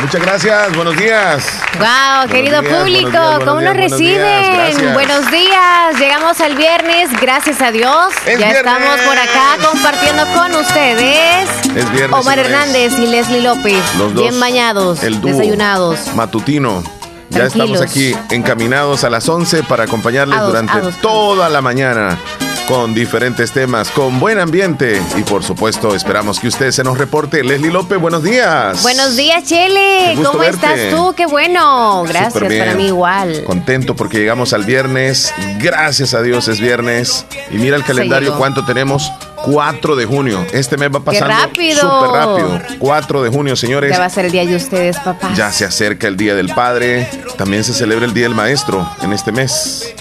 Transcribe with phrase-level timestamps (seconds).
[0.00, 1.46] Muchas gracias, buenos días.
[1.78, 4.92] Wow, querido público, ¿cómo nos reciben?
[4.94, 8.12] buenos días, llegamos al viernes, gracias a Dios.
[8.26, 11.48] ya estamos por acá compartiendo con ustedes.
[11.76, 12.18] Es viernes.
[12.20, 13.80] Omar Hernández y Leslie López.
[13.96, 14.22] Los dos.
[14.24, 15.30] Bien bañados, El dúo.
[15.30, 15.98] desayunados.
[16.14, 16.82] Matutino.
[17.30, 17.80] Ya Tranquilos.
[17.80, 22.18] estamos aquí encaminados a las 11 para acompañarles durante toda la mañana
[22.66, 27.42] con diferentes temas, con buen ambiente y por supuesto esperamos que usted se nos reporte.
[27.42, 28.82] Leslie López, buenos días.
[28.82, 30.14] Buenos días, Chele.
[30.16, 30.66] ¿Cómo verte.
[30.66, 31.14] estás tú?
[31.16, 32.04] Qué bueno.
[32.04, 33.44] Gracias, para mí igual.
[33.44, 35.32] Contento porque llegamos al viernes.
[35.58, 37.26] Gracias a Dios es viernes.
[37.50, 39.10] Y mira el calendario cuánto tenemos.
[39.44, 40.46] 4 de junio.
[40.52, 41.80] Este mes va pasando rápido!
[41.80, 42.60] súper rápido.
[42.78, 43.90] 4 de junio, señores.
[43.90, 45.32] Ya va a ser el día de ustedes, papá.
[45.34, 47.08] Ya se acerca el Día del Padre.
[47.36, 49.92] También se celebra el Día del Maestro en este mes.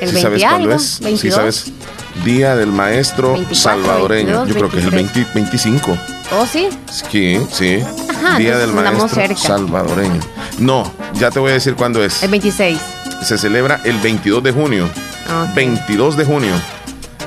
[0.00, 0.82] El ¿Sí 20 sabes algo, cuándo es?
[0.82, 1.34] Sí 22.
[1.34, 1.72] sabes.
[2.24, 4.44] Día del Maestro 24, salvadoreño.
[4.44, 5.98] 22, Yo creo que es el 20 25.
[6.32, 6.68] ¿Oh, sí?
[7.10, 7.82] Sí, sí.
[8.10, 9.36] Ajá, Día del Maestro cerca.
[9.36, 10.20] salvadoreño.
[10.58, 12.22] No, ya te voy a decir cuándo es.
[12.22, 12.78] El 26.
[13.22, 14.84] Se celebra el 22 de junio.
[14.84, 15.54] Ok.
[15.54, 16.52] 22 de junio.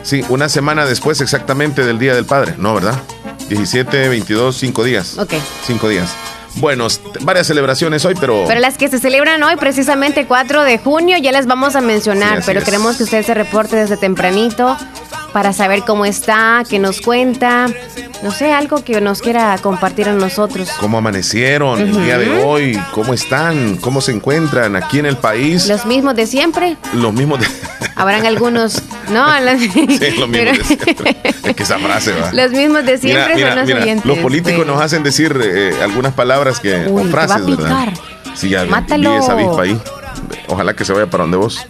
[0.04, 2.56] Sí, una semana después exactamente del Día del Padre.
[2.58, 2.96] No, ¿verdad?
[3.50, 5.18] 17, 22, 5 días.
[5.18, 5.34] Ok.
[5.68, 6.10] 5 días.
[6.56, 6.88] Bueno,
[7.22, 8.44] varias celebraciones hoy, pero...
[8.48, 12.40] Pero las que se celebran hoy, precisamente 4 de junio, ya las vamos a mencionar,
[12.40, 12.66] Sí, pero es.
[12.66, 14.78] queremos que usted se reporte desde tempranito
[15.34, 17.68] para saber cómo está, que nos cuenta,
[18.22, 20.70] no sé, algo que nos quiera compartir a nosotros.
[20.80, 22.80] ¿Cómo amanecieron el día de hoy?
[22.92, 23.78] ¿Cómo están?
[23.78, 25.68] ¿Cómo se encuentran aquí en el país?
[25.68, 27.48] Los mismos de siempre, Los mismos de...
[27.96, 29.26] habrán algunos, no,
[29.58, 31.18] Sí, los mismos pero- de siempre.
[31.44, 32.32] Es que esa frase va.
[32.34, 34.06] los mismos de siempre Mira, mira, son los mira, oyentes.
[34.06, 37.46] los políticos nos hacen decir eh, algunas palabras que Uy, o te va a frases,
[37.58, 37.86] ¿verdad?
[37.86, 37.94] picar.
[38.36, 39.18] Sí, ya vi- vi Mátalo.
[39.18, 39.80] esa avispa ahí.
[40.48, 41.66] Ojalá que se vaya para donde vos.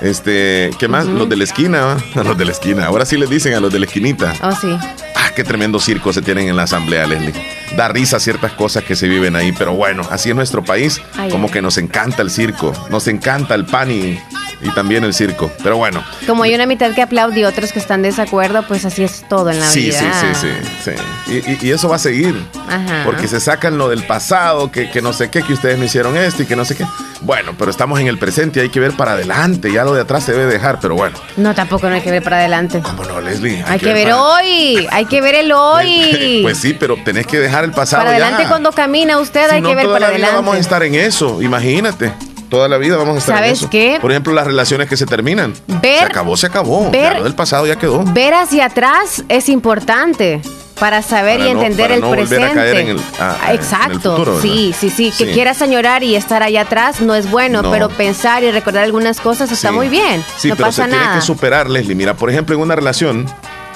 [0.00, 1.06] Este, ¿qué más?
[1.06, 2.86] Los de la esquina, los de la esquina.
[2.86, 4.34] Ahora sí les dicen a los de la esquinita.
[4.42, 4.76] Oh, sí.
[5.14, 7.34] Ah, qué tremendo circo se tienen en la asamblea, Leslie.
[7.76, 11.00] Da risa ciertas cosas que se viven ahí, pero bueno, así es nuestro país.
[11.16, 11.52] Ay, como ay.
[11.52, 14.18] que nos encanta el circo, nos encanta el pan y,
[14.62, 15.50] y también el circo.
[15.62, 18.84] Pero bueno, Como hay una mitad que aplaude y otros que están de desacuerdo, pues
[18.84, 19.98] así es todo en la sí, vida.
[19.98, 20.48] sí, sí,
[20.84, 20.92] sí,
[21.26, 21.32] sí.
[21.32, 22.34] Y, y- y eso va a seguir.
[22.68, 23.02] Ajá.
[23.04, 26.16] Porque se sacan lo del pasado, que, que no sé qué, que ustedes no hicieron
[26.16, 26.84] esto y que no sé qué.
[27.22, 29.70] Bueno, pero estamos en el presente y hay que ver para adelante.
[29.72, 31.16] Ya lo de atrás se debe dejar, pero bueno.
[31.36, 32.80] No, tampoco no hay que ver para adelante.
[32.82, 33.62] ¿Cómo no, Leslie?
[33.68, 36.40] Hay que ver para- hoy, hay que ver el hoy.
[36.42, 38.48] Pues sí, pero tenés que dejar el pasado para adelante ya.
[38.48, 40.44] cuando camina usted Si hay no, que ver toda para la vida adelante.
[40.46, 42.12] vamos a estar en eso, imagínate.
[42.48, 43.70] Toda la vida vamos a estar en ¿Sabes eso.
[43.70, 43.98] qué?
[44.00, 45.54] Por ejemplo, las relaciones que se terminan.
[45.80, 46.90] Ver- se acabó, se acabó.
[46.90, 48.02] ver- Ya lo del pasado ya quedó.
[48.04, 50.42] Ver hacia atrás es importante
[50.80, 52.54] para saber Para y no- entender para el no volver a presente.
[52.54, 55.32] caer en el- ah, Ah, en el Exacto, sí, sí, sí, Que Sí.
[55.32, 57.70] quieras añorar y estar allá atrás no es bueno, No.
[57.70, 59.74] pero pensar y recordar algunas cosas está Sí.
[59.74, 60.24] muy bien.
[60.36, 61.16] Sí, no pero pasa se tiene nada.
[61.20, 61.94] que superar, Leslie.
[61.94, 63.26] Mira, por ejemplo, en una relación,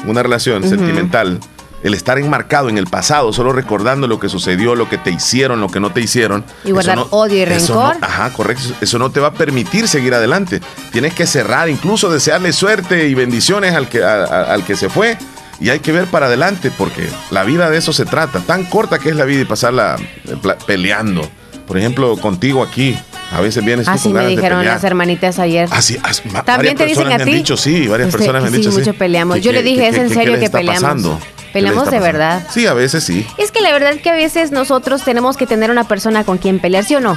[0.06, 1.38] una relación sentimental,
[1.84, 5.60] el estar enmarcado en el pasado, solo recordando lo que sucedió, lo que te hicieron,
[5.60, 6.44] lo que no te hicieron.
[6.64, 7.96] Y guardar odio y no- rencor.
[8.00, 8.64] ajá, correcto.
[8.80, 10.60] Eso no te va a permitir seguir adelante.
[10.90, 14.88] Tienes que cerrar, incluso desearle suerte y bendiciones al que, a- a- al que se
[14.88, 15.16] fue.
[15.60, 18.40] Y hay que ver para adelante, porque la vida de eso se trata.
[18.40, 19.96] Tan corta que es la vida y pasarla
[20.26, 21.28] eh, peleando.
[21.66, 22.98] Por ejemplo, contigo aquí.
[23.32, 25.68] A veces vienes Así con me ganas dijeron las hermanitas ayer.
[25.70, 27.30] Así, as- ma- También te dicen a me ti.
[27.30, 28.72] han dicho, sí, varias personas me han sí, dicho.
[28.72, 29.36] mucho peleamos.
[29.36, 30.82] ¿Qué- Yo le dije, es en serio que peleamos.
[30.82, 31.20] pasando?
[31.54, 32.42] ¿Qué les Peleamos de verdad.
[32.50, 33.24] Sí, a veces sí.
[33.38, 36.58] Es que la verdad que a veces nosotros tenemos que tener una persona con quien
[36.58, 37.16] pelear, ¿sí o no?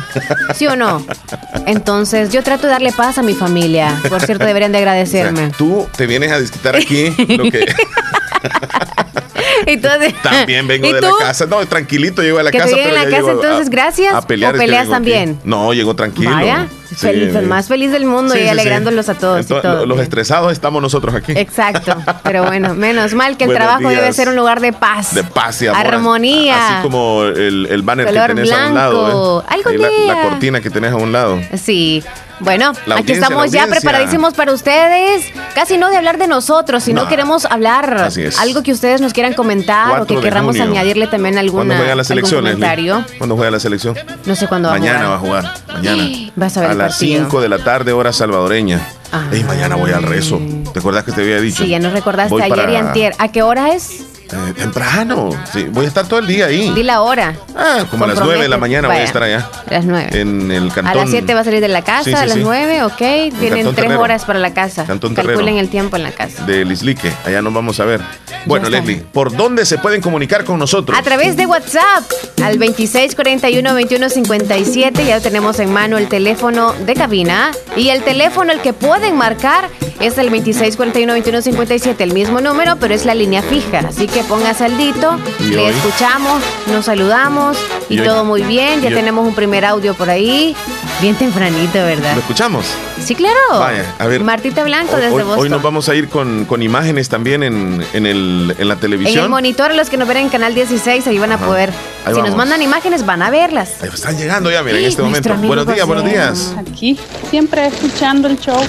[0.55, 1.03] ¿Sí o no?
[1.65, 3.99] Entonces, yo trato de darle paz a mi familia.
[4.07, 5.51] Por cierto, deberían de O sea, agradecerme.
[5.57, 7.65] tú te vienes a desquitar aquí lo que
[9.65, 11.45] Entonces, también vengo ¿y de la casa.
[11.45, 12.75] No, tranquilito llego a la ¿Que casa.
[12.75, 14.13] pero en la ya casa, llego a- entonces, gracias?
[14.13, 15.03] A pelear ¿O es peleas vengo aquí.
[15.11, 15.39] también?
[15.43, 16.31] No, llego tranquilo.
[16.31, 16.95] Vaya, Sí.
[16.95, 19.85] feliz, el más feliz del mundo Sí, y sí, alegrándolos a todos y todo.
[19.85, 21.33] Los estresados estamos nosotros aquí.
[21.35, 25.13] Exacto, pero bueno, menos mal que el Buenos trabajo debe ser un lugar de paz.
[25.13, 25.85] De paz y amor.
[25.85, 26.79] Armonía.
[26.79, 29.41] Así como el, el banner Color que tenés a un lado.
[29.41, 29.45] ¿eh?
[29.49, 31.39] Ahí la, la cortina que tenés a un lado.
[31.55, 32.03] Sí.
[32.39, 35.25] Bueno, aquí estamos ya preparadísimos para ustedes.
[35.55, 37.09] Casi no de hablar de nosotros, sino No.
[37.09, 38.37] queremos hablar Así es.
[38.39, 40.71] algo que ustedes nos quieran comentar o 4 que querramos junio.
[40.71, 43.03] añadirle también alguna ¿Cuándo juega la algún selección, comentario.
[43.17, 43.95] ¿Cuándo juega la selección?
[44.25, 45.09] No sé cuándo va a Mañana jugar.
[45.09, 45.53] va a jugar.
[45.73, 46.03] Mañana.
[46.35, 47.23] Vas a ver el las partido.
[47.25, 48.87] 5 de la tarde, hora salvadoreña.
[49.11, 49.27] Ah.
[49.31, 50.39] Ey, mañana voy al rezo.
[50.73, 51.63] ¿Te acuerdas que te había dicho?
[51.63, 53.13] Sí, ya nos recordaste Voy ayer para- y antier.
[53.19, 54.03] ¿A qué hora es?
[54.31, 56.71] Eh, temprano, sí, voy a estar todo el día ahí.
[56.73, 57.33] Di la hora.
[57.55, 59.49] Ah, como a las 9 de la mañana voy a estar allá.
[59.67, 60.09] A las 9.
[60.19, 60.87] En el cantón.
[60.87, 62.97] A las 7 va a salir de la casa, a las 9, ok.
[63.39, 64.85] Tienen 3 horas para la casa.
[64.85, 66.45] Cantón Calculen el tiempo en la casa.
[66.45, 68.01] De Lislique, allá nos vamos a ver.
[68.45, 70.97] Bueno, Leslie, ¿por dónde se pueden comunicar con nosotros?
[70.97, 72.03] A través de WhatsApp,
[72.43, 75.05] al 2641-2157.
[75.05, 77.51] Ya tenemos en mano el teléfono de cabina.
[77.75, 79.69] Y el teléfono al que pueden marcar
[79.99, 83.79] es el 2641-2157, el mismo número, pero es la línea fija.
[83.79, 85.17] Así que ponga saldito,
[85.49, 87.57] le escuchamos, nos saludamos
[87.89, 88.81] y, todo muy bien.
[88.81, 90.55] Ya tenemos un primer audio por ahí.
[91.01, 92.15] Bien tempranito, ¿verdad?
[92.15, 92.65] ¿Lo escuchamos?
[93.03, 93.37] Sí, claro.
[93.51, 94.23] Vaya, a ver.
[94.23, 95.39] Martita Blanco desde hoy, Boston.
[95.39, 99.19] Hoy nos vamos a ir con, con imágenes también en, en, el, en, la televisión.
[99.19, 101.71] En el monitor, los que nos ven en Canal 16, ahí van a poder.
[102.05, 103.83] si nos mandan imágenes, van a verlas.
[103.83, 105.35] Ahí están llegando ya, miren, en este momento.
[105.35, 106.55] Buenos días, buenos días.
[106.57, 106.97] Aquí,
[107.29, 108.59] siempre escuchando el show.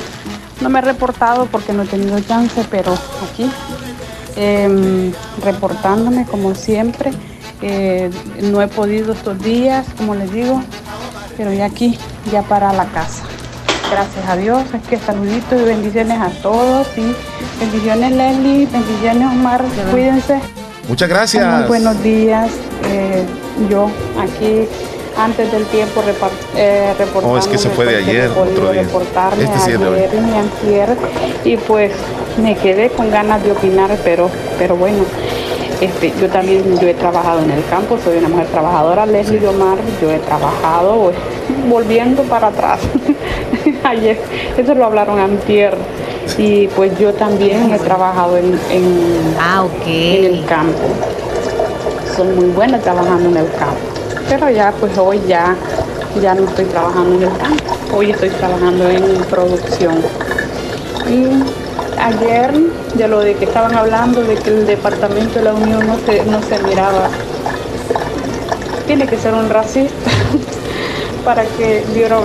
[0.61, 2.93] No me he reportado porque no he tenido chance, pero
[3.31, 3.49] aquí,
[4.39, 5.13] em,
[5.45, 7.11] reportándome como siempre.
[7.61, 8.09] Eh,
[8.41, 10.63] no he podido estos días, como les digo,
[11.37, 11.99] pero ya aquí,
[12.31, 13.25] ya para la casa.
[13.91, 17.15] Gracias a Dios, es que saluditos y bendiciones a todos y
[17.59, 20.41] bendiciones Leslie, bendiciones Omar, cuídense.
[20.89, 21.59] Muchas gracias.
[21.59, 22.51] Muy buenos días.
[22.85, 23.25] Eh,
[23.69, 24.69] yo aquí
[25.19, 26.03] antes del tiempo
[26.57, 27.35] eh, reportando.
[27.35, 28.83] Oh, es que se fue de ayer, otro día.
[28.83, 30.97] Reportarme este sí ayer
[31.45, 31.93] y y pues
[32.43, 35.05] me quedé con ganas de opinar, pero, pero bueno.
[35.81, 39.79] Este, yo también yo he trabajado en el campo, soy una mujer trabajadora, Leslie Omar,
[40.03, 41.17] yo he trabajado, pues,
[41.69, 42.81] volviendo para atrás.
[43.85, 44.19] Ayer,
[44.57, 45.77] eso lo hablaron antier.
[46.37, 48.59] Y pues yo también he trabajado en,
[49.41, 50.79] ah, en el campo.
[52.17, 53.88] Soy muy buena trabajando en el campo.
[54.29, 55.57] Pero ya, pues hoy ya,
[56.21, 57.97] ya no estoy trabajando en el campo.
[57.97, 59.97] Hoy estoy trabajando en producción.
[61.09, 61.25] Y
[61.99, 62.53] ayer
[62.95, 66.25] de lo de que estaban hablando de que el departamento de la Unión no se,
[66.25, 67.09] no se miraba.
[68.87, 70.11] Tiene que ser un racista
[71.25, 72.25] para que dieron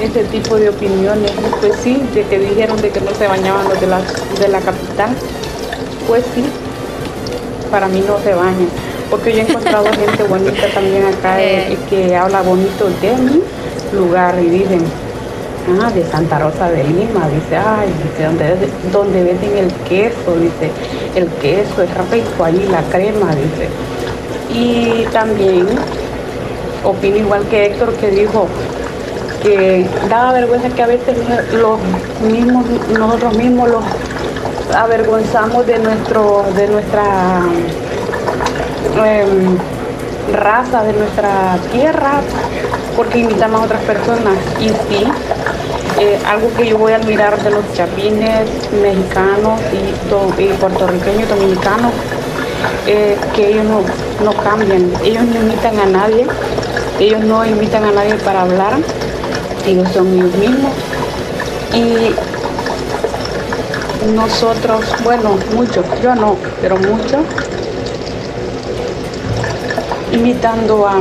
[0.00, 1.30] ese tipo de opiniones.
[1.60, 4.00] Pues sí, de que dijeron de que no se bañaban los de la,
[4.40, 5.10] de la capital.
[6.08, 6.44] Pues sí,
[7.70, 8.83] para mí no se bañan.
[9.10, 13.42] Porque yo he encontrado gente bonita también acá eh, que habla bonito de mi
[13.94, 14.82] lugar y dicen,
[15.80, 20.70] ah, de Santa Rosa de Lima, dice, ay, dice, donde, donde venden el queso, dice,
[21.14, 23.68] el queso es rico ahí, la crema, dice.
[24.52, 25.66] Y también
[26.84, 28.46] opino igual que Héctor que dijo
[29.42, 31.16] que daba vergüenza que a veces
[31.52, 31.78] los
[32.30, 32.64] mismos,
[32.98, 33.84] nosotros mismos los
[34.74, 37.42] avergonzamos de nuestro, de nuestra
[39.04, 39.56] em,
[40.32, 42.20] raza, de nuestra tierra,
[42.96, 44.36] porque invitamos a otras personas.
[44.60, 45.04] Y sí,
[46.00, 48.48] eh, algo que yo voy a admirar de los chapines
[48.82, 51.92] mexicanos y, puertorriqueños dominicanos,
[52.86, 53.64] eh, que ellos
[54.24, 56.26] no, cambian, ellos no invitan a nadie,
[56.98, 58.74] ellos no invitan a nadie para hablar,
[59.66, 60.72] ellos son ellos mismos.
[61.72, 62.14] Y
[64.14, 67.20] nosotros, bueno, muchos, yo no, pero muchos,
[70.14, 71.00] imitando a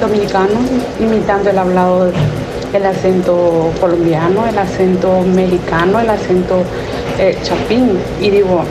[0.00, 0.64] dominicanos,
[0.98, 2.12] imitando el hablado
[2.72, 6.62] el acento colombiano, el acento mexicano, el acento
[7.18, 7.98] eh, chapín.
[8.20, 8.64] Y digo,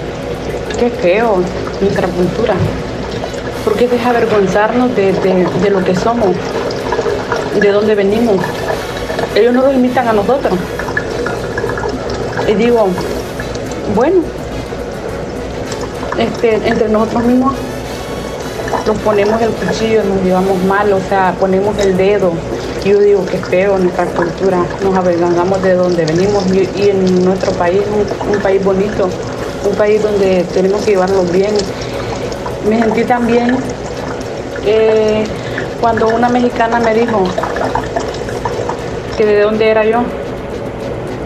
[0.80, 1.38] qué feo
[1.80, 2.56] nuestra cultura.
[3.63, 6.36] ¿Por qué deja avergonzarnos de, lo que somos,
[7.60, 8.38] de dónde venimos?
[9.36, 10.53] Ellos no lo imitan a nosotros.
[12.48, 12.88] Y digo,
[13.96, 14.22] bueno,
[16.18, 17.53] este, entre nosotros mismos
[18.86, 22.32] nos ponemos el cuchillo, nos llevamos mal, o sea, ponemos el dedo,
[22.84, 27.52] yo digo que es feo nuestra cultura, nos avergonzamos de donde venimos y, en nuestro
[27.54, 27.82] país,
[28.32, 29.10] un, país bonito,
[29.70, 31.54] un país donde tenemos que llevarlo bien.
[32.68, 33.58] Me sentí también
[35.80, 37.24] cuando una mexicana me dijo
[39.18, 40.00] que de dónde era yo,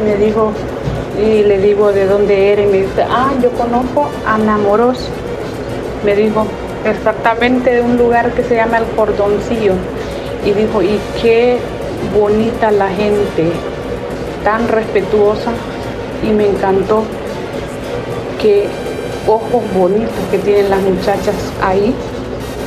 [0.04, 0.52] me dijo,
[1.18, 5.08] y le digo de dónde era y me dice, ah, yo conozco a Namoros,
[6.04, 6.46] me dijo
[6.86, 9.74] exactamente de un lugar que se llama El Cordoncillo.
[10.46, 11.58] Y dijo, y qué
[12.18, 13.52] bonita la gente,
[14.44, 15.52] tan respetuosa
[16.24, 17.04] y me encantó.
[18.40, 18.68] Que
[19.28, 21.96] ojos bonitos que tienen las muchachas ahí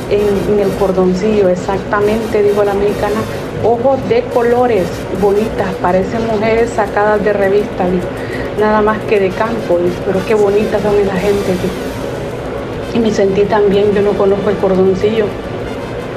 [0.09, 3.21] en, el cordoncillo, exactamente, dijo la americana,
[3.63, 4.83] ojos de colores
[5.21, 7.85] bonitas, parecen mujeres sacadas de revista,
[8.59, 11.53] nada más que de campo, pero qué bonitas son la gente.
[12.93, 15.25] Y me sentí también, yo no conozco el cordoncillo,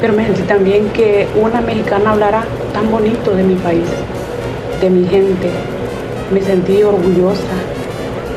[0.01, 3.87] pero me sentí también que una mexicana hablara tan bonito de mi país,
[4.81, 5.51] de mi gente.
[6.33, 7.57] Me sentí orgullosa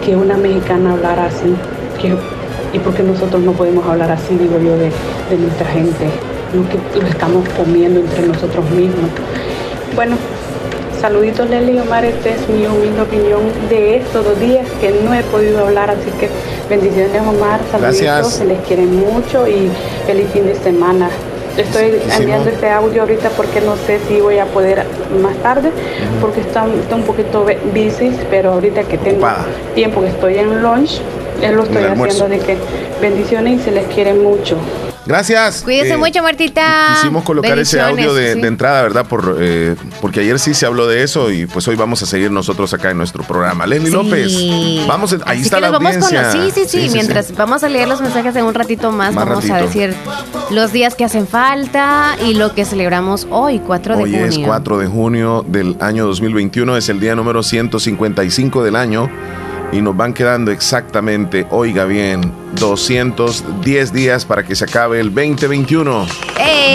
[0.03, 1.55] que una mexicana hablara así,
[2.01, 2.15] que
[2.75, 4.91] y porque nosotros no podemos hablar así, digo yo, de,
[5.37, 6.09] nuestra gente,
[6.53, 9.09] lo que lo estamos comiendo entre nosotros mismos.
[9.95, 10.17] Bueno,
[10.99, 15.23] saluditos Leli Omar, esta es mi humilde opinión de estos dos días que no he
[15.23, 16.29] podido hablar, así que
[16.69, 19.69] bendiciones Omar, saluditos, se les quiere mucho y
[20.05, 21.09] feliz fin de semana.
[21.57, 24.83] Estoy enviando este audio ahorita porque no sé si voy a poder
[25.21, 25.71] más tarde,
[26.19, 29.25] porque está, un poquito busy, pero ahorita que tengo
[29.73, 30.99] tiempo que estoy en lunch,
[31.41, 32.57] él lo estoy haciendo de que
[33.01, 34.57] bendiciones y se les quiere mucho.
[35.05, 35.61] Gracias.
[35.63, 36.95] Cuídese eh, mucho, Martita.
[36.95, 39.05] Quisimos colocar ese audio de, entrada, ¿verdad?
[39.05, 42.31] Por, eh, porque ayer sí se habló de eso y pues hoy vamos a seguir
[42.31, 43.67] nosotros acá en nuestro programa.
[43.67, 44.33] Leslie López,
[44.87, 46.31] vamos, ahí está la audiencia.
[46.31, 49.57] sí, sí, sí, Mientras vamos a leer los mensajes en un ratito más, vamos a
[49.57, 49.93] decir
[50.49, 54.23] los días que hacen falta y lo que celebramos hoy, 4 de junio.
[54.23, 59.09] Hoy es 4 de junio del año 2021, es el día número 155 del año
[59.71, 66.07] y nos van quedando exactamente, oiga bien, 210 días para que se acabe el 2021.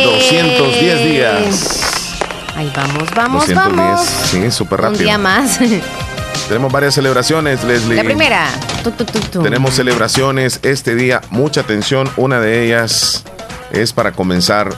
[0.05, 2.21] 210 días.
[2.57, 4.01] Ahí vamos, vamos, 210, vamos.
[4.01, 4.99] Sí, súper rápido.
[5.01, 5.59] Un día más.
[6.49, 7.97] Tenemos varias celebraciones, Leslie.
[7.97, 8.49] La primera.
[9.43, 12.11] Tenemos celebraciones este día, mucha atención.
[12.17, 13.25] Una de ellas
[13.73, 14.75] es para comenzar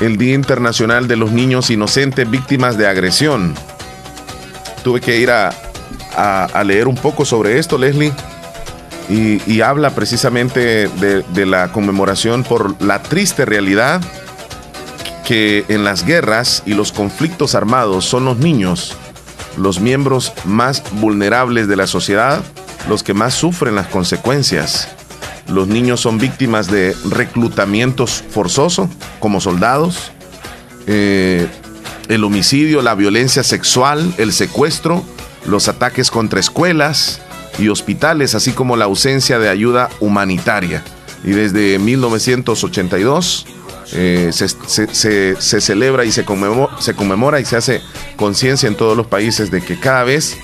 [0.00, 3.54] el Día Internacional de los Niños Inocentes Víctimas de Agresión.
[4.82, 5.50] Tuve que ir a,
[6.16, 8.12] a, leer un poco sobre esto, Leslie,
[9.08, 14.00] y, habla precisamente de, la conmemoración por la triste realidad
[15.26, 18.96] que en las guerras y los conflictos armados son los niños
[19.56, 22.42] los miembros más vulnerables de la sociedad,
[22.88, 24.88] los que más sufren las consecuencias.
[25.48, 28.88] Los niños son víctimas de reclutamientos forzosos
[29.20, 30.12] como soldados,
[30.86, 31.46] eh,
[32.08, 35.04] el homicidio, la violencia sexual, el secuestro,
[35.46, 37.20] los ataques contra escuelas
[37.58, 40.82] y hospitales, así como la ausencia de ayuda humanitaria.
[41.22, 43.46] Y desde 1982
[43.92, 47.80] eh, se, celebra y se conmemora, y se hace
[48.16, 50.36] conciencia en todos los países de que cada vez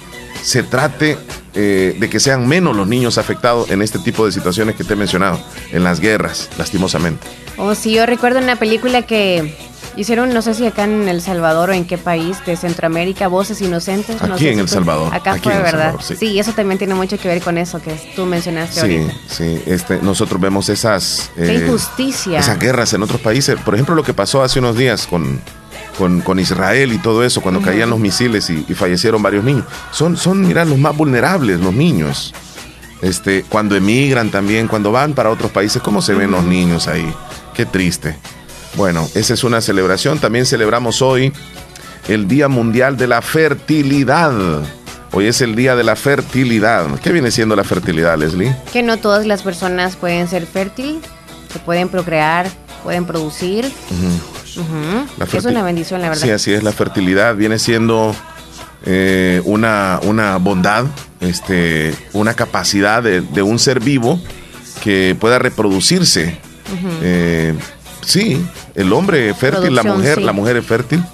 [0.43, 1.19] se trate
[1.55, 4.93] eh, de que sean menos los niños afectados en este tipo de situaciones que te
[4.93, 5.41] he mencionado,
[5.73, 7.27] en las guerras, lastimosamente.
[7.59, 9.55] Oh, sí, yo recuerdo una película que
[10.01, 13.61] Hicieron, no sé si acá en El Salvador o en qué país de Centroamérica, Voces
[13.61, 14.17] Inocentes.
[14.23, 15.15] Aquí en El Salvador.
[15.15, 15.97] Acá fue, ¿verdad?
[16.01, 16.39] sí.
[16.39, 20.41] eso también tiene mucho que ver con eso que tú mencionaste sí, Sí, este, nosotros
[20.41, 21.31] vemos esas...
[21.37, 22.41] Eh, injusticia.
[22.41, 23.61] Esas guerras en otros países.
[23.61, 25.39] Por ejemplo, lo que pasó hace unos días con,
[26.25, 29.67] con, Israel y todo eso, cuando caían los misiles y, fallecieron varios niños.
[29.91, 32.33] Son, son, mira, los más vulnerables, los niños.
[33.03, 37.15] Este, cuando emigran también, cuando van para otros países, ¿cómo se ven los niños ahí?
[37.53, 38.17] Qué triste.
[38.77, 40.19] Bueno, esa es una celebración.
[40.19, 41.33] También celebramos hoy
[42.09, 44.33] el Día Mundial de la Fertilidad.
[45.13, 46.87] Hoy es el Día de la Fertilidad.
[47.01, 48.55] ¿Qué viene siendo la fertilidad, Leslie?
[48.73, 51.03] Que no todas las personas pueden ser fértiles,
[51.53, 52.49] se pueden procrear,
[52.85, 53.71] pueden producir.
[54.45, 56.23] Es una bendición, la verdad.
[56.23, 56.63] Sí, así es.
[56.63, 58.15] La fertilidad viene siendo
[58.87, 60.85] eh, una, una bondad,
[61.21, 64.21] este, una capacidad de, un ser vivo
[64.83, 66.39] que pueda reproducirse.
[68.05, 71.05] Sí, el hombre es fértil, la mujer, la mujer es fértil.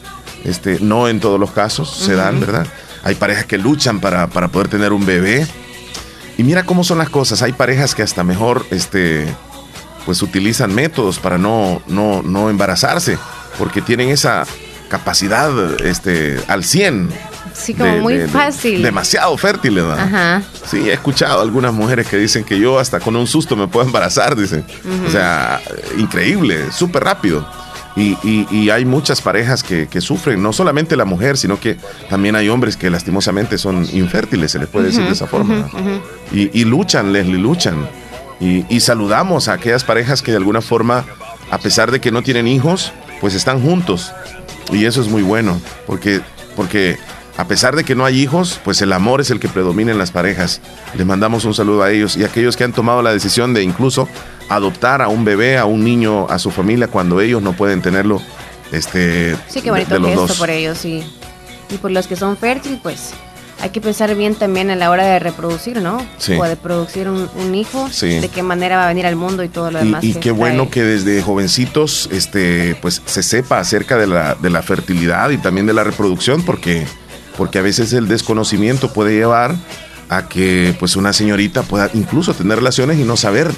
[0.44, 2.66] Este, no en todos los casos se dan, ¿verdad?
[3.02, 5.46] Hay parejas que luchan para, poder tener un bebé.
[6.38, 7.42] Y mira cómo son las cosas.
[7.42, 9.26] Hay parejas que hasta mejor este,
[10.04, 13.18] pues utilizan métodos para no, no, no embarazarse,
[13.58, 14.44] porque tienen esa
[14.88, 15.50] capacidad
[15.84, 17.10] este, al 100
[17.52, 18.82] Sí, como muy fácil.
[18.82, 19.98] demasiado fértil, ¿verdad?
[19.98, 20.42] Ajá.
[20.64, 23.86] Sí, he escuchado algunas mujeres que dicen que yo hasta con un susto me puedo
[23.86, 24.64] embarazar, dicen.
[25.06, 25.60] O sea,
[25.98, 27.46] increíble, súper rápido.
[27.96, 31.76] Y, hay muchas parejas que, sufren, no solamente la mujer, sino que
[32.10, 35.68] también hay hombres que lastimosamente son infértiles, se les puede decir de esa forma.
[36.30, 37.88] y, luchan, Leslie, luchan.
[38.38, 41.04] Y, saludamos a aquellas parejas que de alguna forma,
[41.50, 44.12] a pesar de que no tienen hijos, pues están juntos.
[44.70, 46.20] Y eso es muy bueno, porque,
[46.54, 46.98] porque
[47.38, 49.98] a pesar de que no hay hijos, pues el amor es el que predomina en
[49.98, 50.60] las parejas.
[50.94, 53.62] Les mandamos un saludo a ellos y a aquellos que han tomado la decisión de
[53.62, 54.08] incluso
[54.48, 58.22] adoptar a un bebé, a un niño, a su familia cuando ellos no pueden tenerlo.
[58.72, 61.04] Este, sí, qué bonito gesto por ellos, sí.
[61.70, 63.12] Y por los que son fértiles, pues
[63.60, 66.04] hay que pensar bien también a la hora de reproducir, ¿no?
[66.18, 66.34] Sí.
[66.34, 68.18] O de producir un, hijo, sí.
[68.18, 70.04] de qué manera va a venir al mundo y todo lo demás.
[70.04, 74.62] Y, qué bueno que desde jovencitos este, pues, se sepa acerca de la, de la
[74.62, 76.86] fertilidad y también de la reproducción, porque
[77.36, 79.54] porque a veces el desconocimiento puede llevar
[80.08, 83.50] a que pues una señorita pueda incluso tener relaciones y no saber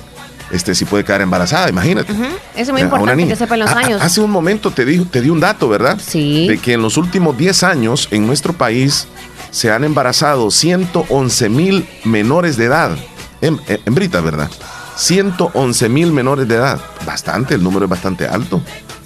[0.51, 2.13] este si puede quedar embarazada, imagínate.
[2.13, 2.23] Eso
[2.57, 4.01] es muy importante que sepa los años.
[4.01, 5.99] hace un momento te di, te di un dato, ¿verdad?
[6.03, 6.49] Sí.
[6.49, 9.09] De que en los últimos 10 años en nuestro país
[9.51, 12.97] se han embarazado 111 mil menores de edad,
[13.41, 14.51] en, hembritas, ¿verdad?
[14.97, 16.81] 111 mil menores de edad.
[17.07, 18.61] Bastante, el número es bastante alto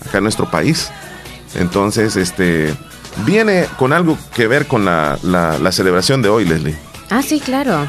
[0.07, 0.91] acá en nuestro país.
[1.55, 2.75] Entonces, este,
[3.25, 5.19] viene con algo que ver con la,
[5.71, 6.77] celebración de hoy, Leslie.
[7.11, 7.87] Ah, sí, claro.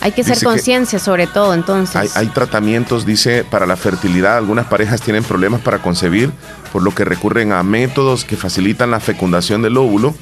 [0.00, 2.16] Hay que ser conciencia sobre todo, entonces.
[2.16, 4.38] Hay, tratamientos, dice, para la fertilidad.
[4.38, 6.32] Algunas parejas tienen problemas para concebir,
[6.72, 10.14] por lo que recurren a métodos que facilitan la fecundación del óvulo,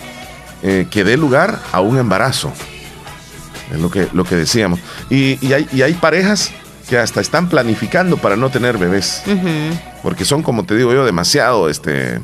[0.62, 2.52] eh, que dé lugar a un embarazo.
[3.72, 4.80] Es lo que, lo que decíamos.
[5.10, 6.50] Y, hay, y hay parejas
[6.88, 9.22] que hasta están planificando para no tener bebés.
[10.02, 12.20] Porque son, como te digo yo, demasiado este,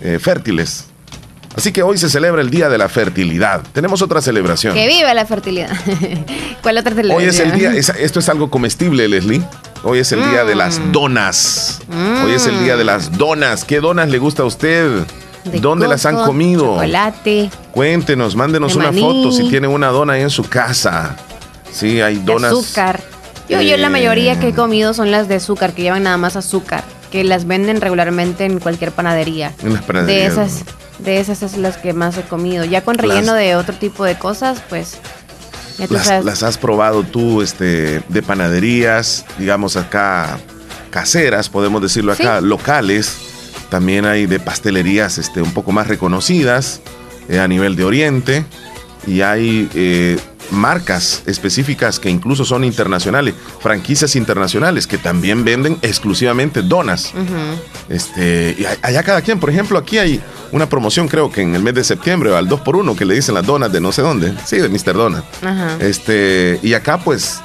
[0.00, 0.89] eh, fértiles.
[1.56, 3.62] Así que hoy se celebra el Día de la Fertilidad.
[3.72, 4.74] Tenemos otra celebración.
[4.74, 5.70] Que viva la fertilidad.
[6.62, 7.22] ¿Cuál otra celebración?
[7.22, 9.42] Hoy es el día, esto es algo comestible, Leslie.
[9.82, 10.92] Hoy es el día de las mm.
[10.92, 11.80] donas.
[12.24, 13.64] Hoy es el día de las donas.
[13.64, 15.04] ¿Qué donas le gusta a usted?
[15.60, 16.76] ¿Dónde las han comido?
[16.76, 17.50] Chocolate.
[17.72, 21.16] Cuéntenos, mándenos una foto si tiene una dona ahí en su casa.
[21.72, 22.52] Sí, hay donas.
[22.52, 23.00] azúcar.
[23.48, 26.36] Yo, yo la mayoría que he comido son las de azúcar, que llevan nada más
[26.36, 29.52] azúcar, que las venden regularmente en cualquier panadería.
[29.62, 30.36] En las panaderías.
[30.36, 30.64] De esas,
[31.02, 32.64] de esas es las que más he comido.
[32.64, 34.98] Ya con relleno de otro tipo de cosas, pues.
[35.88, 40.38] las, las, has probado tú, este, de panaderías, digamos acá
[40.90, 43.16] caseras, podemos decirlo acá, locales.
[43.70, 46.80] También hay de pastelerías, este, un poco más reconocidas
[47.28, 48.44] eh, a nivel de Oriente.
[49.06, 50.18] Y hay eh,
[50.50, 57.12] marcas específicas que incluso son internacionales, franquicias internacionales que también venden exclusivamente donas.
[57.88, 60.20] Este, y allá cada quien, por ejemplo, aquí hay
[60.52, 63.46] una promoción, creo que en el mes de septiembre, al 2x1, que le dicen las
[63.46, 64.34] donas de no sé dónde.
[64.44, 64.94] Sí, de Mr.
[64.94, 65.24] Donut.
[65.80, 67.40] Este, y acá, pues,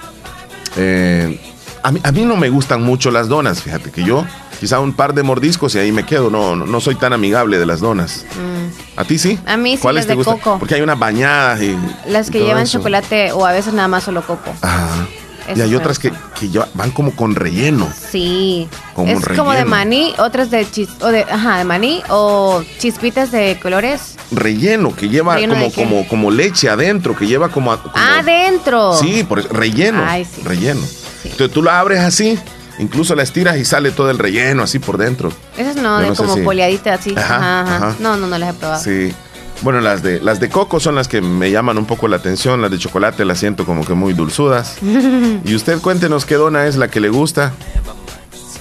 [0.78, 1.40] eh,
[1.84, 4.26] a, mí, a mí no me gustan mucho las donas, fíjate que yo
[4.60, 6.30] quizá un par de mordiscos y ahí me quedo.
[6.30, 8.26] No, no, soy tan amigable de las donas.
[8.32, 9.00] Mm.
[9.00, 9.40] ¿A ti sí?
[9.46, 10.38] A mí sí, ¿Cuáles te gustan?
[10.38, 10.60] coco.
[10.60, 11.78] Porque hay unas bañadas y.
[12.08, 14.54] Las que llevan chocolate o a veces nada más solo coco.
[14.62, 15.08] Ajá.
[15.56, 17.88] y hay otras que, que van como con relleno.
[18.12, 18.68] Sí.
[18.94, 23.32] Como es como de maní, otras de chis, o de, ajá, de maní o chispitas
[23.32, 24.16] de colores.
[24.32, 28.96] Relleno, que lleva como, como, como leche adentro, que lleva como, adentro.
[28.98, 30.04] Sí, por eso, relleno.
[30.06, 30.42] Ay, sí.
[30.44, 30.82] Relleno.
[31.24, 32.40] Entonces tú lo abres así
[32.80, 35.32] Incluso la estiras y sale todo el relleno así por dentro.
[35.58, 37.14] Esas no, de como poliaditas así.
[37.16, 38.84] Ajá, ajá, No, no, no las he probado.
[38.84, 39.14] Sí.
[39.62, 42.62] Bueno, las de, las de coco son las que me llaman un poco la atención.
[42.62, 44.78] Las de chocolate las siento como que muy dulzudas.
[45.46, 47.54] y usted cuéntenos qué dona es la que le gusta.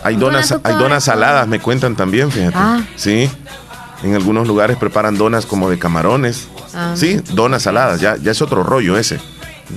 [0.05, 2.57] Hay donas, hay donas saladas, me cuentan también, fíjate.
[2.57, 2.83] Ah.
[2.95, 3.31] Sí.
[4.03, 6.47] En algunos lugares preparan donas como de camarones.
[6.75, 6.93] Ah.
[6.95, 9.19] Sí, donas saladas, ya, ya es otro rollo ese.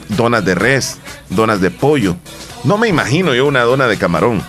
[0.09, 0.97] Donas de res,
[1.29, 2.17] donas de pollo.
[2.63, 4.43] No me imagino yo una dona de camarón.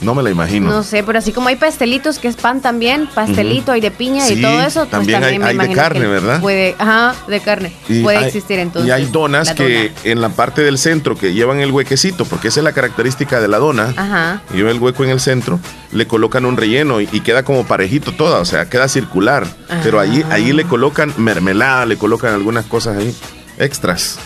[0.00, 0.68] No me la imagino.
[0.68, 4.28] No sé, pero así como hay pastelitos que es pan también, pastelito, hay de piña
[4.28, 6.40] y todo eso, pues también, hay, de carne, ¿verdad?
[6.40, 7.72] Puede, ajá, de carne.
[8.02, 8.88] puede existir entonces.
[8.88, 12.60] Y hay donas que en la parte del centro que llevan el huequecito, porque esa
[12.60, 13.94] es la característica de la dona.
[13.96, 14.42] Ajá.
[14.52, 15.58] Lleva el hueco en el centro,
[15.92, 19.46] le colocan un relleno y, queda como parejito toda, o sea, queda circular.
[19.82, 23.14] Pero ahí, ahí le colocan mermelada, le colocan algunas cosas ahí
[23.58, 24.18] extras.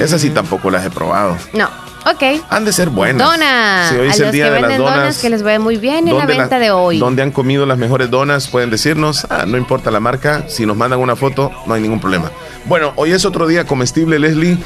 [0.00, 1.36] Esas sí tampoco las he probado.
[1.52, 1.68] No.
[2.06, 2.22] Ok.
[2.50, 3.26] Han de ser buenas.
[3.26, 3.92] Donas.
[3.92, 6.58] hoy es el día de las donas, Que les vaya muy bien en la venta
[6.58, 6.98] de hoy.
[6.98, 8.46] ¿Dónde han comido las mejores donas?
[8.46, 9.26] Pueden decirnos.
[9.28, 10.44] Ah, no importa la marca.
[10.48, 12.30] Si nos mandan una foto, no hay ningún problema.
[12.66, 14.56] Bueno, hoy es otro día comestible, Leslie.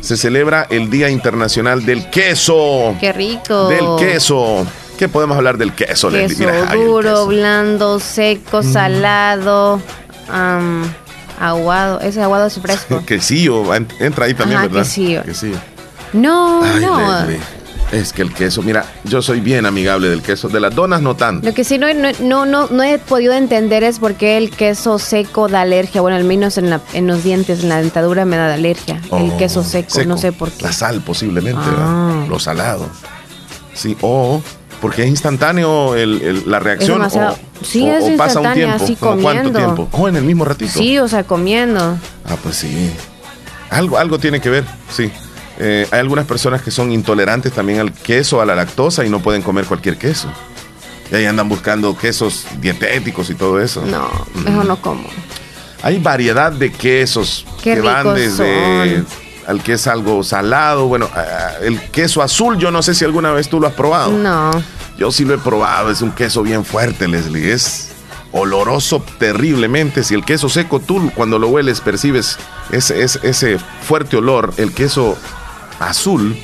[0.00, 2.96] Se celebra el Día Internacional del Queso.
[2.98, 3.68] Qué rico.
[3.68, 4.66] Del queso.
[4.96, 6.46] ¿Qué podemos hablar del queso, Leslie?
[6.46, 8.72] Queso duro, blando, seco, mm.
[8.72, 9.82] salado.
[11.38, 12.00] Aguado.
[12.00, 13.02] Ese aguado es fresco.
[13.06, 13.74] quesillo.
[13.74, 14.82] Entra ahí también, ¿verdad?
[14.82, 15.22] Quesillo.
[15.22, 15.58] quesillo.
[16.12, 17.26] No, no.
[17.92, 21.14] Es que el queso, mira, yo soy bien amigable del queso, de las donas no
[21.14, 21.46] tanto.
[21.46, 24.98] Lo que sí no, no, no, no he podido entender es por qué el queso
[24.98, 26.00] seco da alergia.
[26.00, 29.00] Bueno, al menos en, la, en los dientes, en la dentadura me da alergia.
[29.12, 30.64] el oh, queso seco, no sé por qué.
[30.64, 32.26] La sal posiblemente, ah.
[32.28, 32.88] lo salado.
[33.72, 34.42] Sí, o
[34.86, 37.02] porque es instantáneo la reacción.
[37.02, 37.10] o,
[37.60, 38.84] sí, es pasa un tiempo.
[38.84, 39.88] Así ¿Cuánto tiempo?
[39.90, 40.78] O en el mismo ratito.
[40.78, 41.98] Sí, o sea, comiendo.
[42.24, 42.92] Ah, pues sí.
[43.70, 45.10] Algo, algo tiene que ver, sí.
[45.58, 49.18] Eh, hay algunas personas que son intolerantes también al queso, a la lactosa y no
[49.18, 50.28] pueden comer cualquier queso.
[51.10, 53.84] Y ahí andan buscando quesos dietéticos y todo eso.
[53.84, 54.08] No,
[54.44, 55.08] mejor no como.
[55.82, 59.02] Hay variedad de quesos que van desde
[59.48, 60.86] al que es algo salado.
[60.86, 61.08] Bueno,
[61.60, 64.12] el queso azul, yo no sé si alguna vez tú lo has probado.
[64.12, 64.50] No.
[64.98, 67.52] Yo sí lo he probado, es un queso bien fuerte, Leslie.
[67.52, 67.92] Es
[68.32, 70.02] oloroso terriblemente.
[70.02, 72.38] Si el queso seco, tú cuando lo hueles percibes
[72.70, 74.54] ese, ese fuerte olor.
[74.56, 75.16] El queso
[75.78, 76.36] azul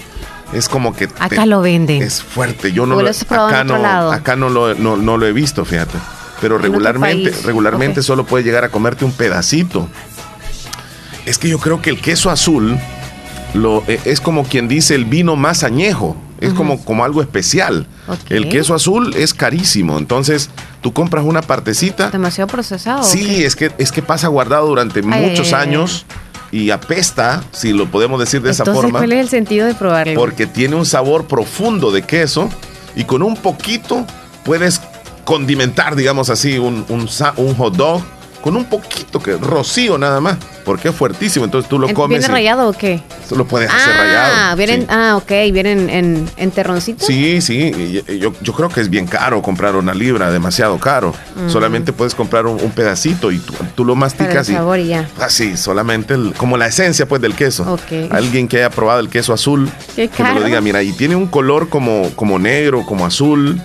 [0.53, 2.03] es como que acá lo venden.
[2.03, 2.73] es fuerte.
[2.73, 5.99] Yo no lo, acá no acá no lo, no, lo he visto fíjate.
[6.41, 9.89] Pero regularmente regularmente solo puedes llegar a comerte un pedacito.
[11.25, 12.79] Es que yo creo que el queso azul
[13.55, 17.87] lo, e, es como quien dice el vino más añejo Es como, como algo especial.
[18.29, 19.99] El queso azul es carísimo.
[19.99, 20.51] Entonces,
[20.81, 22.11] tú compras una partecita.
[22.11, 23.01] Demasiado procesado.
[23.01, 26.07] ¿o Sí, es que, es que pasa guardado durante Ay, muchos ay, ay, años
[26.51, 30.15] y apesta, si lo podemos decir de esa forma, ¿cuál es el sentido de probarlo?
[30.15, 32.51] porque tiene un sabor profundo de queso
[32.95, 34.07] y con un poquito
[34.45, 34.83] puedes
[35.25, 38.03] condimentar, digamos así, un, un hot dog
[38.43, 41.45] con un poquito, que rocío nada más, porque es fuertísimo.
[41.45, 43.01] Entonces tú lo ¿En- comes ¿Viene rayado o qué?
[43.37, 44.57] lo puedes hacer Ah, rayado.
[44.57, 44.87] vienen, sí.
[44.91, 47.07] ah, ok, vienen en, en terroncitos.
[47.07, 51.15] Sí, sí, yo, yo creo que es bien caro comprar una libra, demasiado caro.
[51.49, 53.99] Solamente puedes comprar un, un pedacito y tú, tú lo Mm.
[53.99, 55.09] El masticas y sabor y ya.
[55.21, 57.63] así, solamente el- como la esencia pues del queso.
[57.73, 58.11] Ok.
[58.11, 61.15] Alguien que haya probado el queso azul, Qué que me lo diga, mira, y tiene
[61.17, 63.63] un color como, como negro, como azul,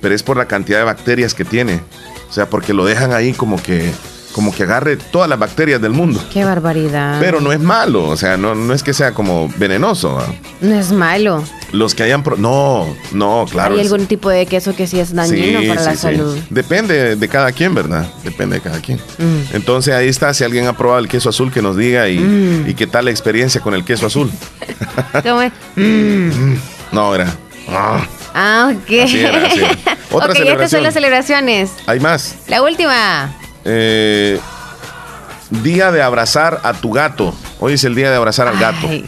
[0.00, 1.80] pero es por la cantidad de bacterias que tiene.
[2.28, 3.90] O sea, porque lo dejan ahí como que,
[4.32, 6.22] como que agarre todas las bacterias del mundo.
[6.32, 7.18] Qué barbaridad.
[7.20, 10.14] Pero no es malo, o sea, no, no es que sea como venenoso.
[10.14, 10.26] ¿va?
[10.60, 11.42] No es malo.
[11.72, 12.22] Los que hayan...
[12.22, 13.74] pro- no, no, claro.
[13.74, 15.98] Hay es- algún tipo de queso que sí es dañino para la sí.
[15.98, 16.38] salud.
[16.50, 18.08] Depende de cada quien, ¿verdad?
[18.24, 18.98] Depende de cada quien.
[19.18, 19.54] Mm.
[19.54, 22.68] Entonces ahí está, si alguien ha probado el queso azul, que nos diga y, Mm.
[22.70, 24.30] y qué tal la experiencia con el queso azul.
[25.22, 25.52] ¿Cómo es?
[26.92, 27.34] No, era.
[27.68, 29.00] ah, Ah, ok.
[29.04, 29.70] Así era, así era.
[30.10, 31.70] Otra ok, estas son las celebraciones.
[31.86, 32.36] hay más.
[32.46, 33.30] La última.
[33.70, 34.40] Eh,
[35.62, 37.34] día de abrazar a tu gato.
[37.60, 38.86] Hoy es el día de abrazar al gato.
[38.88, 39.04] Ay,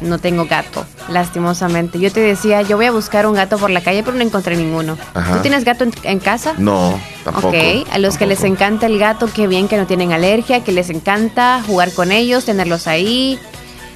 [0.00, 1.98] no tengo gato, lastimosamente.
[1.98, 4.56] Yo te decía, yo voy a buscar un gato por la calle, pero no encontré
[4.56, 4.96] ninguno.
[5.14, 5.36] Ajá.
[5.36, 6.54] ¿Tú tienes gato en, en casa?
[6.56, 7.48] No, tampoco.
[7.48, 7.54] ok,
[7.92, 10.88] a los que les encanta el gato, qué bien que no tienen alergia, que les
[10.90, 13.38] encanta jugar con ellos, tenerlos ahí.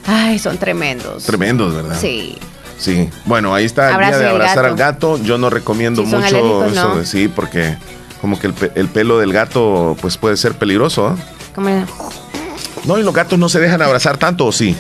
[0.07, 1.25] Ay, son tremendos.
[1.25, 1.97] Tremendos, ¿verdad?
[1.99, 2.37] Sí.
[2.79, 3.09] Sí.
[3.25, 4.69] Bueno, ahí está el día de abrazar gato.
[4.69, 5.19] al gato.
[5.23, 6.97] Yo no recomiendo Si mucho eso no.
[6.97, 7.77] de sí, porque
[8.25, 11.15] como que el, pe- el pelo del gato pues puede ser peligroso.
[11.55, 11.85] Como-
[12.87, 14.75] No, y los gatos no se dejan abrazar tanto, ¿o sí?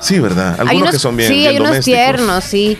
[0.00, 0.54] Sí, ¿verdad?
[0.58, 1.98] Algunos unos, que son bien sí, bien hay unos domésticos.
[1.98, 2.78] tiernos, sí.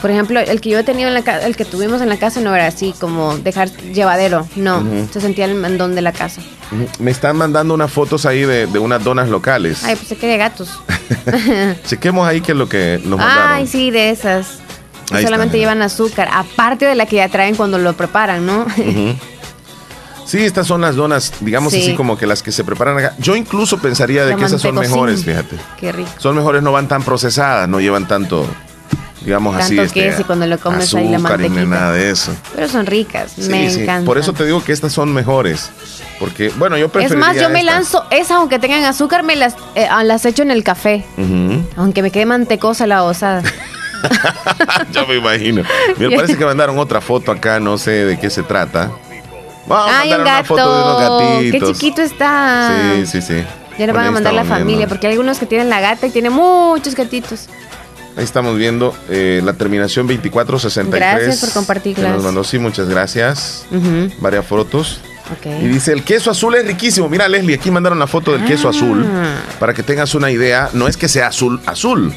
[0.00, 2.18] Por ejemplo, el que yo he tenido en la casa, el que tuvimos en la
[2.18, 6.40] casa no era así, como dejar llevadero, no, se sentía el mandón de la casa.
[7.00, 9.82] Me están mandando unas fotos ahí de, de unas donas locales.
[9.82, 10.70] Ay, pues se quería gatos.
[11.84, 13.52] Chequemos ahí qué es lo que nos mandaron.
[13.54, 14.60] Ay, sí, de esas.
[15.10, 18.66] Ahí solamente está, llevan azúcar, aparte de la que ya traen cuando lo preparan, ¿no?
[20.26, 21.80] Sí, estas son las donas, digamos Sí.
[21.80, 23.14] así como que las que se preparan acá.
[23.18, 25.56] Yo incluso pensaría de La que esas son mejores, fíjate.
[25.80, 26.10] Qué rico.
[26.18, 28.46] Son mejores, no van tan procesadas, no llevan tanto,
[29.22, 29.76] digamos así.
[29.76, 31.64] Tanto este, queso y cuando lo comes ahí la azúcar y mantequita.
[31.74, 32.32] nada de eso.
[32.54, 33.80] Pero son ricas, Sí, me sí.
[33.80, 34.04] encantan.
[34.04, 35.70] Por eso te digo que estas son mejores.
[36.20, 37.74] Porque, bueno, yo Es preferiría más, yo me estas.
[37.76, 41.06] lanzo esas, aunque tengan azúcar, me las, eh, ah, las echo en el café.
[41.76, 43.42] Aunque me quede mantecosa la osada.
[44.92, 45.62] ya me imagino.
[45.98, 48.90] Me parece que mandaron otra foto acá, no sé de qué se trata.
[49.66, 51.72] Vamos a mandar un una foto de unos Qué gatitos.
[51.78, 52.72] chiquito está.
[52.94, 53.44] Sí, sí, sí.
[53.78, 56.10] Ya le van a mandar la familia, porque hay algunos que tienen la gata y
[56.10, 57.48] tienen muchos gatitos.
[58.16, 61.00] Ahí estamos viendo eh, la terminación 2463.
[61.00, 63.64] Gracias por compartir, que Nos mandó, sí, muchas gracias.
[63.70, 65.00] Ujú, Varias fotos.
[65.44, 67.08] Y dice, el queso azul es riquísimo.
[67.08, 68.70] Mira, Leslie, aquí mandaron la foto del queso Ah.
[68.70, 69.06] azul.
[69.60, 72.12] Para que tengas una idea, no es que sea azul, azul.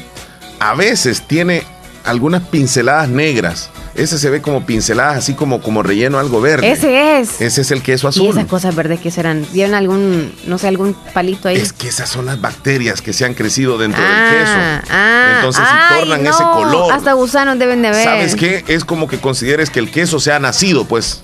[0.62, 1.64] A veces tiene
[2.04, 3.70] algunas pinceladas negras.
[3.96, 6.70] Ese se ve como pinceladas, así como, como relleno algo verde.
[6.70, 7.40] Ese es.
[7.40, 8.30] Ese es el queso Y azul.
[8.30, 9.44] esas cosas verdes que serán.
[9.52, 11.56] ¿Vieron algún, no sé, algún palito ahí?
[11.56, 14.86] Es que esas son las bacterias que se han crecido dentro ah, del queso.
[14.90, 16.92] ah, Entonces, si tornan no, ese color.
[16.92, 18.04] Hasta gusanos deben de haber.
[18.04, 18.64] ¿Sabes qué?
[18.68, 21.22] Es como que consideres que el queso se ha nacido, pues.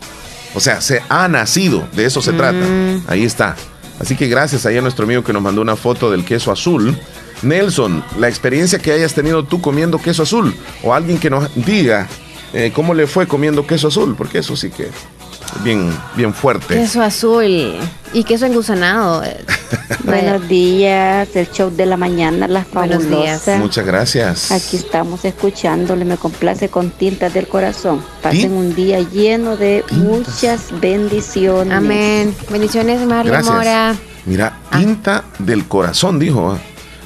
[0.55, 1.87] O sea, se ha nacido.
[1.93, 2.59] De eso se trata.
[2.59, 3.05] Mm.
[3.07, 3.55] Ahí está.
[4.01, 6.99] Así que gracias ahí a nuestro amigo que nos mandó una foto del queso azul.
[7.43, 10.55] Nelson, la experiencia que hayas tenido tú comiendo queso azul.
[10.83, 12.07] O alguien que nos diga
[12.53, 14.15] eh, cómo le fue comiendo queso azul.
[14.17, 16.75] Porque eso sí que es bien, bien fuerte.
[16.75, 17.77] Queso azul
[18.13, 19.23] y queso engusanado.
[19.25, 19.37] eh,
[20.05, 23.43] Buenos días, el show de la mañana, las Buenos días.
[23.43, 23.59] fabulosas.
[23.61, 24.51] Muchas gracias.
[24.53, 28.03] Aquí estamos escuchándole, me complace con tintas del corazón.
[28.23, 31.73] Pasen ¿Tin- un día lleno de muchas bendiciones.
[31.77, 32.35] Amén.
[32.51, 33.55] Bendiciones, Marla Gracias.
[33.55, 33.97] Mora.
[34.25, 34.79] Mira, Ah.
[34.79, 36.59] tinta del corazón, dijo.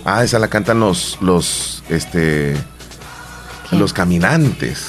[0.04, 2.54] Ah, esa la cantan los, los, este,
[3.70, 3.76] ¿Qué?
[3.76, 4.88] los caminantes.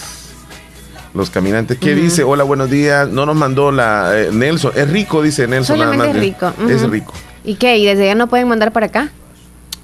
[1.13, 1.78] Los caminantes.
[1.78, 2.23] ¿Qué dice?
[2.23, 3.08] Hola, buenos días.
[3.10, 4.71] No nos mandó la eh, Nelson.
[4.76, 5.78] Es rico, dice Nelson.
[5.78, 6.23] nada Solamente más.
[6.26, 6.71] es rico.
[6.71, 6.91] Es ujú.
[6.91, 7.13] rico.
[7.43, 7.78] ¿Y qué?
[7.78, 9.12] ¿Y desde allá no pueden mandar para acá?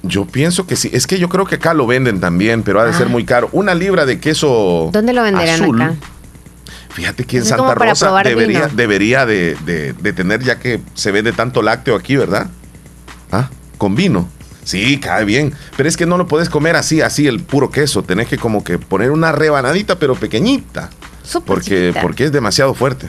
[0.02, 0.90] Yo pienso que sí.
[0.92, 2.94] Es que yo creo que acá lo venden también, pero ha de Ah.
[2.98, 3.48] ser muy caro.
[3.52, 5.80] Una libra de queso ¿Dónde lo venderán azul.
[5.80, 5.94] acá?
[6.88, 8.72] Fíjate que en Es Santa Rosa probar debería, vino.
[8.74, 12.48] debería de, de- de tener, ya que se vende tanto lácteo aquí, ¿verdad?
[13.30, 14.28] Ah, con vino.
[14.64, 15.54] Sí, cae bien.
[15.76, 18.02] Pero es que no lo puedes comer así, así el puro queso.
[18.02, 20.90] Tenés que como que poner una rebanadita, pero pequeñita.
[21.22, 22.00] Súper Porque, chiquita.
[22.02, 23.08] porque es demasiado fuerte.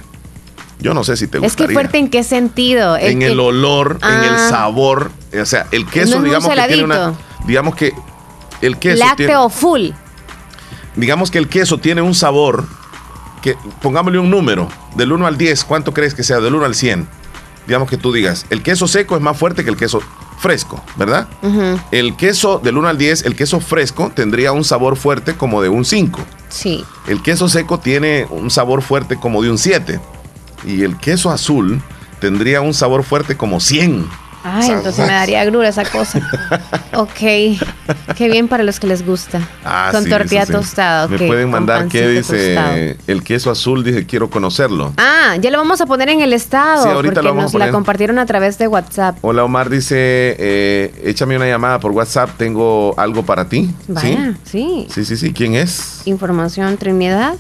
[0.79, 2.97] Yo no sé si te Es que fuerte en qué sentido.
[2.97, 4.47] en el olor, en el Ah.
[4.49, 5.11] sabor.
[5.39, 7.13] O sea, el queso, No digamos que tiene una.
[7.45, 7.93] Digamos que
[8.61, 8.97] el queso.
[8.97, 9.89] Lácteo tiene- full.
[10.95, 12.65] digamos que el queso tiene un sabor,
[13.41, 16.39] que pongámosle un número, del 1 al 10, ¿cuánto crees que sea?
[16.39, 17.07] Del 1 al 100.
[17.67, 20.01] Digamos que tú digas, el queso seco es más fuerte que el queso
[20.41, 21.27] fresco, ¿verdad?
[21.91, 25.69] El queso del 1 al 10, el queso fresco tendría un sabor fuerte como de
[25.69, 26.19] un 5.
[26.49, 26.83] Sí.
[27.07, 29.99] El queso seco tiene un sabor fuerte como de un 7.
[30.65, 31.79] Y el queso azul
[32.19, 34.09] tendría un sabor fuerte como 100.
[34.43, 36.19] Ay, entonces me daría grura esa cosa.
[36.95, 37.19] ok.
[38.15, 39.39] Qué bien para los que les gusta.
[39.63, 41.07] Ah, Con sí, tortilla sí, tostada.
[41.07, 42.75] Me ok, pueden mandar qué pancito tostado.
[42.75, 44.93] dice el queso azul, dice quiero conocerlo.
[44.97, 46.83] Ah, ya lo vamos a poner en el estado.
[46.83, 47.67] Sí, ahorita porque lo vamos a nos poner.
[47.67, 49.17] la compartieron a través de WhatsApp.
[49.21, 49.95] Hola Omar dice,
[50.39, 53.69] eh, échame una llamada por WhatsApp, tengo algo para ti.
[53.87, 54.87] Vaya, sí.
[54.93, 55.33] Sí, sí, sí.
[55.33, 56.01] ¿Quién es?
[56.05, 57.35] Información Trinidad.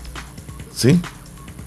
[0.75, 0.99] Sí.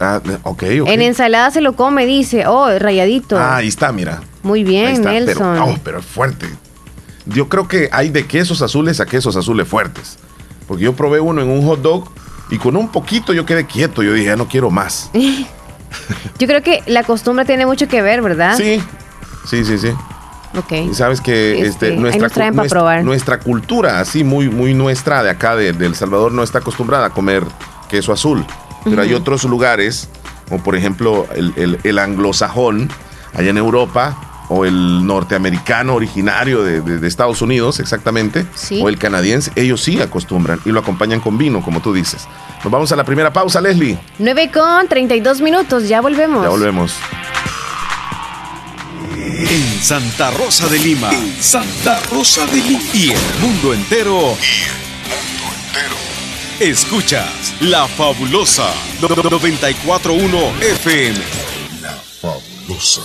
[0.05, 0.89] Ah, ok, ok.
[0.89, 2.47] En ensalada se lo come, dice.
[2.47, 3.39] Oh, rayadito.
[3.39, 4.21] Ah, ahí está, mira.
[4.43, 5.55] Muy Ahí bien, está, Nelson.
[5.55, 6.47] Pero, oh, pero es fuerte.
[7.27, 10.19] Yo creo que hay de quesos azules a quesos azules fuertes.
[10.69, 12.11] Porque yo probé uno en un hot dog
[12.51, 14.03] y con un poquito yo quedé quieto.
[14.03, 15.11] Yo dije, ya no quiero más.
[16.39, 18.57] Yo creo que la costumbre tiene mucho que ver, ¿verdad?
[18.57, 18.83] Sí,
[19.47, 19.93] sí, sí, sí.
[20.57, 20.73] Ok.
[20.91, 23.05] Y sabes que Este, este, ahí nuestra, traen probar.
[23.05, 27.07] nuestra cultura, así muy, muy nuestra de acá, de, de El Salvador, no está acostumbrada
[27.07, 27.45] a comer
[27.89, 28.45] queso azul.
[28.85, 30.09] Pero hay otros lugares,
[30.49, 32.91] como por ejemplo el, el- el anglosajón,
[33.35, 34.17] allá en Europa,
[34.51, 38.81] o el norteamericano originario de, de- de Estados Unidos, exactamente, Sí.
[38.83, 42.27] o el canadiense, ellos sí acostumbran y lo acompañan con vino, como tú dices.
[42.63, 43.99] Nos vamos a la primera pausa, Leslie.
[44.19, 46.43] 9 con 32 minutos, ya volvemos.
[46.43, 46.93] Ya volvemos.
[49.17, 51.11] En Santa Rosa de Lima.
[51.41, 52.81] Santa Rosa de Lima.
[52.93, 54.37] Y el mundo entero.
[56.61, 61.19] Escuchas La Fabulosa 941 FM.
[62.21, 63.03] Fabulosa.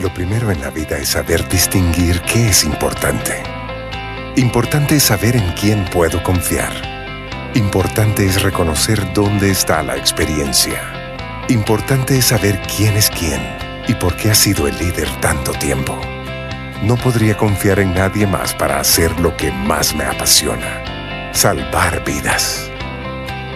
[0.00, 3.42] Lo primero en la vida es saber distinguir qué es importante.
[4.36, 6.72] Importante es saber en quién puedo confiar.
[7.54, 11.44] Importante es reconocer dónde está la experiencia.
[11.50, 13.42] Importante es saber quién es quién
[13.86, 16.00] y por qué ha sido el líder tanto tiempo.
[16.82, 21.01] No podría confiar en nadie más para hacer lo que más me apasiona.
[21.32, 22.70] Salvar vidas.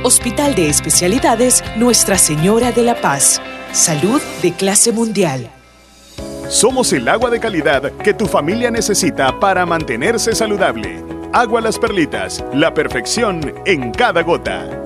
[0.03, 3.41] Hospital de Especialidades Nuestra Señora de la Paz.
[3.73, 5.51] Salud de clase mundial.
[6.49, 11.05] Somos el agua de calidad que tu familia necesita para mantenerse saludable.
[11.35, 14.86] Agua Las Perlitas, la perfección en cada gota.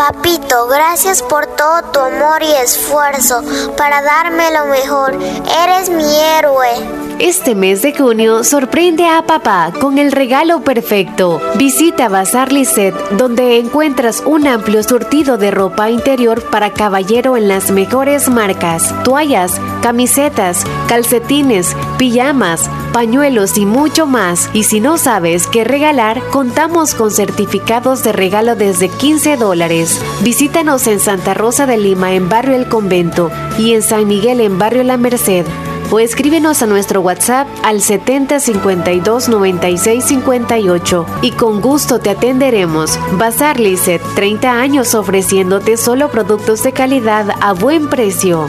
[0.00, 3.42] Papito, gracias por todo tu amor y esfuerzo
[3.76, 5.12] para darme lo mejor.
[5.12, 6.68] Eres mi héroe.
[7.18, 11.38] Este mes de junio sorprende a papá con el regalo perfecto.
[11.56, 17.70] Visita Bazar Lisset, donde encuentras un amplio surtido de ropa interior para caballero en las
[17.70, 24.50] mejores marcas: toallas, camisetas, calcetines, pijamas, pañuelos y mucho más.
[24.52, 30.00] Y si no sabes qué regalar, contamos con certificados de regalo desde 15 dólares.
[30.22, 34.58] Visítanos en Santa Rosa de Lima, en Barrio El Convento, y en San Miguel, en
[34.58, 35.46] Barrio La Merced
[35.90, 42.98] o escríbenos a nuestro WhatsApp al 70 52 96 58 y con gusto te atenderemos.
[43.12, 48.48] Bazar Lizet, 30 años ofreciéndote solo productos de calidad a buen precio.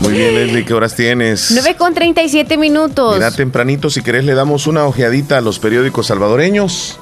[0.00, 1.50] Muy bien, Leslie, ¿qué horas tienes?
[1.50, 3.14] 9 con 37 minutos.
[3.16, 6.98] Mira, tempranito, si querés, le damos una ojeadita a los periódicos salvadoreños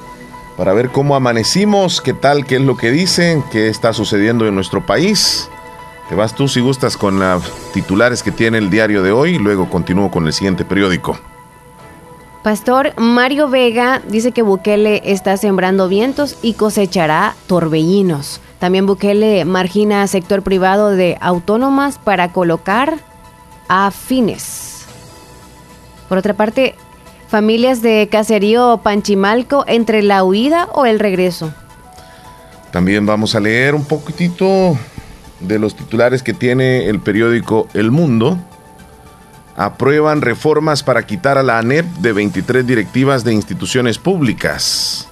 [0.57, 4.55] para ver cómo amanecimos, qué tal, qué es lo que dicen, qué está sucediendo en
[4.55, 5.49] nuestro país.
[6.09, 9.39] Te vas tú, si gustas, con los titulares que tiene el diario de hoy, y
[9.39, 11.17] luego continúo con el siguiente periódico.
[12.43, 18.41] Pastor Mario Vega dice que Bukele está sembrando vientos y cosechará torbellinos.
[18.61, 22.99] También Bukele margina sector privado de autónomas para colocar
[23.67, 24.85] a fines.
[26.07, 26.75] Por otra parte,
[27.27, 31.51] familias de caserío Panchimalco entre la huida o el regreso.
[32.71, 34.77] También vamos a leer un poquitito
[35.39, 38.37] de los titulares que tiene el periódico El Mundo
[39.55, 45.10] aprueban reformas para quitar a la ANEP de 23 directivas de instituciones públicas.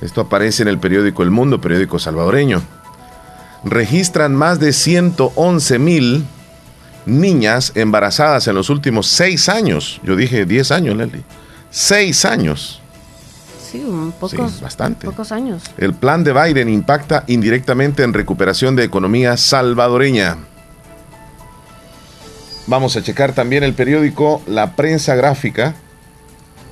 [0.00, 2.62] Esto aparece en el periódico El Mundo, periódico salvadoreño.
[3.64, 6.24] Registran más de 111 mil
[7.06, 10.00] niñas embarazadas en los últimos seis años.
[10.02, 11.24] Yo dije 10 años, Leslie.
[11.70, 12.80] Seis años.
[13.70, 15.06] Sí, un pocos, bastante.
[15.06, 15.62] pocos años.
[15.76, 20.38] El plan de Biden impacta indirectamente en recuperación de economía salvadoreña.
[22.66, 25.74] Vamos a checar también el periódico La Prensa Gráfica.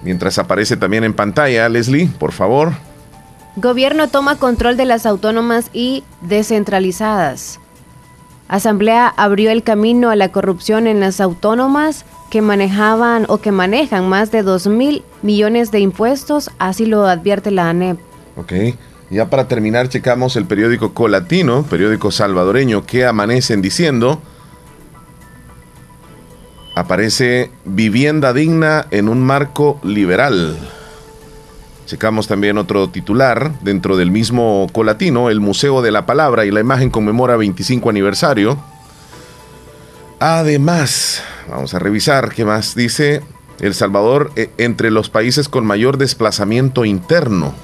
[0.03, 2.73] Mientras aparece también en pantalla, Leslie, por favor.
[3.61, 7.59] Gobierno toma control de las autónomas y descentralizadas.
[8.47, 14.09] Asamblea abrió el camino a la corrupción en las autónomas que manejaban o que manejan
[14.09, 17.99] más de 2 mil millones de impuestos, así lo advierte la ANEP.
[18.37, 18.53] Ok,
[19.11, 24.23] ya para terminar checamos el periódico Colatino, periódico salvadoreño, que amanecen diciendo
[26.77, 30.78] aparece vivienda digna en un marco liberal.
[31.89, 36.61] Checamos también otro titular dentro del mismo colatino, el Museo de la Palabra y la
[36.61, 38.59] imagen conmemora 25 aniversario.
[40.21, 43.23] Además, vamos a revisar qué más dice
[43.59, 47.55] El Salvador eh, entre los países con mayor desplazamiento interno.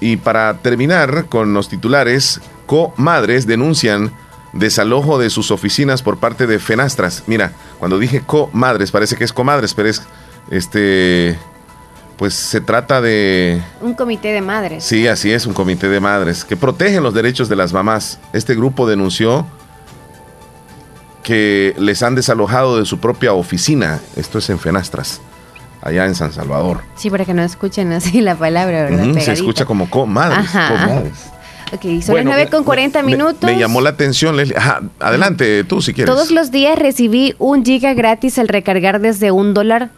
[0.00, 4.14] Y para terminar con los titulares, comadres denuncian
[4.54, 7.24] desalojo de sus oficinas por parte de Fenastras.
[7.26, 10.02] Mira, cuando dije comadres, parece que es comadres, pero es
[10.50, 11.36] este
[12.18, 14.84] pues se trata de un comité de madres.
[14.84, 18.18] Sí, así es, un comité de madres que protegen los derechos de las mamás.
[18.32, 19.46] Este grupo denunció
[21.22, 24.00] que les han desalojado de su propia oficina.
[24.16, 25.20] Esto es en Fenastras,
[25.80, 26.80] allá en San Salvador.
[26.96, 29.20] Sí, para que no escuchen así la palabra, ¿verdad?
[29.20, 31.30] se escucha como comadres, comadres.
[31.72, 33.42] Ok, son las 9 con 40 minutos.
[33.42, 34.56] Me, llamó la atención, Leslie.
[34.98, 36.12] adelante, tú si quieres.
[36.12, 39.90] Todos los días recibí un giga gratis al recargar desde un dólar.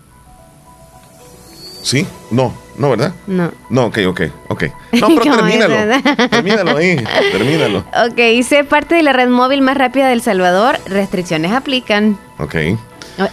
[1.82, 2.06] ¿Sí?
[2.30, 3.12] No, no, ¿verdad?
[3.26, 3.52] No.
[3.68, 4.64] No, ok, ok, ok.
[5.00, 6.02] No, pero termínalo.
[6.30, 7.78] termínalo ahí, termínalo.
[8.06, 10.78] Ok, sé parte de la red móvil más rápida del Salvador.
[10.86, 12.18] Restricciones aplican.
[12.38, 12.56] Ok.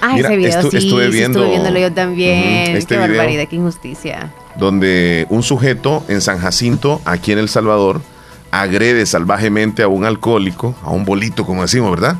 [0.01, 2.75] Ah, ese video, sí, estuve, viendo, estuve viéndolo yo también.
[2.75, 4.33] este qué barbaridad, qué injusticia.
[4.57, 8.01] Donde un sujeto en San Jacinto, aquí en El Salvador,
[8.51, 12.17] agrede salvajemente a un alcohólico, a un bolito, como decimos, ¿verdad?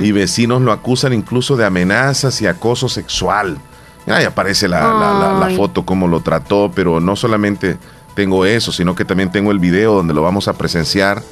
[0.00, 3.58] Y vecinos lo acusan incluso de amenazas y acoso sexual.
[4.06, 7.76] Ahí aparece la, foto, cómo lo trató, pero no solamente
[8.14, 11.22] tengo eso, sino que también tengo el video donde lo vamos a presenciar,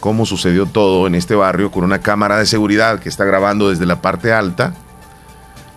[0.00, 3.86] cómo sucedió todo en este barrio con una cámara de seguridad que está grabando desde
[3.86, 4.74] la parte alta.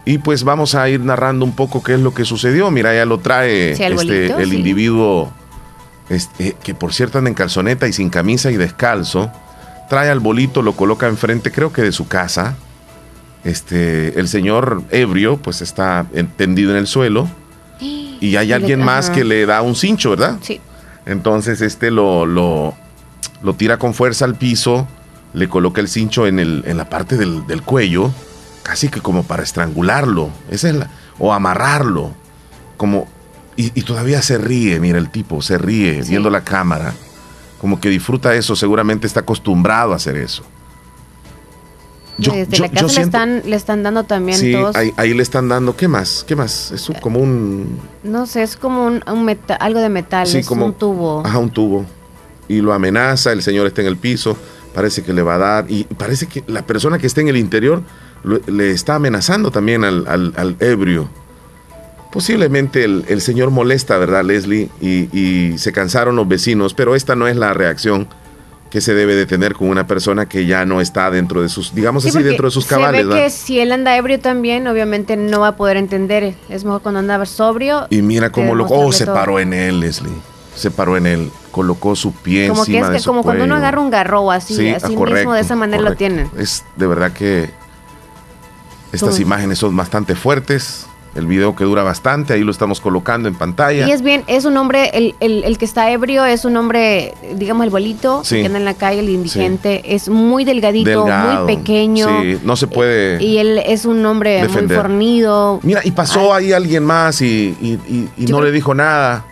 [0.06, 2.70] Y pues vamos a ir narrando un poco qué es lo que sucedió.
[2.72, 5.32] Mira, ya lo trae este, el individuo
[6.10, 9.32] este, que por cierto anda en calzoneta y sin camisa y descalzo,
[9.89, 12.58] trae al bolito, lo coloca enfrente, creo que de su casa.
[13.44, 16.06] Este, el señor ebrio, pues está
[16.38, 17.28] tendido en el suelo.
[18.22, 20.38] Y hay alguien más que le da un cincho, ¿verdad?
[20.41, 20.62] Sí.
[21.06, 22.74] Entonces, este lo, lo,
[23.41, 24.88] lo tira con fuerza al piso,
[25.34, 28.12] le coloca el cincho en, el, en la parte del, del cuello,
[28.64, 30.89] casi que como para estrangularlo, esa es la-
[31.20, 32.14] o amarrarlo,
[32.78, 33.08] como,
[33.58, 36.94] y, y todavía se ríe, mira el tipo, se ríe viendo la cámara,
[37.60, 40.46] como que disfruta eso, seguramente está acostumbrado a hacer eso.
[42.20, 44.76] Yo- Desde yo- la yo casa le, están, le están dando también Sí, tos.
[44.76, 46.24] ahí, ahí le están dando, ¿qué más?
[46.28, 46.72] ¿Qué más?
[46.72, 50.38] Es un- como un, No sé, es como un, un meta- algo de metal, Sí,
[50.39, 51.24] es como- un tubo.
[51.26, 51.86] Ajá, un tubo.
[52.47, 54.38] Y lo amenaza, el señor está en el piso,
[54.76, 57.38] parece que le va a dar, y parece que la persona que está en el
[57.38, 57.82] interior
[58.24, 61.09] lo- le está amenazando también al, al- al ebrio.
[62.11, 64.70] Posiblemente el, el señor molesta, ¿verdad, Leslie?
[64.80, 68.07] Y, y se cansaron los vecinos, pero esta no es la reacción
[68.74, 71.76] que se debe de tener con una persona que ya no está dentro de sus,
[71.76, 73.01] digamos Sí, así, dentro de sus cabales.
[73.01, 73.24] Se ve ¿verdad?
[73.26, 76.34] que si él anda ebrio también, obviamente no va a poder entender.
[76.49, 77.86] Es mejor cuando anda sobrio.
[77.91, 78.65] Y mira cómo lo...
[78.65, 79.13] Oh, se todo.
[79.13, 80.11] paró en él, Leslie.
[80.55, 83.43] Se paró en él, colocó su pie Como que es de que su como cuando
[83.43, 86.32] uno agarra un garro así, Sí, así mismo de esa manera lo tienen.
[86.36, 87.51] Es de verdad que
[88.91, 90.88] estas imágenes son bastante fuertes.
[91.16, 93.88] El video que dura bastante, ahí lo estamos colocando en pantalla.
[93.88, 97.14] Y es bien, es un hombre, el, el- el que está ebrio es un hombre,
[97.36, 98.38] digamos el bolito, Sí.
[98.41, 102.07] que anda en la calle, el indigente, es muy delgadito, Delgado, muy pequeño.
[102.22, 103.24] Sí, no se puede.
[103.24, 104.64] Y él es un hombre Defender.
[104.66, 105.59] muy fornido.
[105.61, 109.26] Mira, y pasó ahí alguien más y, y- y- y no le dijo nada.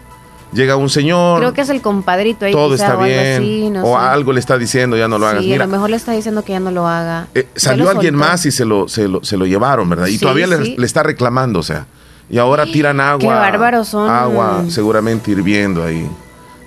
[0.54, 3.36] Llega un señor, Creo que es el compadrito ahí, todo está o algo bien.
[3.42, 4.06] así, no o sé.
[4.06, 5.44] algo le está diciendo, ya no lo hagas.
[5.44, 7.28] Sí, Mira, a lo mejor le está diciendo que ya no lo haga.
[7.34, 8.28] Eh, salió lo alguien soltó.
[8.28, 10.08] más y se lo, se lo, se lo llevaron, ¿verdad?
[10.08, 10.76] Y Sí, todavía le, sí.
[10.78, 11.86] le está reclamando, o sea.
[12.30, 13.36] Y ahora tiran agua.
[13.36, 14.10] bárbaros son.
[14.10, 16.10] Agua seguramente hirviendo ahí.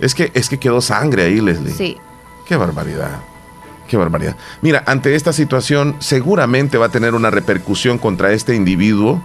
[0.01, 1.73] Es que, es que quedó sangre ahí, Leslie.
[1.73, 1.97] Sí.
[2.47, 3.21] Qué barbaridad.
[3.89, 4.35] Qué barbaridad.
[4.63, 9.23] Mira, ante esta situación seguramente va a tener una repercusión contra este individuo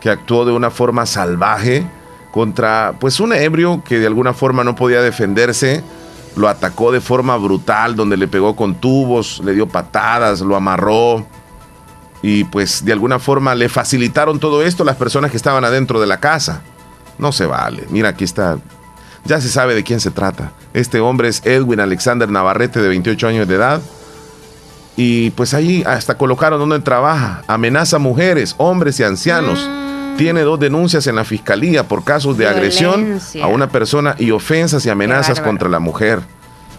[0.00, 1.84] que actuó de una forma salvaje
[2.30, 5.82] contra pues un ebrio que de alguna forma no podía defenderse,
[6.36, 11.26] lo atacó de forma brutal donde le pegó con tubos, le dio patadas, lo amarró
[12.22, 16.06] y pues de alguna forma le facilitaron todo esto las personas que estaban adentro de
[16.06, 16.62] la casa.
[17.18, 17.86] No se vale.
[17.90, 18.58] Mira, aquí está
[19.24, 20.52] ya se sabe de quién se trata.
[20.72, 23.80] Este hombre es Edwin Alexander Navarrete, de 28 años de edad.
[24.96, 27.42] Y pues ahí hasta colocaron donde trabaja.
[27.46, 29.68] Amenaza a mujeres, hombres y ancianos.
[30.16, 34.84] Tiene dos denuncias en la fiscalía por casos de agresión a una persona y ofensas
[34.86, 36.20] y amenazas contra la mujer.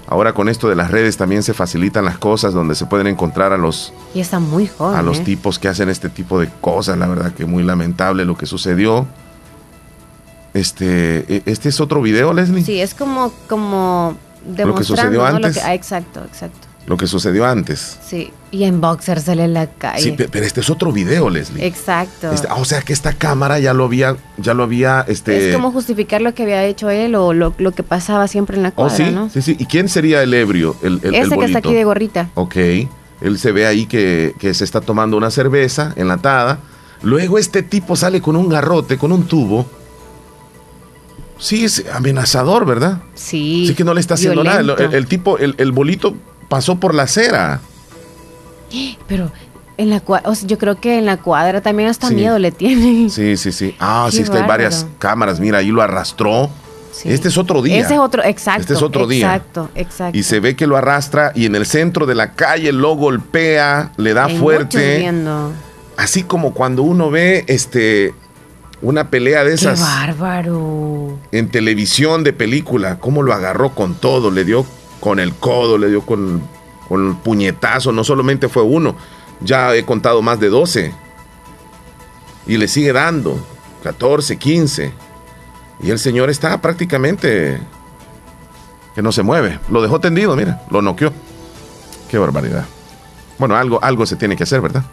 [0.08, 3.54] Ahora con esto de las redes también se facilitan las cosas donde se pueden encontrar
[3.54, 4.98] a los, Y está muy joven.
[5.00, 5.24] a los ¿eh?
[5.24, 6.98] tipos que hacen este tipo de cosas.
[6.98, 9.08] La verdad que muy lamentable lo que sucedió.
[10.54, 12.64] Este, e- este es otro video, Leslie.
[12.66, 14.76] Sí, es como, como demostrando.
[14.76, 15.30] que sucedió ¿no?
[15.30, 15.56] Lo antes.
[15.56, 16.68] que- ah, exacto, exacto.
[16.88, 17.98] Lo que sucedió antes.
[18.06, 18.32] Sí.
[18.50, 20.02] Y en boxer sale en la calle.
[20.02, 21.66] Sí, pe- pero este es otro video, Leslie.
[21.66, 22.32] Exacto.
[22.32, 25.50] Este- ah, o sea que esta cámara ya lo había, ya lo había, este.
[25.50, 28.64] Es como justificar lo que había hecho él o lo, lo que pasaba siempre en
[28.64, 29.30] la oh, cuadra, sí, ¿no?
[29.30, 29.56] sí, sí.
[29.60, 30.76] ¿Y quién sería el ebrio?
[30.82, 32.30] El, el, el Ese que está aquí de gorrita.
[32.34, 32.56] Ok.
[33.22, 36.60] Él se ve ahí que, que se está tomando una cerveza enlatada.
[37.04, 39.66] Luego este tipo sale con un garrote, con un tubo.
[41.38, 43.02] Sí, es amenazador, ¿verdad?
[43.16, 43.66] Sí.
[43.68, 44.60] Sí que no le está haciendo nada.
[44.60, 46.16] El, el- el tipo, el, el bolito
[46.52, 47.62] pasó por la acera.
[49.08, 49.32] Pero
[49.78, 52.16] en la o sea, yo creo que en la cuadra también hasta Sí.
[52.16, 53.10] miedo le tienen.
[53.10, 53.74] Sí, sí, sí.
[53.80, 55.39] Ah, Qué sí, es que hay varias cámaras.
[55.39, 56.49] Mira, ahí lo arrastró.
[57.06, 57.78] Este es otro día.
[57.80, 58.62] Ese es otro, exacto.
[58.62, 59.28] Este es otro día.
[59.34, 60.18] Exacto, exacto.
[60.18, 63.93] Y se ve que lo arrastra y en el centro de la calle lo golpea,
[63.95, 65.10] le da Hay fuerte.
[65.95, 68.14] Así como cuando uno ve este
[68.82, 71.18] una pelea de Qué esas bárbaro.
[71.32, 74.66] en televisión de película, cómo lo agarró con todo, le dio
[75.02, 76.41] con el codo, le dio con,
[76.88, 78.95] con el puñetazo, no solamente fue uno,
[79.41, 80.93] ya he contado más de 12.
[82.47, 83.38] Y le sigue dando,
[83.84, 84.93] 14, 15.
[85.84, 87.60] Y el señor está prácticamente
[88.95, 89.60] que no se mueve.
[89.70, 91.12] Lo dejó tendido, mira, lo noqueó.
[92.10, 92.66] Qué barbaridad.
[93.38, 94.84] Bueno, algo, algo se tiene que hacer, ¿verdad?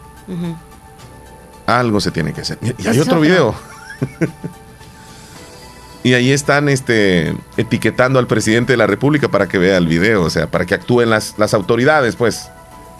[1.65, 2.57] Algo se tiene que hacer.
[2.61, 3.21] Y hay Es otro otro.
[3.21, 3.53] video.
[6.03, 10.23] y ahí están este, etiquetando al presidente de la República para que vea el video,
[10.23, 12.49] o sea, para que actúen las, las autoridades, pues.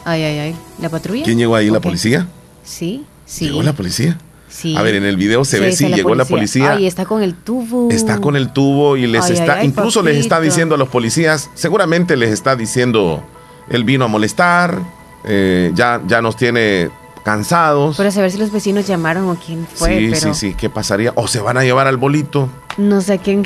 [0.05, 0.55] Ay, ay, ay.
[0.81, 1.23] ¿La patrulla?
[1.23, 1.69] ¿Quién llegó ahí?
[1.69, 2.27] ¿La policía?
[2.63, 3.45] Sí, sí.
[3.45, 4.17] ¿Llegó la policía?
[4.49, 4.75] Sí.
[4.75, 6.73] A ver, en el video se ve, está sí, llegó la policía.
[6.73, 7.89] Ay, está con el tubo.
[7.91, 10.89] Está con el tubo y les Ay, está, ay, incluso les está diciendo a los
[10.89, 13.23] policías, seguramente les está diciendo,
[13.69, 14.79] él vino a molestar,
[15.23, 16.89] eh, ya, ya nos tiene
[17.29, 17.97] cansados.
[17.97, 20.69] Pero a saber si los vecinos llamaron o quién fue, sí, pero sí, sí, ¿qué
[20.69, 21.11] pasaría?
[21.15, 22.49] O se van a llevar al bolito.
[22.77, 23.43] no sé quién.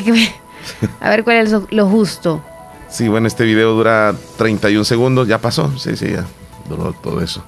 [1.01, 2.41] a ver cuál es lo, justo.
[2.89, 6.25] Sí, bueno, este video dura 31 segundos, ya pasó, sí, sí, ya
[6.69, 7.43] duró todo eso.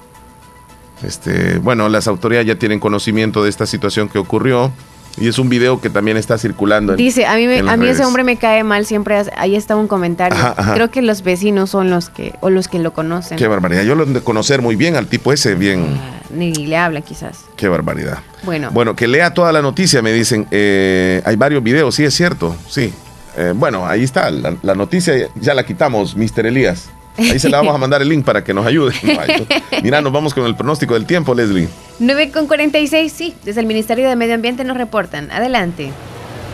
[1.02, 4.72] Este, bueno, las autoridades ya tienen conocimiento de esta situación que ocurrió.
[5.18, 6.92] Y es un video que también está circulando.
[6.92, 9.74] En, Dice, a mí, me- a mí ese hombre me cae mal, siempre ahí está
[9.74, 10.36] un comentario.
[10.36, 10.74] Ajá, ajá.
[10.74, 13.38] Creo que los vecinos son los que, o los que lo conocen.
[13.38, 13.82] Qué barbaridad.
[13.84, 15.98] Yo lo de conocer muy bien al tipo ese, bien.
[16.30, 17.44] Ni le habla quizás.
[17.56, 18.18] Qué barbaridad.
[18.42, 18.70] Bueno.
[18.72, 20.46] Bueno, que lea toda la noticia, me dicen.
[20.50, 22.92] Eh, hay varios videos, sí, es cierto, sí.
[23.36, 26.46] Eh, bueno, ahí está, la, la noticia ya la quitamos, Mr.
[26.46, 26.88] Elías.
[27.18, 28.94] Ahí se la vamos a mandar el link para que nos ayude.
[29.02, 29.46] Ay,
[29.82, 31.68] Mira, nos vamos con el pronóstico del tiempo, Leslie.
[31.98, 35.30] 9 con 46, sí, desde el Ministerio de Medio Ambiente nos reportan.
[35.30, 35.90] Adelante.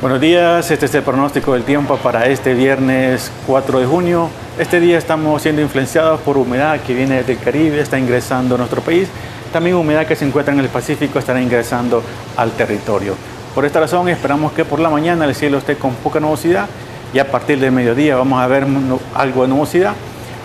[0.01, 4.31] Buenos días, este es el pronóstico del tiempo para este viernes 4 de junio.
[4.59, 8.83] Este día estamos siendo influenciados por humedad que viene del Caribe, está ingresando a nuestro
[8.83, 9.09] país.
[9.53, 12.03] También humedad que se encuentra en el Pacífico estará ingresando
[12.39, 13.15] al territorio.
[13.55, 16.67] Por esta razón esperamos que por la mañana el cielo esté con poca nubosidad
[17.13, 18.67] y a partir del mediodía vamos a ver
[19.15, 19.93] algo de nubosidad.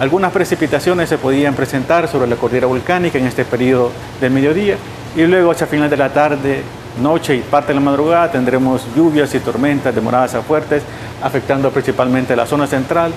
[0.01, 4.75] Algunas precipitaciones se podían presentar sobre la cordillera volcánica en este periodo del mediodía
[5.15, 6.61] y luego hacia final de la tarde,
[7.01, 10.83] noche y parte de la madrugada tendremos lluvias y tormentas de moradas a fuertes
[11.23, 13.13] afectando principalmente la zona central,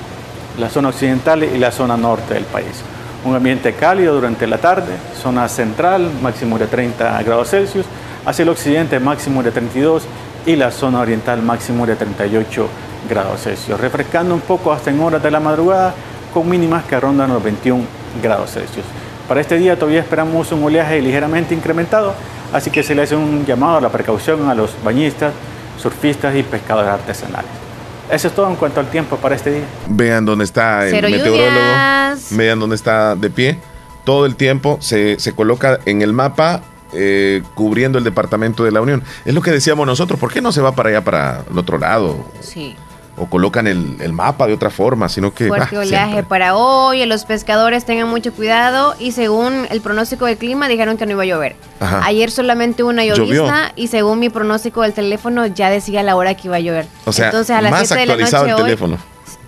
[0.56, 2.84] la zona occidental y la zona norte del país.
[3.22, 7.84] Un ambiente cálido durante la tarde, zona central máximo de 30 grados Celsius,
[8.24, 10.04] hacia el occidente máximo de 32
[10.46, 12.66] y la zona oriental máximo de 38
[13.08, 15.94] grados Celsius, refrescando un poco hasta en horas de la madrugada
[16.32, 17.84] con mínimas que rondan los 21
[18.22, 18.86] grados Celsius.
[19.28, 22.14] Para este día todavía esperamos un oleaje ligeramente incrementado,
[22.54, 25.32] así que se le hace un llamado a la precaución a los bañistas,
[25.78, 27.69] surfistas y pescadores artesanales.
[28.10, 29.64] Eso es todo en cuanto al tiempo para este día.
[29.88, 31.48] Vean dónde está el Cero meteorólogo.
[31.50, 32.36] lluvias.
[32.36, 33.58] Vean dónde está de pie.
[34.04, 38.80] Todo el tiempo se, se coloca en el mapa eh, cubriendo el departamento de la
[38.80, 39.02] Unión.
[39.24, 40.18] Es lo que decíamos nosotros.
[40.18, 42.24] ¿Por qué no se va para allá, para el otro lado?
[42.40, 42.76] Sí.
[43.20, 45.48] O colocan el, el mapa de otra forma, sino que...
[45.48, 46.28] Fuerte bah, oleaje siempre.
[46.28, 51.04] para hoy, los pescadores tengan mucho cuidado y según el pronóstico del clima dijeron que
[51.04, 51.56] no iba a llover.
[51.80, 52.00] Ajá.
[52.04, 56.48] Ayer solamente una llovizna y según mi pronóstico del teléfono ya decía la hora que
[56.48, 56.86] iba a llover.
[57.04, 58.98] O sea, Entonces a las más 7 de la actualizado noche el hoy, teléfono.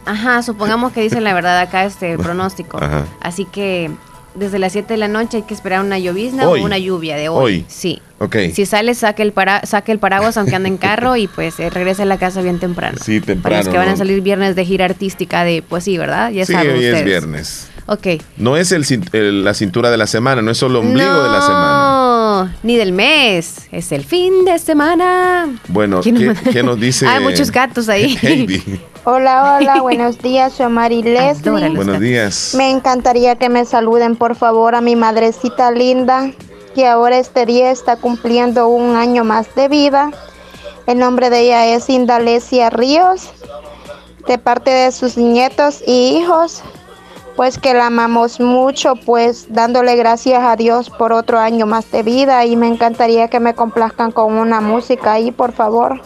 [0.04, 2.76] Ajá, supongamos que dicen la verdad acá este pronóstico.
[2.82, 3.04] Ajá.
[3.20, 3.90] Así que
[4.34, 6.60] desde las 7 de la noche hay que esperar una llovizna Hoy.
[6.60, 7.44] o una lluvia de hoy.
[7.44, 7.64] Hoy.
[7.68, 8.00] Sí.
[8.18, 8.36] Ok.
[8.54, 11.70] Si sale, saque el, para, saque el paraguas aunque ande en carro y pues eh,
[11.70, 12.98] regrese a la casa bien temprano.
[13.02, 13.56] Sí, Para temprano.
[13.58, 16.30] los que van a salir viernes de gira artística de, pues sí, ¿verdad?
[16.30, 17.68] Ya Sí, saben hoy es viernes.
[17.86, 18.06] Ok.
[18.36, 21.22] No es el, cin- el- la cintura de la semana, no es solo el ombligo
[21.22, 21.88] de la semana.
[22.44, 23.66] No, ni del mes.
[23.72, 25.48] Es el fin de semana.
[25.68, 27.06] Bueno, ¿Quién ¿qué, nos- qué nos dice?
[27.08, 28.16] Hay muchos gatos ahí.
[28.22, 28.62] Heidi?
[29.04, 31.70] Hola, hola, buenos días, soy Mari Leslie.
[31.70, 32.54] Buenos días.
[32.56, 36.30] Me encantaría que me saluden, por favor, a mi madrecita linda,
[36.76, 40.10] que ahora este día está cumpliendo un año más de vida.
[40.86, 43.28] El nombre de ella es Indalecia Ríos,
[44.28, 46.62] de parte de sus nietos y hijos,
[47.36, 52.02] pues que la amamos mucho, pues dándole gracias a Dios por otro año más de
[52.02, 56.00] vida y me encantaría que me complazcan con una música ahí, por favor.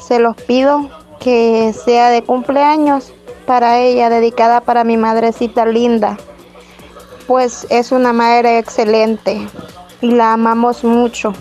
[0.00, 0.88] Se los pido
[1.20, 3.12] que sea de cumpleaños
[3.46, 6.16] para ella, dedicada para mi madrecita linda.
[7.26, 9.46] Pues es una madre excelente
[10.00, 11.32] y la amamos mucho.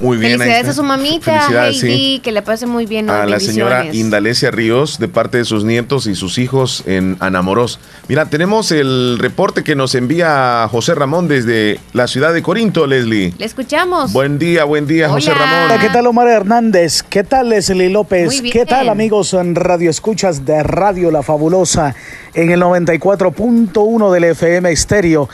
[0.00, 0.38] Muy bien.
[0.38, 2.20] Felicidades a su mamita, Felicidades, Heidi, sí.
[2.22, 3.10] que le pase muy bien.
[3.10, 3.86] A la señora.
[3.92, 7.78] Indalecia Ríos, de parte de sus nietos y sus hijos en Anamorós.
[8.08, 13.34] Mira, tenemos el reporte que nos envía José Ramón desde la ciudad de Corinto, Leslie.
[13.38, 14.12] Le escuchamos.
[14.12, 15.32] Buen día, buen día, José.
[15.32, 15.78] Ramón.
[15.80, 17.02] ¿qué tal Omar Hernández?
[17.02, 18.26] ¿Qué tal Leslie López?
[18.26, 18.52] Muy bien.
[18.52, 21.94] ¿Qué tal amigos en Radio Escuchas de Radio La Fabulosa
[22.34, 25.28] en el 94.1 del FM Estéreo,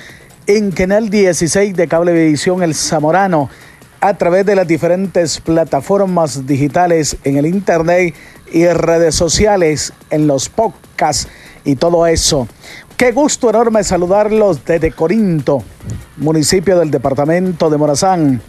[0.47, 3.51] en Canal 16 de Cablevisión El Zamorano,
[4.09, 8.15] a través de las diferentes plataformas digitales en el Internet
[8.53, 11.27] y redes sociales, en los podcasts
[11.65, 12.47] y todo eso.
[12.97, 15.65] Qué gusto enorme saludarlos desde Corinto,
[16.19, 18.41] municipio del departamento de Morazán.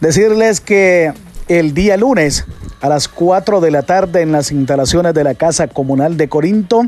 [0.00, 1.12] Decirles que
[1.48, 2.44] el día lunes
[2.80, 6.82] a las 4 de la tarde en las instalaciones de la Casa Comunal de Corinto,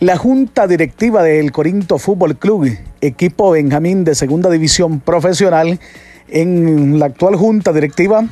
[0.00, 5.80] la Junta Directiva del Corinto Fútbol Club, equipo Benjamín de Segunda División Profesional,
[6.28, 8.24] en la actual Junta Directiva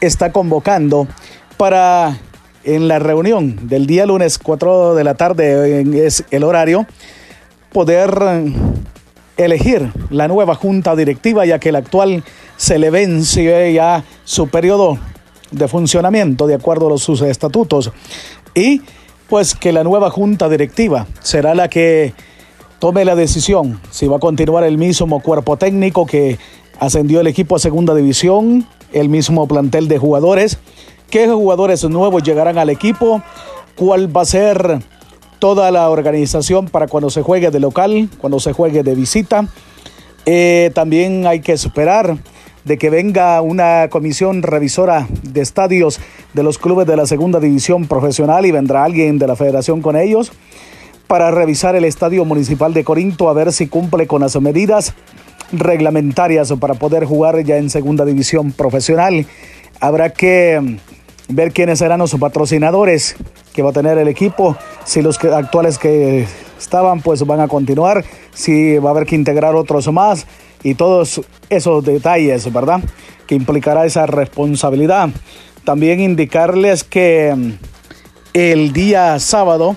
[0.00, 1.08] está convocando
[1.56, 2.18] para
[2.64, 6.86] en la reunión del día lunes 4 de la tarde es el horario
[7.72, 8.10] poder
[9.36, 12.24] elegir la nueva junta directiva, ya que el actual
[12.56, 14.98] se le vence ya su periodo
[15.50, 17.92] de funcionamiento de acuerdo a sus estatutos.
[18.54, 18.82] Y
[19.28, 22.14] pues que la nueva junta directiva será la que
[22.78, 26.38] tome la decisión si va a continuar el mismo cuerpo técnico que
[26.78, 30.58] ascendió el equipo a segunda división, el mismo plantel de jugadores,
[31.10, 33.22] qué jugadores nuevos llegarán al equipo,
[33.76, 34.80] cuál va a ser
[35.38, 39.48] toda la organización para cuando se juegue de local, cuando se juegue de visita.
[40.24, 42.18] Eh, también hay que esperar
[42.64, 46.00] de que venga una comisión revisora de estadios
[46.32, 49.96] de los clubes de la segunda división profesional y vendrá alguien de la federación con
[49.96, 50.32] ellos
[51.06, 54.94] para revisar el estadio municipal de Corinto a ver si cumple con las medidas
[55.52, 59.26] reglamentarias para poder jugar ya en segunda división profesional.
[59.80, 60.78] Habrá que
[61.28, 63.16] ver quiénes serán los patrocinadores
[63.52, 66.26] que va a tener el equipo, si los actuales que
[66.58, 70.26] estaban pues van a continuar, si va a haber que integrar otros más
[70.62, 72.80] y todos esos detalles, ¿verdad?
[73.26, 75.08] Que implicará esa responsabilidad.
[75.64, 77.52] También indicarles que mm,
[78.34, 79.74] el día sábado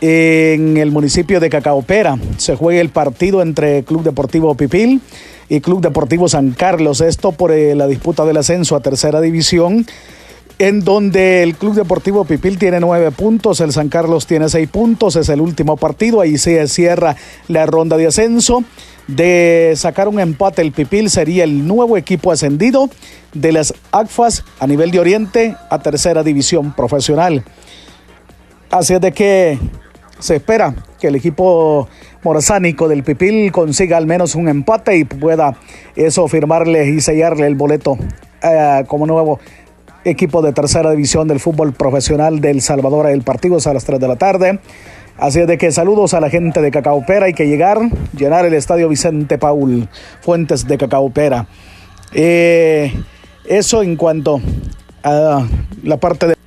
[0.00, 5.00] en el municipio de Cacaopera se juega el partido entre Club Deportivo Pipil
[5.48, 7.00] y Club Deportivo San Carlos.
[7.00, 9.86] Esto por eh, la disputa del ascenso a tercera división
[10.58, 15.14] en donde el Club Deportivo Pipil tiene nueve puntos, el San Carlos tiene seis puntos,
[15.14, 18.64] es el último partido, ahí se cierra la ronda de ascenso.
[19.06, 22.90] De sacar un empate, el Pipil sería el nuevo equipo ascendido
[23.32, 27.42] de las ACFAS a nivel de Oriente a tercera división profesional.
[28.70, 29.58] Así es de que
[30.18, 31.88] se espera que el equipo
[32.22, 35.56] morazánico del Pipil consiga al menos un empate y pueda
[35.96, 37.96] eso firmarle y sellarle el boleto
[38.42, 39.40] eh, como nuevo
[40.04, 43.08] equipo de tercera división del fútbol profesional del Salvador.
[43.08, 44.60] El partido es a las 3 de la tarde.
[45.18, 47.26] Así es de que saludos a la gente de Cacaopera.
[47.26, 47.78] Hay que llegar,
[48.16, 49.88] llenar el estadio Vicente Paul
[50.20, 51.46] Fuentes de Cacaopera.
[52.12, 52.92] Eh,
[53.44, 54.40] eso en cuanto
[55.02, 55.46] a
[55.82, 56.37] la parte de...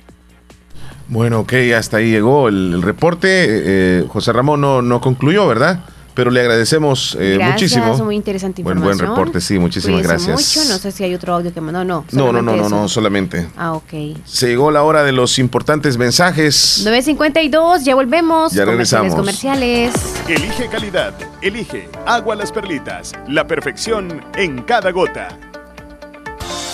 [1.12, 3.28] Bueno, ok, hasta ahí llegó el, reporte.
[3.28, 5.84] Eh, José Ramón no, no concluyó, ¿verdad?
[6.14, 8.04] Pero le agradecemos eh, gracias, muchísimo.
[8.04, 8.96] muy interesante información.
[8.96, 10.56] Buen, buen reporte, sí, muchísimas gracias.
[10.56, 12.06] mucho, no sé si hay otro audio que mandó, no.
[12.12, 13.46] No, no, no, no, no, solamente.
[13.58, 13.92] Ah, ok.
[14.24, 16.82] Se llegó la hora de los importantes mensajes.
[16.86, 18.52] 9.52, ya volvemos.
[18.52, 19.14] Ya regresamos.
[19.14, 19.92] Comerciales.
[20.26, 25.28] Elige calidad, elige agua las perlitas, la perfección en cada gota.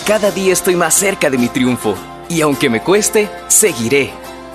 [0.07, 1.95] Cada día estoy más cerca de mi triunfo
[2.29, 4.11] y aunque me cueste, seguiré,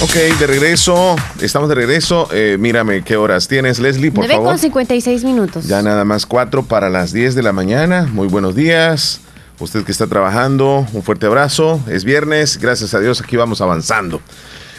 [0.00, 2.28] Ok, de regreso, estamos de regreso.
[2.32, 4.48] Eh, mírame, ¿qué horas tienes, Leslie, por 9 favor?
[4.50, 5.66] con 56 minutos.
[5.66, 8.08] Ya nada más cuatro para las 10 de la mañana.
[8.12, 9.20] Muy buenos días.
[9.58, 11.80] Usted que está trabajando, un fuerte abrazo.
[11.88, 14.20] Es viernes, gracias a Dios, aquí vamos avanzando.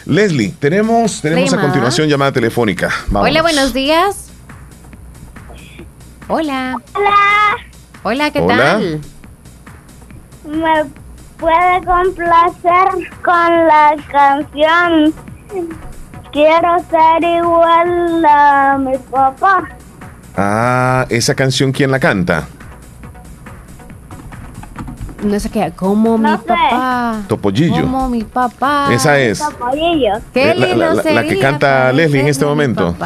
[0.06, 2.88] Leslie, tenemos, tenemos a continuación llamada telefónica.
[3.08, 3.30] Vámonos.
[3.30, 4.28] Hola, buenos días.
[6.28, 6.76] Hola.
[6.94, 7.16] Hola.
[8.04, 8.56] Hola, ¿qué Hola.
[8.56, 9.00] tal?
[10.48, 10.99] ¿Me
[11.40, 15.14] puede complacer con la canción?
[16.32, 19.68] Quiero ser igual a mi papá.
[20.36, 22.46] Ah, esa canción, ¿quién la canta?
[25.24, 27.18] No sé qué, como mi papá.
[27.28, 27.82] Topollillo.
[27.82, 28.88] Como mi papá.
[28.90, 29.42] Esa es.
[30.32, 32.96] Qué Eh, la- lindo la- la- la que canta Leslie en este a momento.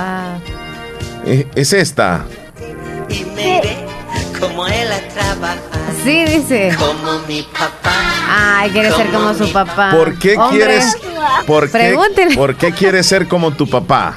[1.25, 2.25] Eh, Es esta.
[4.39, 5.74] Como él trabaja.
[6.05, 6.77] Sí, dice.
[6.79, 7.93] Como mi papá.
[8.29, 9.91] Ay, quiere ser como su papá.
[9.97, 10.97] ¿Por qué Hombre, quieres
[11.47, 12.37] por qué, Pregúntele.
[12.37, 14.15] ¿Por qué quieres ser como tu papá?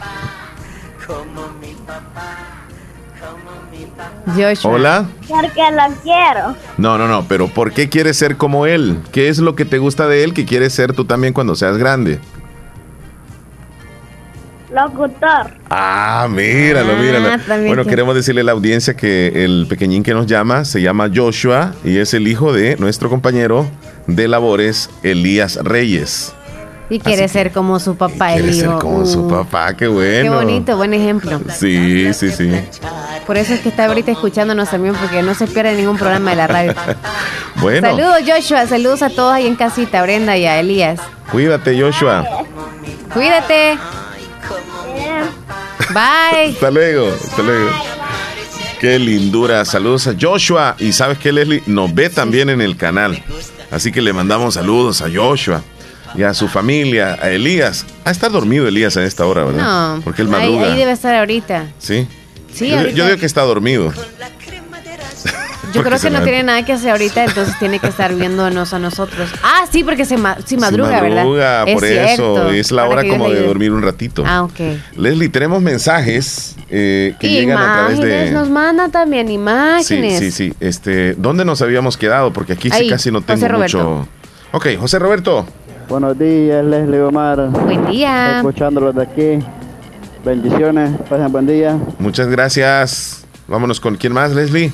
[4.35, 4.71] Joshua.
[4.71, 5.05] Hola.
[5.27, 6.55] Porque lo quiero.
[6.77, 8.99] No, no, no, pero ¿por qué quieres ser como él?
[9.11, 11.77] ¿Qué es lo que te gusta de él que quieres ser tú también cuando seas
[11.77, 12.19] grande?
[14.81, 15.51] Locutor.
[15.69, 17.29] Ah, míralo, Ah, míralo.
[17.67, 21.09] Bueno, que- queremos decirle a la audiencia que el pequeñín que nos llama se llama
[21.13, 23.65] Joshua y es el hijo de nuestro compañero
[24.07, 26.33] de labores, Elías Reyes.
[26.89, 30.23] Y quiere ser como su papá, el Quiere ser como su Uh, papá, qué bueno.
[30.23, 31.41] Qué bonito, buen ejemplo.
[31.53, 32.49] Sí, sí, sí.
[33.25, 36.35] Por eso es que está ahorita escuchándonos también, porque no se pierde ningún programa de
[36.37, 36.73] la radio.
[37.59, 38.67] Bueno, Saludos, Joshua.
[38.67, 40.99] Saludos a todos ahí en casita, Brenda y a Elías.
[41.31, 42.23] cuídate, Joshua.
[43.13, 43.77] Cuídate.
[45.97, 46.51] Bye.
[46.53, 47.71] Hasta luego, hasta luego.
[48.79, 49.65] Qué lindura.
[49.65, 50.75] Saludos a Joshua.
[50.77, 53.23] Y sabes que Leslie nos ve también en el canal.
[53.71, 55.63] Así que le mandamos saludos a Joshua
[56.15, 57.83] y a su familia, a Elías.
[58.05, 59.95] Ah, está dormido Elías a esta hora, ¿verdad?
[59.95, 60.01] No.
[60.03, 60.71] Porque él ahí, madruga.
[60.71, 61.65] ahí debe estar ahorita.
[61.79, 62.07] Sí.
[62.53, 62.95] Sí, yo, ahorita.
[62.95, 63.91] yo digo que está dormido.
[65.77, 68.73] Yo creo se que no tiene nada que hacer ahorita, entonces tiene que estar viéndonos
[68.73, 69.29] a nosotros.
[69.43, 71.73] Ah, sí, porque se, ma- sí Sí madruga, madruga, ¿verdad?
[71.73, 72.33] por es eso.
[72.33, 72.49] cierto.
[72.51, 74.23] Es la hora como de dormir un ratito.
[74.25, 74.59] Ah, ok.
[74.97, 78.31] Leslie, tenemos mensajes eh, que llegan a través de.
[78.31, 80.19] nos manda también Sí, imágenes.
[80.19, 80.53] sí, sí.
[80.59, 82.33] Este, ¿Dónde nos habíamos quedado?
[82.33, 83.77] Porque aquí sí Ahí, casi no José tengo Roberto.
[83.77, 84.07] mucho.
[84.51, 85.45] Ok, José Roberto.
[85.89, 87.47] Buenos días, Leslie Omar.
[87.49, 88.37] Buen día.
[88.37, 89.45] Escuchándolos de aquí.
[90.25, 91.77] Bendiciones, pasen buen día.
[91.99, 93.25] Muchas gracias.
[93.47, 94.73] Vámonos con quién más, Leslie.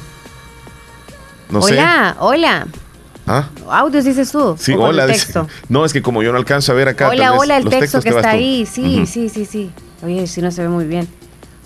[1.54, 1.74] No sé.
[1.74, 2.68] hola, hola.
[3.26, 3.48] ¿Ah?
[3.70, 4.56] Audios dices tú.
[4.60, 5.08] Sí, hola.
[5.08, 5.20] dice.
[5.26, 5.48] texto.
[5.70, 7.06] No, es que como yo no alcanzo a ver acá.
[7.08, 8.28] tal Hola, vez hola, el los texto que está tú.
[8.28, 8.66] ahí.
[8.66, 9.72] Sí, sí, sí, sí.
[10.04, 11.08] Oye, si no se ve muy bien.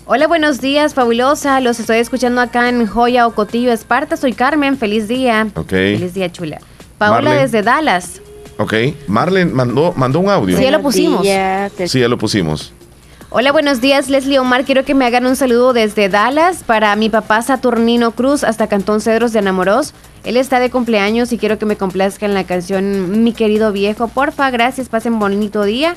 [0.06, 1.60] Hola, buenos días, fabulosa.
[1.60, 4.16] Los estoy escuchando acá en Joya o Cotillo, Esparta.
[4.16, 4.78] Soy Carmen.
[4.78, 5.48] Feliz día.
[5.54, 5.68] Ok.
[5.70, 6.60] Feliz día, chula.
[6.96, 7.40] Paola Marlene.
[7.42, 8.20] desde Dallas.
[8.58, 8.74] Ok.
[9.08, 10.56] Marlen mandó, mandó un audio.
[10.56, 11.22] Sí, ya lo pusimos.
[11.86, 12.72] Sí, ya lo pusimos.
[13.30, 14.64] Hola, buenos días, Leslie Omar.
[14.64, 19.02] Quiero que me hagan un saludo desde Dallas para mi papá Saturnino Cruz hasta Cantón
[19.02, 19.92] Cedros de Anamoros.
[20.24, 24.08] Él está de cumpleaños y quiero que me complazcan la canción Mi querido viejo.
[24.08, 25.94] Porfa, gracias, pasen bonito día.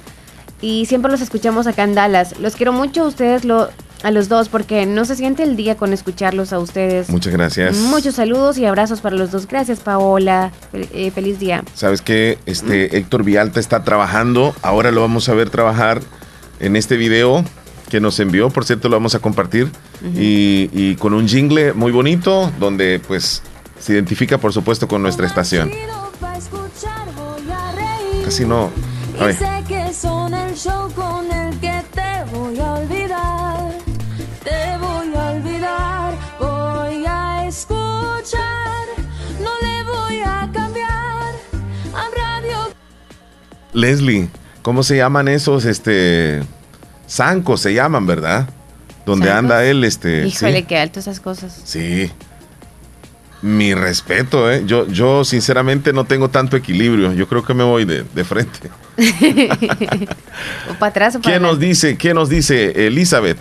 [0.60, 2.38] Y siempre los escuchamos acá en Dallas.
[2.40, 3.70] Los quiero mucho a ustedes, lo,
[4.04, 7.10] a los dos, porque no se siente el día con escucharlos a ustedes.
[7.10, 7.78] Muchas gracias.
[7.78, 9.48] Muchos saludos y abrazos para los dos.
[9.48, 10.52] Gracias, Paola.
[10.74, 11.64] Fel- eh, feliz día.
[11.76, 14.54] Sabes que este Héctor Vialta está trabajando.
[14.62, 16.02] Ahora lo vamos a ver trabajar
[16.62, 17.44] en este video
[17.90, 18.50] que nos envió.
[18.50, 19.70] Por cierto, lo vamos a compartir.
[20.16, 23.44] Y, y con un jingle muy bonito donde pues
[23.80, 25.72] se identifica por supuesto con nuestra estación.
[28.24, 28.72] Casi no.
[29.20, 29.38] A ver.
[43.74, 44.30] Leslie,
[44.62, 46.42] ¿cómo se llaman esos este
[47.10, 48.48] zancos se llaman, verdad?
[49.06, 50.64] Donde anda él este Híjole, sí.
[50.64, 51.60] qué alto esas cosas.
[51.66, 52.12] Sí.
[53.42, 54.64] Mi respeto, ¿eh?
[54.68, 57.12] Yo, yo sinceramente no tengo tanto equilibrio.
[57.14, 58.70] Yo creo que me voy de, de frente.
[60.70, 61.66] o para atrás o para ¿Qué nos adelante.
[61.66, 61.98] dice?
[61.98, 63.40] ¿Qué nos dice Elizabeth?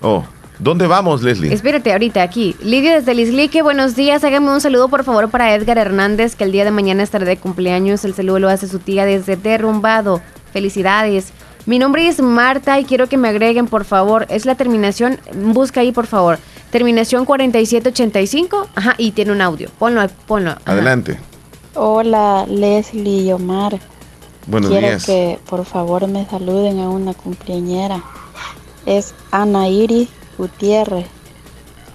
[0.00, 0.24] Oh,
[0.58, 1.52] ¿dónde vamos, Leslie?
[1.52, 2.56] Espérate, ahorita aquí.
[2.62, 4.24] Lidia desde Lislique, buenos días.
[4.24, 7.36] Hágame un saludo, por favor, para Edgar Hernández, que el día de mañana estará de
[7.36, 8.04] cumpleaños.
[8.06, 10.22] El saludo lo hace su tía desde Derrumbado.
[10.54, 11.32] Felicidades.
[11.66, 14.24] Mi nombre es Marta y quiero que me agreguen, por favor.
[14.30, 15.18] Es la terminación,
[15.52, 16.38] busca ahí, por favor.
[16.70, 18.68] Terminación 4785.
[18.76, 19.68] Ajá, y tiene un audio.
[19.80, 20.52] Ponlo, ahí, ponlo.
[20.52, 20.60] Ajá.
[20.66, 21.18] Adelante.
[21.74, 23.80] Hola, Leslie y Omar.
[24.46, 25.04] Buenos Quiero días.
[25.04, 28.00] que por favor me saluden a una cumpleañera.
[28.86, 31.06] Es Ana Iris Gutiérrez.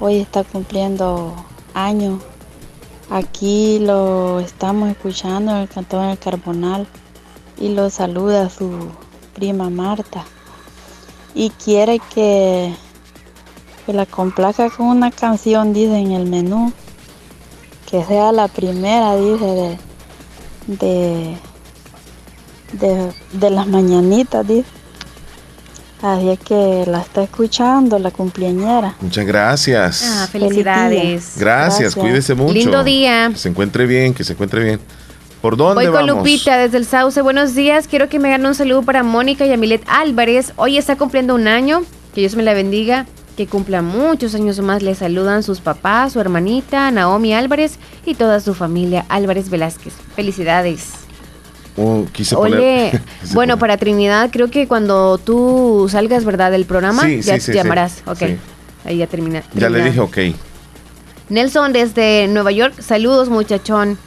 [0.02, 1.34] Hoy está cumpliendo
[1.74, 2.22] años.
[3.10, 6.88] Aquí lo estamos escuchando en el Cantón del Carbonal
[7.60, 8.90] y lo saluda su
[9.36, 10.26] prima Marta.
[11.36, 12.74] Y quiere que,
[13.86, 16.72] que la complazca con una canción, dice en el menú.
[17.90, 19.78] Que sea la primera, dice,
[20.68, 21.38] de, de,
[22.74, 24.70] de, de las mañanitas, dice.
[26.02, 28.96] Así es que la está escuchando la cumpleañera.
[29.02, 30.04] Muchas gracias.
[30.06, 31.34] Ah, felicidades.
[31.38, 32.54] Gracias, cuídese mucho.
[32.54, 33.30] Lindo día.
[33.34, 34.80] Que se encuentre bien, que se encuentre bien.
[35.42, 36.24] ¿Por dónde Voy con vamos?
[36.24, 37.22] Lupita desde el Sauce.
[37.22, 37.88] Buenos días.
[37.88, 40.52] Quiero que me hagan un saludo para Mónica y Amilet Álvarez.
[40.58, 41.84] Hoy está cumpliendo un año.
[42.14, 43.06] Que Dios me la bendiga.
[43.38, 44.84] Que cumpla muchos años más.
[44.84, 49.94] Le saludan sus papás, su hermanita, Naomi Álvarez y toda su familia Álvarez Velázquez.
[50.14, 50.90] Felicidades.
[51.78, 53.02] Oh, quise Oye, poner-
[53.34, 57.52] bueno, para Trinidad, creo que cuando tú salgas, ¿verdad?, del programa, Sí, ya sí, sí,
[57.54, 58.04] te llamarás.
[58.06, 58.24] Ok.
[58.84, 59.44] Ahí ya termina.
[59.54, 60.18] Ya le dije ok.
[61.30, 63.98] Nelson desde Nueva York, saludos muchachón.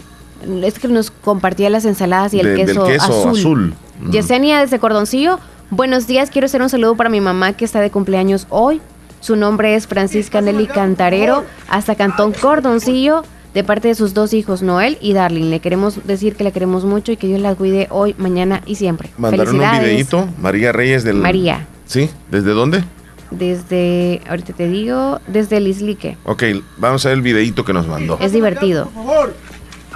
[0.63, 3.39] Es que nos compartía las ensaladas y el De- del queso, queso azul.
[3.39, 3.75] azul.
[4.11, 5.39] Yesenia desde Cordoncillo,
[5.71, 8.81] buenos días, quiero hacer un saludo para mi mamá que está de cumpleaños hoy.
[9.21, 13.23] Su nombre es Francisca Nelly Cantarero, hasta Cantón Cordoncillo,
[13.55, 15.51] de parte de sus dos hijos, Noel y Darling.
[15.51, 18.75] Le queremos decir que la queremos mucho y que Dios la cuide hoy, mañana y
[18.75, 19.11] siempre.
[19.19, 20.27] Mandaron un videito.
[20.41, 21.17] María Reyes del.
[21.19, 21.69] María.
[21.87, 22.11] ¿Sí?
[22.31, 22.83] ¿Desde dónde?
[23.31, 26.17] Desde, ahorita te digo, desde Lislique.
[26.25, 26.43] Ok,
[26.77, 28.19] vamos a ver el videito que nos mandó.
[28.21, 28.87] Es divertido.
[28.87, 29.35] Por favor.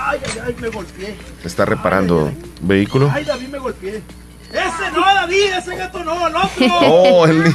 [0.09, 1.17] Ay, ay, ay, me golpeé.
[1.45, 2.31] Está reparando
[2.61, 3.11] vehículo.
[3.13, 4.03] Ay, David, me golpeé.
[4.53, 6.67] Ese no, David, ese gato no, el otro.
[6.89, 7.53] Oh, el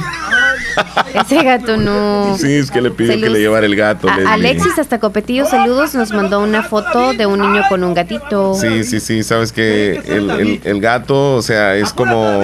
[1.14, 2.36] Ese gato no.
[2.38, 4.08] Sí, es que le pidió que le llevara el gato.
[4.08, 4.34] A-.
[4.34, 8.54] Alexis hasta Copetillo, saludos, nos mandó una foto de un niño con un gatito.
[8.54, 12.42] Sí, sí, sí, sabes que el, el- el gato, o sea, es como.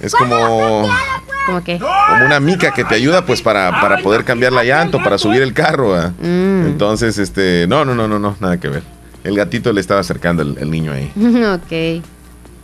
[0.00, 0.88] Es como.
[1.46, 1.78] ¿Cómo qué?
[1.78, 5.18] Como una mica que te ayuda, pues, para, para poder cambiar la llanta, o para
[5.18, 5.90] subir el carro.
[5.92, 6.12] ¿verdad?
[6.20, 6.66] Mm.
[6.66, 7.66] Entonces, este.
[7.68, 8.82] No, no, no, no, no, nada que ver.
[9.24, 11.10] El gatito le estaba acercando el, el niño ahí.
[11.16, 12.04] ok.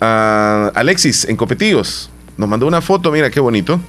[0.01, 3.81] Ah, Alexis, en Copetillos, nos mandó una foto, mira qué bonito,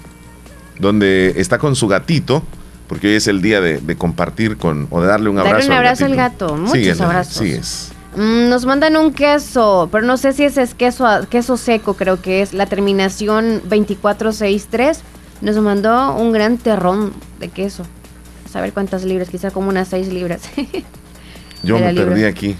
[0.79, 2.43] donde está con su gatito,
[2.87, 5.67] porque hoy es el día de, de compartir con, o de darle un Darle abrazo.
[5.67, 7.33] un al abrazo al gato, muchos abrazos.
[7.37, 7.91] Sí, es.
[8.15, 12.21] Mm, nos mandan un queso, pero no sé si ese es queso, queso seco, creo
[12.21, 14.99] que es la terminación 2463.
[15.41, 17.83] Nos mandó un gran terrón de queso.
[18.53, 20.41] A ver cuántas libras, quizá como unas 6 libras.
[21.63, 22.09] Yo me libra.
[22.09, 22.55] perdí aquí,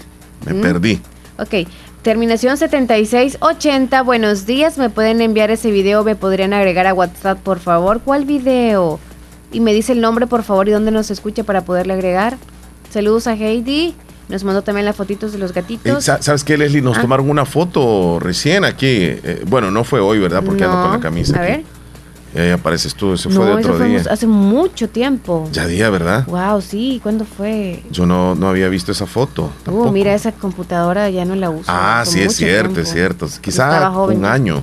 [0.46, 0.60] me Mm.
[0.62, 1.00] perdí.
[1.38, 1.68] Ok,
[2.00, 4.00] terminación 7680.
[4.02, 8.00] Buenos días, me pueden enviar ese video, me podrían agregar a WhatsApp, por favor.
[8.00, 8.98] ¿Cuál video?
[9.52, 12.38] Y me dice el nombre, por favor, y dónde nos escucha para poderle agregar.
[12.90, 13.94] Saludos a Heidi.
[14.28, 16.04] Nos mandó también las fotitos de los Eh, gatitos.
[16.04, 16.80] sa- ¿Sabes qué, Leslie?
[16.82, 17.02] Nos Ah.
[17.02, 18.86] tomaron una foto recién aquí.
[18.88, 20.42] eh, bueno, no fue hoy, ¿verdad?
[20.44, 21.38] Porque ando con la camisa.
[21.38, 21.52] A aquí.
[21.52, 21.64] ver.
[22.34, 24.02] Y ahí apareces tú, eso no, fue de otro día.
[24.10, 25.46] hace mucho tiempo.
[25.52, 26.24] Ya día, ¿verdad?
[26.26, 27.82] Wow, sí, ¿cuándo fue?
[27.90, 29.52] Yo no, no había visto esa foto.
[29.66, 31.64] Uh, mira, esa computadora ya no la uso.
[31.68, 32.80] Ah, sí, es cierto, tiempo.
[32.80, 33.28] es cierto.
[33.42, 34.18] Quizá joven.
[34.18, 34.62] un año.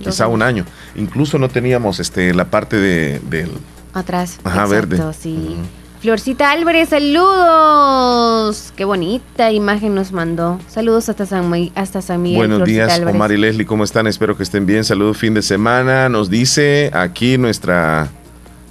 [0.00, 0.64] Dos Quizá un año.
[0.96, 3.50] Incluso no teníamos este la parte de, del.
[3.94, 4.38] Atrás.
[4.42, 5.12] Ajá, exacto, verde.
[5.16, 5.56] sí.
[6.00, 8.72] Florcita Álvarez, saludos.
[8.76, 10.60] Qué bonita imagen nos mandó.
[10.68, 12.38] Saludos hasta San, hasta San Miguel.
[12.38, 13.14] Buenos Florcita días, Álvarez.
[13.16, 14.06] Omar y Leslie, ¿cómo están?
[14.06, 14.84] Espero que estén bien.
[14.84, 16.08] Saludos fin de semana.
[16.08, 18.08] Nos dice aquí nuestra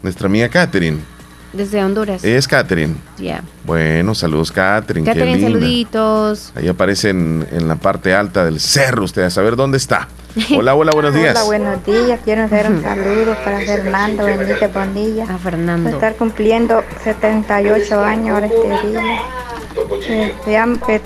[0.04, 1.00] nuestra amiga Catherine.
[1.52, 2.24] Desde Honduras.
[2.24, 2.96] Es Catherine.
[3.18, 3.44] Ya.
[3.66, 5.06] Bueno, saludos Catherine.
[5.06, 6.54] Catherine, saluditos.
[6.56, 10.08] Ahí aparece en, en la parte alta del cerro, usted a saber dónde está.
[10.56, 11.32] Hola, hola, buenos días.
[11.36, 12.20] Hola, buenos días.
[12.24, 15.24] Quiero hacer un saludo para Fernando Benítez Bonilla.
[15.24, 15.90] A Fernando.
[15.90, 19.02] A estar cumpliendo 78 años ahora este día.
[20.10, 21.02] Eh, sean fe-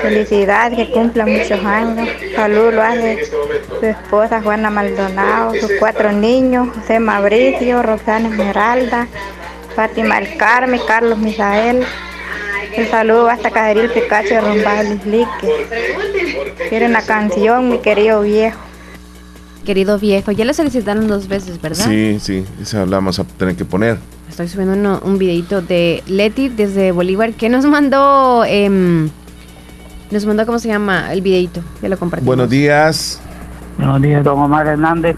[0.00, 2.08] felicidades, que cumpla muchos años.
[2.34, 9.06] Saludos hace su esposa Juana Maldonado, sus cuatro niños, José Mauricio, Roxana Esmeralda,
[9.76, 11.84] Fátima El Carmen, Carlos Misael.
[12.76, 15.66] El saludo hasta Cajeril Picacho de Rumbal Lislique.
[16.68, 18.58] Quiere una canción, mi querido viejo.
[19.64, 21.86] Querido viejo, ya lo solicitaron dos veces, ¿verdad?
[21.88, 23.96] Sí, sí, esa la vamos a tener que poner.
[24.28, 29.08] Estoy subiendo uno- un videito de Leti desde Bolívar que nos mandó, em,
[30.10, 31.12] nos mandó, ¿cómo se llama?
[31.12, 32.26] El videito, ya lo compartimos.
[32.26, 33.20] Buenos días.
[33.78, 35.16] Buenos días, don Omar Hernández.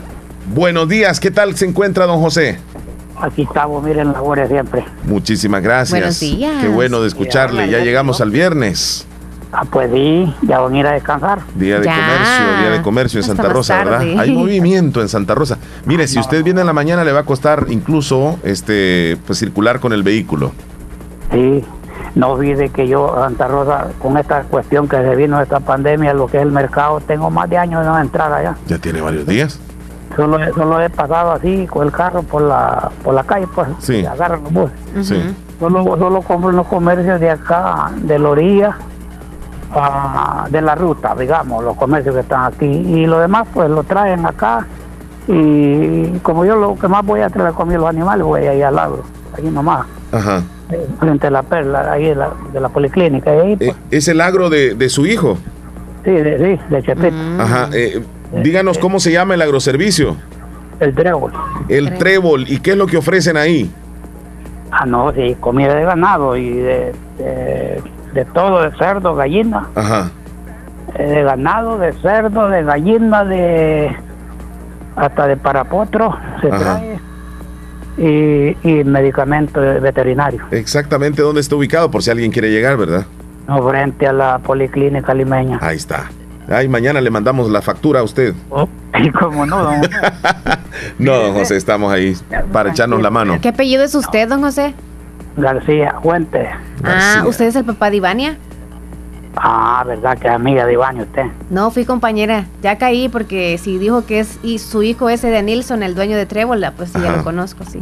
[0.54, 2.58] Buenos días, ¿qué tal se encuentra don José?
[3.18, 4.84] Aquí estamos, miren, la gloria siempre.
[5.04, 5.90] Muchísimas gracias.
[5.98, 6.60] Buenos días.
[6.60, 7.70] Qué bueno de escucharle.
[7.70, 9.06] Ya llegamos al viernes.
[9.56, 11.38] Ah, pues sí, ya van a ir a descansar.
[11.54, 11.92] Día de Ya.
[11.94, 14.00] comercio, día de comercio en Hasta Santa Rosa, ¿verdad?
[14.18, 15.58] Hay movimiento en Santa Rosa.
[15.84, 19.78] Mire, si usted viene en la mañana le va a costar incluso este pues circular
[19.78, 20.50] con el vehículo.
[21.30, 21.64] Sí,
[22.16, 26.26] no olvide que yo, Santa Rosa, con esta cuestión que se vino esta pandemia, lo
[26.26, 28.56] que es el mercado, tengo más de años de no entrar allá.
[28.66, 29.60] Ya tiene varios días.
[30.16, 33.68] Solo, he- solo he pasado así con el carro por la por la calle, pues,
[33.78, 34.04] Sí.
[34.04, 34.76] agarran los buses.
[35.02, 35.34] Sí.
[35.60, 38.76] Solo, solo compro en los comercios de acá, de la orilla,
[39.74, 42.66] ah, de la ruta, digamos, los comercios que están aquí.
[42.66, 44.66] Y lo demás, pues lo traen acá.
[45.26, 48.74] Y como yo lo que más voy a traer conmigo los animales, voy ahí al
[48.74, 49.02] lado,
[49.36, 50.42] ahí nomás, Ajá.
[50.70, 53.30] eh, frente a la perla, ahí de la, de la policlínica.
[53.30, 55.38] Ahí, pues, Eh, ¿Es el agro de, de su hijo?
[56.04, 57.14] sí, de, sí, de Chepito.
[57.38, 57.70] Ajá.
[57.72, 58.02] eh,
[58.42, 60.16] díganos cómo se llama el agroservicio.
[60.80, 61.32] El trébol.
[61.68, 62.44] El trébol.
[62.48, 63.70] ¿Y qué es lo que ofrecen ahí?
[64.70, 67.80] Ah, no, sí, comida de ganado y de, de,
[68.14, 69.66] de todo, de cerdo, gallina.
[69.74, 70.10] Ajá.
[70.96, 73.94] eh, de ganado, de cerdo, de gallina, de
[74.96, 76.58] hasta de parapotro se Ajá.
[76.78, 76.98] trae
[77.96, 80.42] y, y medicamentos veterinarios.
[80.52, 83.04] Exactamente dónde está ubicado, por si alguien quiere llegar, ¿verdad?
[83.48, 85.58] No, frente a la policlínica limeña.
[85.60, 86.04] Ahí está.
[86.48, 88.34] Ay, mañana le mandamos la factura a usted.
[88.96, 89.80] Y como no, don
[91.00, 92.16] No, don José, estamos ahí
[92.52, 93.38] para echarnos la mano.
[93.42, 94.72] ¿Qué apellido es usted, don José?
[95.36, 96.48] García Fuentes.
[96.84, 98.36] Ah, ¿usted es el papá de Ivania?
[99.36, 101.24] Ah, verdad que es amiga de Iván usted.
[101.50, 102.44] No, fui compañera.
[102.62, 106.16] Ya caí porque si dijo que es y su hijo ese de Nilsson, el dueño
[106.16, 107.80] de Trébola, pues sí, ya lo conozco, sí.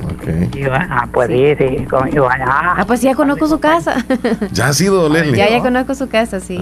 [0.73, 2.41] Ah, pues sí, sí, con Iván.
[2.47, 3.97] Ah, Ah, pues sí, ya conozco su casa.
[4.53, 5.37] ¿Ya ha sido, Leslie?
[5.37, 6.59] ya, ya conozco su casa, sí.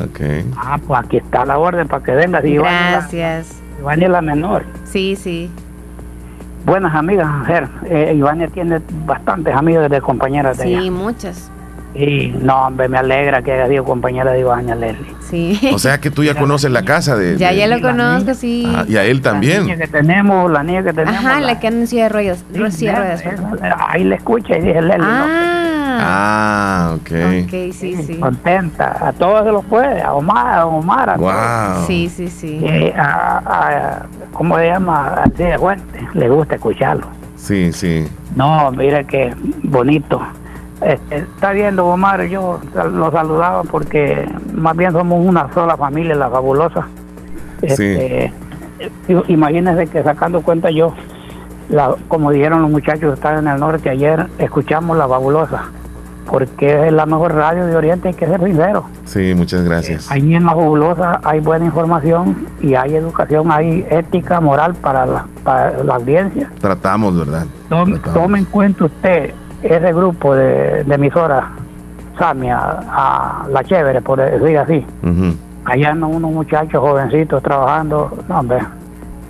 [0.56, 2.42] ah, pues aquí está la orden para que venga.
[2.42, 3.60] si Gracias.
[3.80, 4.64] Iván es la menor.
[4.84, 5.48] Sí, sí.
[6.64, 7.68] Buenas amigas, mujer.
[7.86, 10.90] Eh, Ivania tiene bastantes amigas de compañeras de Sí, ella.
[10.90, 11.50] muchas.
[11.92, 15.12] Y no, hombre, me alegra que haya sido compañera de Ivania Leslie.
[15.28, 15.58] Sí.
[15.74, 17.36] O sea que tú ya conoces la casa de...
[17.36, 18.72] Ya, de- ya lo conozco, sí.
[18.76, 19.78] Ah, y a él La niña también.
[19.78, 21.18] que tenemos, la niña que tenemos.
[21.18, 22.44] Ajá, la- la que silla de ruedas.
[22.70, 25.26] Sí, ahí le escucha y dije, Leslie, no,
[26.02, 27.10] Ah, ok.
[27.44, 28.18] ok, sí, sí.
[28.20, 28.96] contenta.
[29.08, 31.86] A todos se los puede, a Omar, a Omar, a Wow.
[31.86, 32.92] Sí, sí, sí.
[32.96, 35.22] A, a- ¿Cómo se llama?
[35.24, 36.00] A de Fuente.
[36.14, 37.06] Le gusta escucharlo.
[37.36, 38.06] Sí, sí.
[38.36, 39.34] No, mire que
[39.64, 40.20] bonito.
[40.80, 42.58] Este, está viendo Omar, yo
[42.92, 46.86] lo saludaba porque más bien somos una sola familia, la fabulosa.
[47.60, 48.32] Este, eh,
[49.28, 50.94] Imagínense que sacando cuenta yo,
[51.68, 55.64] la, como dijeron los muchachos que estaban en el norte ayer, escuchamos la fabulosa,
[56.26, 58.84] porque es la mejor radio de Oriente, hay que ser sincero.
[59.04, 60.10] Sí, muchas gracias.
[60.10, 65.26] Ahí en la fabulosa hay buena información y hay educación, hay ética moral para la,
[65.42, 66.50] para la audiencia.
[66.60, 67.46] Tratamos, ¿verdad?
[67.68, 71.44] Tome, tome en cuenta usted ese grupo de, de emisoras,
[72.18, 74.86] Samia, a La Chévere, por decir así.
[75.64, 78.60] Allá andan unos muchachos jovencitos trabajando, no, hombre,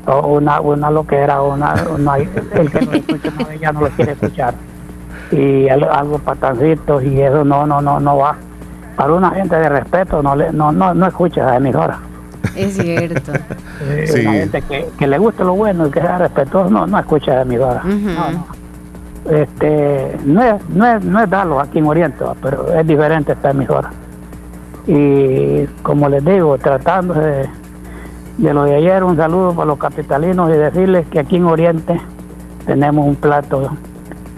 [0.06, 4.12] o una, una loquera, una, una, el que no escucha no, ya no lo quiere
[4.12, 4.54] escuchar.
[5.30, 8.36] Y al- algo patancitos y eso no, no, no, no va.
[8.96, 11.98] Para una gente de respeto no, le, no, no, no escucha esa emisora.
[12.56, 13.32] Es cierto.
[13.82, 14.20] Eh, Sí.
[14.22, 17.32] Una gente que, que le guste lo bueno y que sea respetuoso no, no escucha
[17.32, 17.82] esa emisora.
[17.84, 18.08] Ujú.
[18.10, 18.46] No, no.
[19.30, 23.50] Este, no es, no es, no es darlo aquí en Oriente, pero es diferente esta
[23.50, 23.90] emisora.
[24.86, 27.48] Y como les digo, tratándose de,
[28.38, 32.00] de lo de ayer, un saludo para los capitalinos y decirles que aquí en Oriente
[32.66, 33.70] tenemos un plato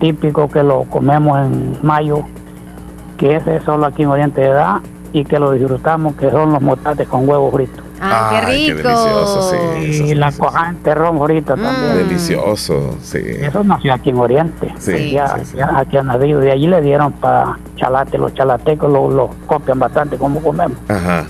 [0.07, 2.25] típico que lo comemos en mayo,
[3.17, 4.83] que ese solo aquí en Oriente da
[5.13, 7.81] y que lo disfrutamos, que son los motates con huevo frito.
[8.05, 8.89] Ah, qué Ay, qué rico.
[8.89, 10.03] delicioso, sí.
[10.09, 11.95] Y la cojante ron frito también.
[12.09, 13.19] Delicioso, sí.
[13.25, 14.75] Eso nació aquí en Oriente.
[14.79, 15.57] Sí, ya, sí, sí.
[15.59, 16.41] ya aquí han nacido.
[16.41, 18.19] De allí le dieron para chalate.
[18.19, 20.79] Los chalatecos lo, lo copian bastante como comemos.
[20.89, 21.27] Ajá.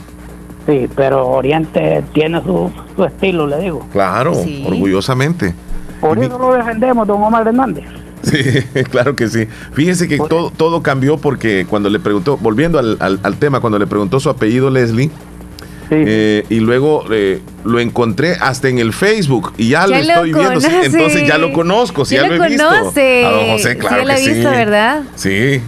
[0.64, 3.81] Sí, pero Oriente tiene su, su estilo, le digo.
[3.93, 4.64] Claro, Sí.
[4.66, 5.55] orgullosamente.
[6.01, 7.85] Por eso lo defendemos, don Omar Hernández.
[8.33, 9.47] Sí, claro que sí.
[9.73, 13.79] Fíjese que todo, todo cambió porque cuando le preguntó, volviendo al, al- al tema, cuando
[13.79, 15.11] le preguntó su apellido Leslie,
[15.95, 19.99] eh, y luego eh, lo encontré hasta en el Facebook y ya, Ya lo lo
[20.01, 20.87] estoy viendo, sí, conoce.
[20.87, 22.66] entonces ya lo conozco, sí, Ya lo lo he visto.
[22.66, 23.27] conoce.
[23.27, 24.33] A don José, Sí, claro ya lo que he sí.
[24.33, 25.03] visto, ¿verdad?
[25.16, 25.61] Sí.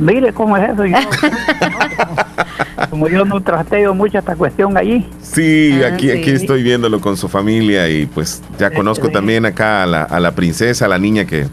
[0.00, 0.86] Mire cómo es eso.
[0.86, 0.96] Yo,
[2.90, 5.06] Como yo no trasteo mucho esta cuestión allí.
[5.22, 6.18] Sí, Ah, aquí, sí.
[6.18, 9.12] aquí estoy viéndolo con su familia y pues ya conozco sí.
[9.12, 11.46] también acá a la, a la princesa, a la niña que...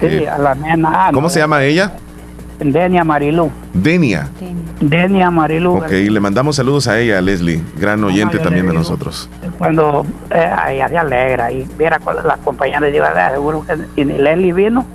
[0.00, 1.10] Sí, que- a la nena.
[1.12, 1.92] ¿Cómo se llama ella?
[2.58, 3.50] Denia Marilú.
[3.74, 4.28] Denia.
[4.80, 5.76] Denia Marilú.
[5.76, 8.82] Ok, le mandamos saludos a ella, a Leslie, gran oyente también de digo.
[8.82, 9.28] nosotros.
[9.58, 14.04] Cuando eh, ella se alegra y viera con las compañeras de "Ah, seguro que y
[14.04, 14.86] Leslie vino.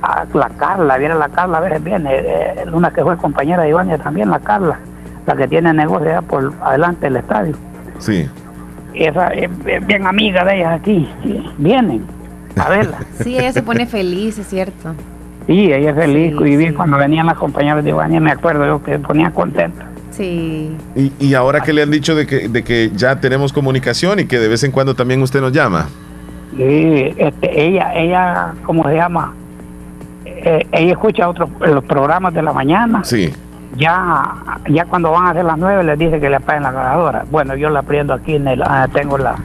[0.00, 2.10] A la Carla, viera la Carla, a veces viene.
[2.12, 4.78] eh, una que fue compañera de Ivania también, la Carla,
[5.26, 7.54] la que tiene negocio allá por adelante del estadio.
[7.98, 8.28] Sí.
[8.94, 9.48] Y esa es
[9.86, 11.08] bien amiga de ellas aquí.
[11.58, 12.04] vienen
[12.56, 12.98] a verla.
[13.22, 14.94] Sí, ella se pone feliz, es cierto.
[15.46, 16.34] Sí, ella es feliz.
[16.44, 19.86] y vi cuando venían las compañeras de Ivania, me acuerdo yo que ponía contenta.
[20.10, 20.76] Sí.
[20.94, 24.26] Y, y ahora que le han dicho de que, de que ya tenemos comunicación y
[24.26, 25.86] que de vez en cuando también usted nos llama.
[26.56, 29.32] Sí, este, ella, ella, ¿cómo se llama?
[30.26, 33.02] Eh, ella escucha otros los programas de la mañana.
[33.04, 33.32] Sí.
[33.76, 34.22] Ya,
[34.68, 37.24] ya cuando van a ser las nueve les dice que le apaguen la grabadora.
[37.30, 39.36] Bueno, yo la prendo aquí en el, ah, tengo la-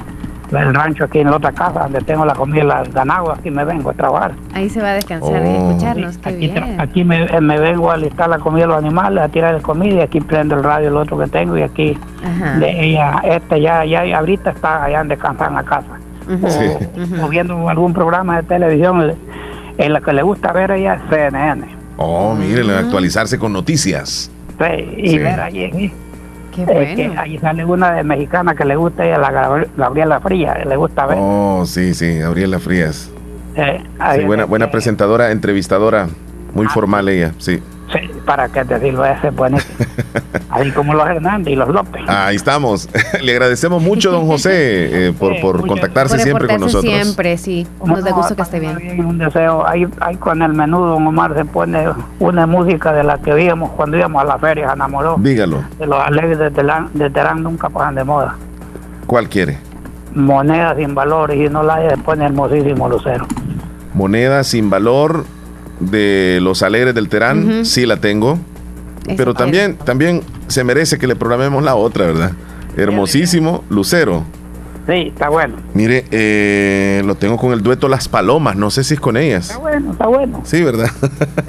[0.52, 3.52] el rancho aquí en la otra casa donde tengo la comida, y las ganado, aquí
[3.52, 4.32] me vengo a trabajar.
[4.54, 5.70] Ahí se va a descansar y Oh.
[5.70, 6.18] escucharnos.
[6.20, 6.80] Qué Aquí, bien.
[6.82, 9.62] aquí me, eh, me vengo a alistar la comida de los animales, a tirar de
[9.62, 12.60] comida y aquí prendo el radio, el otro que tengo y aquí Ajá.
[12.60, 16.00] de ella, este ya, ya ahorita está allá en descansar en la casa.
[17.22, 19.14] O, o viendo algún programa de televisión,
[19.78, 21.66] en la que le gusta ver ella es CNN.
[21.98, 24.30] Oh, miren, actualizarse con noticias.
[24.60, 25.18] Sí, y Sí.
[25.20, 25.93] ver allí,
[26.62, 30.55] Eh, que ahí sale una de mexicana que le gusta ella, la Gabri- Gabriela Fría,
[30.66, 31.18] le gusta ver.
[31.20, 33.12] Oh, sí, sí, Gabriela Frías.
[33.55, 33.82] Eh,
[34.16, 36.08] Sí, buena, es- buena presentadora, entrevistadora,
[36.53, 37.62] muy formal ella, sí.
[37.92, 39.76] Sí, para que decirlo ese buenísimo.
[40.50, 42.02] Así como los Hernández y los López.
[42.08, 42.90] Ahí estamos.
[43.22, 46.92] Le agradecemos mucho, don José, eh, por, por contactarse Por siempre con nosotros.
[46.94, 47.68] siempre, sí.
[47.86, 48.78] Nos da gusto que esté bien.
[48.78, 49.68] Bien, un deseo.
[49.68, 51.86] Ahí, ahí con el menudo, don Omar se pone
[52.20, 55.18] una música de la que víamos cuando íbamos a la feria, se enamoró.
[55.20, 58.36] Dígalo, De los alegres de Terán, de Terán nunca pasan de moda.
[59.06, 59.58] ¿cuál quiere?
[60.14, 63.26] Moneda sin valor y si no la hay, se pone hermosísimo lucero.
[63.94, 65.26] Moneda sin valor
[65.80, 68.39] de los alegres del Terán, sí la tengo.
[69.15, 72.32] Pero también, también se merece que le programemos la otra, ¿verdad?
[72.75, 74.25] Hermosísimo, Lucero.
[74.88, 75.57] Sí, está bueno.
[75.73, 79.49] Mire, eh, lo tengo con el dueto Las Palomas, no sé si es con ellas.
[79.49, 80.41] Está bueno, está bueno.
[80.45, 80.89] Sí, ¿verdad?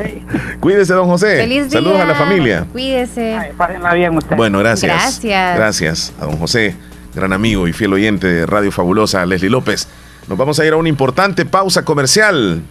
[0.60, 1.36] Cuídese, don José.
[1.36, 1.78] Feliz día.
[1.78, 2.66] Saludos a la familia.
[2.72, 3.52] Cuídese.
[3.56, 4.36] Pásenla bien usted.
[4.36, 4.92] Bueno, gracias.
[4.92, 5.56] Gracias.
[5.56, 6.74] Gracias a don José,
[7.14, 9.86] gran amigo y fiel oyente de Radio Fabulosa, Leslie López.
[10.26, 12.62] Nos vamos a ir a una importante pausa comercial.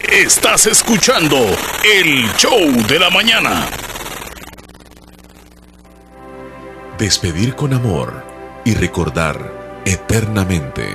[0.00, 3.66] Estás escuchando el show de la mañana.
[7.00, 8.22] Despedir con amor
[8.62, 10.86] y recordar eternamente.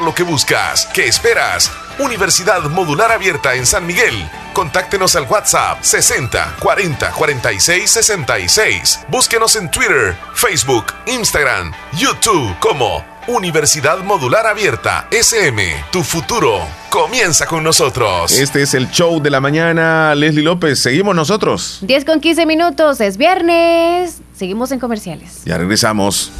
[0.00, 0.86] lo que buscas.
[0.92, 1.70] ¿Qué esperas?
[2.00, 4.28] Universidad Modular Abierta en San Miguel.
[4.52, 9.00] Contáctenos al WhatsApp 60 40 46 66.
[9.08, 15.62] Búsquenos en Twitter, Facebook, Instagram, YouTube como Universidad Modular Abierta SM.
[15.92, 16.60] Tu futuro
[16.90, 18.36] comienza con nosotros.
[18.36, 20.16] Este es el show de la mañana.
[20.16, 21.78] Leslie López, seguimos nosotros.
[21.82, 24.20] 10 con 15 minutos, es viernes.
[24.36, 25.44] Seguimos en comerciales.
[25.44, 26.32] Ya regresamos.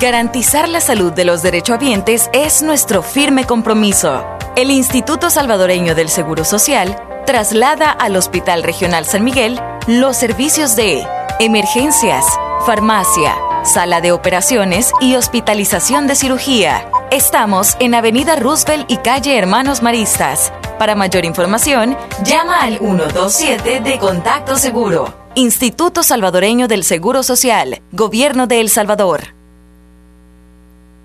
[0.00, 4.24] Garantizar la salud de los derechohabientes es nuestro firme compromiso.
[4.54, 11.06] el Instituto Salvadoreño del Seguro Social traslada al Hospital Regional San Miguel los servicios de
[11.40, 12.24] emergencias,
[12.66, 16.88] farmacia, sala de operaciones y hospitalización de cirugía.
[17.10, 20.52] Estamos en Avenida Roosevelt y calle Hermanos Maristas.
[20.78, 25.14] Para mayor información, llama al 127 de Contacto Seguro.
[25.34, 29.41] Instituto Salvadoreño del Seguro Social, Gobierno de El Salvador.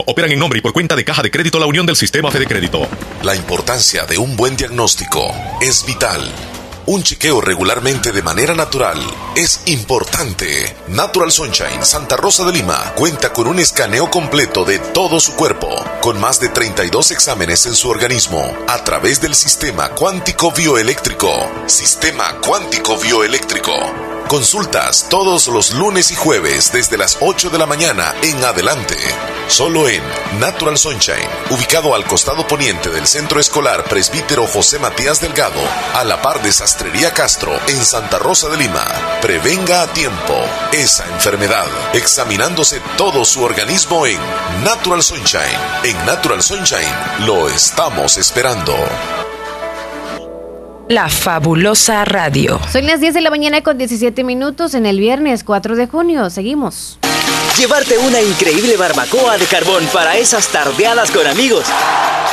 [0.00, 2.46] operan en nombre y por cuenta de Caja de Crédito La Unión del Sistema Fede
[2.46, 2.88] Crédito.
[3.22, 6.32] La importancia de un buen diagnóstico es vital.
[6.84, 8.98] Un chequeo regularmente de manera natural
[9.36, 10.74] es importante.
[10.88, 15.68] Natural Sunshine Santa Rosa de Lima cuenta con un escaneo completo de todo su cuerpo,
[16.00, 21.30] con más de 32 exámenes en su organismo, a través del sistema cuántico bioeléctrico.
[21.66, 23.72] Sistema cuántico bioeléctrico.
[24.26, 28.96] Consultas todos los lunes y jueves desde las 8 de la mañana en adelante.
[29.48, 30.02] Solo en
[30.38, 35.60] Natural Sunshine, ubicado al costado poniente del Centro Escolar Presbítero José Matías Delgado,
[35.94, 38.84] a la par de Sastrería Castro, en Santa Rosa de Lima.
[39.20, 40.34] Prevenga a tiempo
[40.72, 44.18] esa enfermedad, examinándose todo su organismo en
[44.64, 45.42] Natural Sunshine.
[45.84, 48.74] En Natural Sunshine lo estamos esperando.
[50.88, 52.60] La fabulosa radio.
[52.70, 56.28] Son las 10 de la mañana con 17 minutos en el viernes 4 de junio.
[56.28, 56.98] Seguimos.
[57.58, 61.66] Llevarte una increíble barbacoa de carbón para esas tardeadas con amigos.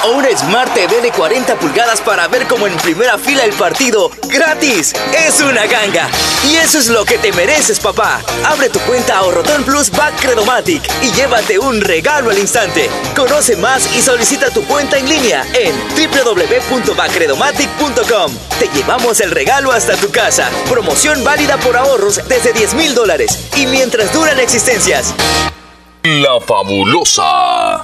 [0.06, 4.12] O una Smart TV de 40 pulgadas para ver como en primera fila el partido
[4.30, 4.94] gratis.
[5.28, 6.08] Es una ganga.
[6.48, 8.22] Y eso es lo que te mereces, papá.
[8.46, 12.90] Abre tu cuenta Ahorrotón Plus Back Credomatic y llévate un regalo al instante.
[13.14, 18.38] Conoce más y solicita tu cuenta en línea en www.backcredomatic.com.
[18.58, 20.50] Te llevamos el regalo hasta tu casa.
[20.70, 25.14] Promoción válida por ahorros desde 10 mil dólares y mientras duran existencias.
[26.03, 27.84] La fabulosa.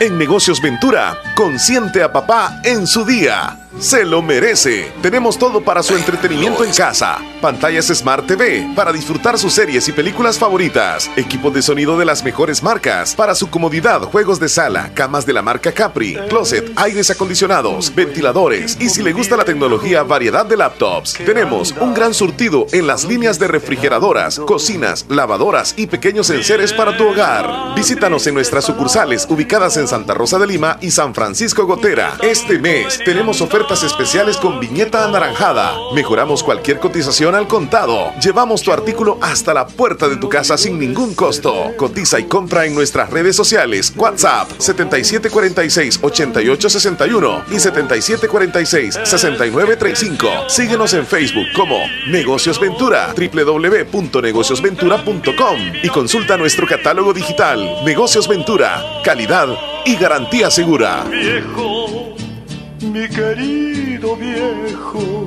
[0.00, 3.63] En Negocios Ventura, consiente a papá en su día.
[3.80, 4.92] Se lo merece.
[5.02, 7.18] Tenemos todo para su entretenimiento en casa.
[7.40, 11.10] Pantallas Smart TV para disfrutar sus series y películas favoritas.
[11.16, 13.16] Equipos de sonido de las mejores marcas.
[13.16, 18.76] Para su comodidad, juegos de sala, camas de la marca Capri, closet, aires acondicionados, ventiladores
[18.80, 21.14] y si le gusta la tecnología, variedad de laptops.
[21.14, 26.96] Tenemos un gran surtido en las líneas de refrigeradoras, cocinas, lavadoras y pequeños enseres para
[26.96, 27.74] tu hogar.
[27.74, 32.16] Visítanos en nuestras sucursales ubicadas en Santa Rosa de Lima y San Francisco Gotera.
[32.22, 35.72] Este mes tenemos ofertas especiales con viñeta anaranjada.
[35.94, 38.12] Mejoramos cualquier cotización al contado.
[38.20, 41.72] Llevamos tu artículo hasta la puerta de tu casa sin ningún costo.
[41.76, 43.92] Cotiza y compra en nuestras redes sociales.
[43.96, 50.48] WhatsApp 7746-8861 y 7746-6935.
[50.48, 57.78] Síguenos en Facebook como Negocios Ventura, www.negociosventura.com y consulta nuestro catálogo digital.
[57.84, 59.48] Negocios Ventura, calidad
[59.86, 61.06] y garantía segura.
[62.94, 65.26] Mi querido viejo.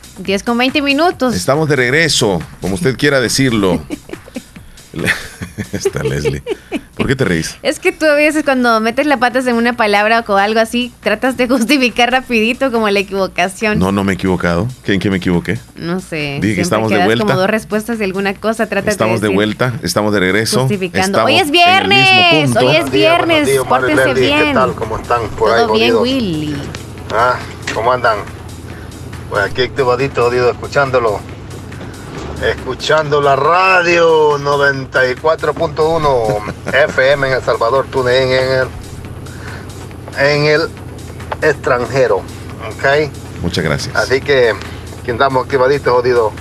[0.23, 1.35] 10 con 20 minutos.
[1.35, 3.81] Estamos de regreso, como usted quiera decirlo.
[5.71, 6.43] Está Leslie.
[6.95, 7.57] ¿Por qué te reís?
[7.63, 10.91] Es que tú a veces cuando metes la patas en una palabra o algo así,
[11.01, 13.79] tratas de justificar rapidito como la equivocación.
[13.79, 14.67] No, no me he equivocado.
[14.85, 15.59] ¿En qué me equivoqué?
[15.75, 16.39] No sé.
[16.41, 17.25] Dije que estamos de vuelta.
[17.25, 20.61] como dos respuestas de alguna cosa, tratas Estamos de de decir, vuelta, estamos de regreso.
[20.61, 21.19] Justificando.
[21.19, 24.45] Estamos Hoy es viernes, hoy es días, viernes, días, y pórtense Leslie, bien.
[24.47, 24.75] ¿Qué tal?
[24.75, 26.01] ¿Cómo están por ahí, Todo bien, jodidos?
[26.03, 26.55] Willy.
[27.13, 27.39] Ah,
[27.73, 28.17] ¿cómo andan?
[29.31, 31.21] Pues aquí activadito, jodido, escuchándolo.
[32.45, 38.67] Escuchando la radio 94.1 FM en El Salvador, TuneIn en el,
[40.19, 40.69] en el
[41.41, 42.17] extranjero.
[42.17, 43.09] ¿Ok?
[43.41, 43.95] Muchas gracias.
[43.95, 44.53] Así que,
[45.05, 46.33] que andamos activaditos, jodido.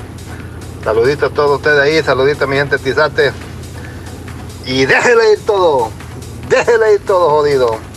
[0.83, 3.31] Saluditos a todos ustedes ahí, saluditos a mi gente Tizate.
[4.67, 5.93] Y déjele ir todo.
[6.49, 7.90] Déjele ir todo, jodido.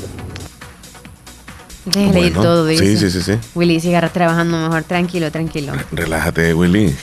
[1.85, 2.85] Déjale ir Bueno, todo, dice.
[2.85, 3.37] Sí, sí, sí, sí.
[3.55, 5.73] Willy, siga trabajando mejor, tranquilo, tranquilo.
[5.91, 6.95] Relájate, Willy.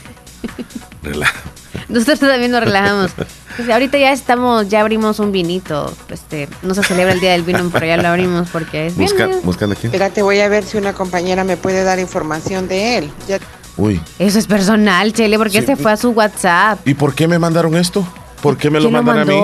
[1.02, 1.50] Relájate.
[1.88, 3.10] Nosotros también nos relajamos.
[3.56, 5.92] Pues ahorita ya estamos, ya abrimos un vinito.
[6.08, 9.28] Este, no se celebra el día del vino, pero ya lo abrimos porque es Busca,
[9.42, 9.86] buscando aquí.
[9.88, 13.10] Espérate, voy a ver si una compañera me puede dar información de él.
[13.28, 13.38] Ya-
[13.76, 14.00] Uy.
[14.18, 15.66] Eso es personal, Chele, porque Sí.
[15.66, 16.86] se fue a su WhatsApp.
[16.86, 18.06] ¿Y por qué me mandaron esto?
[18.42, 19.40] ¿Por qué me lo ¿Quién lo mandan a mí?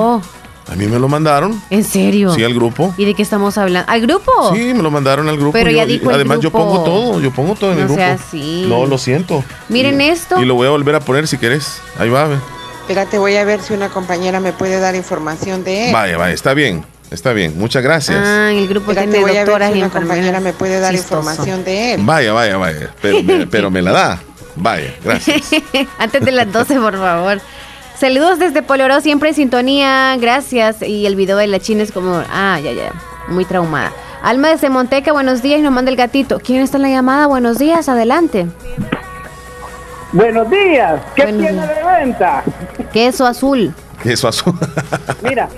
[0.69, 1.63] A mí me lo mandaron.
[1.71, 2.35] ¿En serio?
[2.35, 2.93] Sí, al grupo.
[2.99, 3.91] ¿Y de qué estamos hablando?
[3.91, 4.33] ¿Al grupo?
[4.55, 5.53] Sí, me lo mandaron al grupo.
[5.53, 7.95] Pero Yo- ya dijo el además, yo pongo todo, yo pongo todo en el No
[7.95, 8.01] grupo.
[8.03, 8.67] sea así.
[8.69, 9.45] No, lo siento.
[9.69, 10.41] Miren esto.
[10.43, 11.81] Y lo voy a volver a poner si querés.
[11.99, 12.37] Ahí va, ve.
[12.81, 15.93] Espérate, voy a ver si una compañera me puede dar información de él.
[15.93, 16.85] Vaya, vaya, está bien.
[17.11, 17.57] Está bien.
[17.57, 18.17] Muchas gracias.
[18.21, 20.53] Ah, en el grupo Espérate, tiene voy a ver doctoras si y una compañera me
[20.53, 21.15] puede dar Chistoso.
[21.21, 22.01] información de él.
[22.05, 22.91] Vaya, vaya, vaya.
[23.01, 24.21] Pero me, pero me la da.
[24.57, 25.43] Vaya, gracias.
[25.99, 27.41] Antes de las 12, por favor.
[27.99, 30.17] Saludos desde Poloró, siempre en sintonía.
[30.21, 30.83] Gracias.
[30.83, 32.23] Y el video de la china es como.
[32.31, 32.93] Ah, ya, ya.
[33.29, 33.93] Muy traumada.
[34.23, 35.61] Alma de Semonteca, buenos días.
[35.63, 36.39] Nos manda el gatito.
[36.41, 37.27] ¿Quién está en la llamada?
[37.27, 38.47] Buenos días, adelante.
[40.13, 41.01] Buenos días.
[41.15, 41.77] ¿Qué Buenos tiene días.
[41.77, 42.45] de venta?
[42.93, 43.73] Queso azul.
[44.03, 44.55] Queso azul.
[45.23, 45.49] Mira,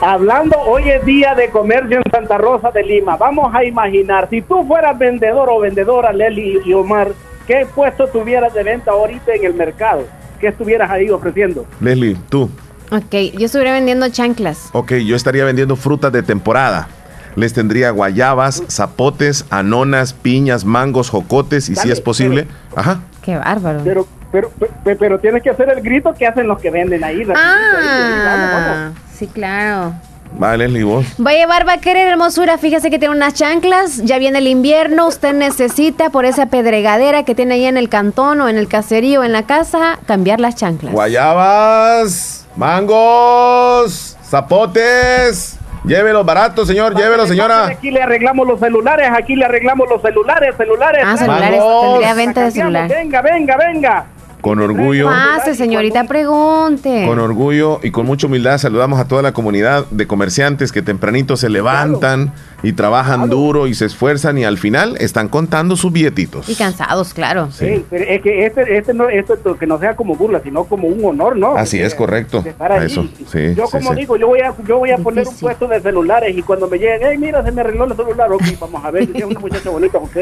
[0.00, 3.16] hablando hoy es día de comercio en Santa Rosa de Lima.
[3.16, 7.08] Vamos a imaginar, si tú fueras vendedor o vendedora, Leli y Omar,
[7.46, 10.04] ¿qué puesto tuvieras de venta ahorita en el mercado?
[10.40, 11.66] ¿Qué estuvieras ahí ofreciendo?
[11.80, 12.50] Leslie, tú.
[12.90, 14.70] Ok, yo estuviera vendiendo chanclas.
[14.72, 16.88] Ok, yo estaría vendiendo frutas de temporada.
[17.36, 22.48] Les tendría guayabas, zapotes, anonas, piñas, mangos, jocotes y si es posible.
[22.74, 23.00] Ajá.
[23.22, 23.82] Qué bárbaro.
[23.84, 24.50] Pero, pero,
[24.82, 27.22] pero, pero tienes que hacer el grito que hacen los que venden ahí.
[27.22, 28.76] rapidito, ahí, ahí, vamos, vamos.
[28.76, 29.94] Ah, sí, claro.
[30.32, 31.04] Vale, Leslie, vos.
[31.24, 32.56] Va a llevar va a querer hermosura.
[32.58, 33.98] Fíjese que tiene unas chanclas.
[34.04, 35.06] Ya viene el invierno.
[35.06, 39.20] Usted necesita por esa pedregadera que tiene ahí en el cantón o en el caserío
[39.20, 40.92] o en la casa cambiar las chanclas.
[40.92, 45.56] Guayabas, mangos, zapotes.
[45.84, 46.94] Llévelos baratos, señor.
[46.94, 47.66] Llévelos, señora.
[47.66, 51.02] Aquí le arreglamos los celulares, aquí le arreglamos los celulares, celulares.
[51.06, 51.60] Ah, celulares.
[51.82, 52.88] Tendría venta de celular.
[52.88, 54.06] Venga, venga, venga.
[54.40, 55.06] Con orgullo.
[55.06, 57.04] Pase, señorita, pregunte.
[57.06, 61.36] Con orgullo y con mucha humildad saludamos a toda la comunidad de comerciantes que tempranito
[61.36, 66.48] se levantan y trabajan duro y se esfuerzan y al final están contando sus billetitos.
[66.48, 67.50] Y cansados, claro.
[67.50, 70.88] Sí, pero es que este, este no, esto que no sea como burla, sino como
[70.88, 71.56] un honor, ¿no?
[71.56, 72.44] Así es, correcto.
[72.80, 74.00] Eso, sí, Yo sí, como sí.
[74.00, 76.78] digo, yo voy a, yo voy a poner un puesto de celulares y cuando me
[76.78, 79.40] lleguen, hey, mira, se me arregló el celular, ok, vamos a ver, si es una
[79.40, 80.16] muchacha bonita, ok,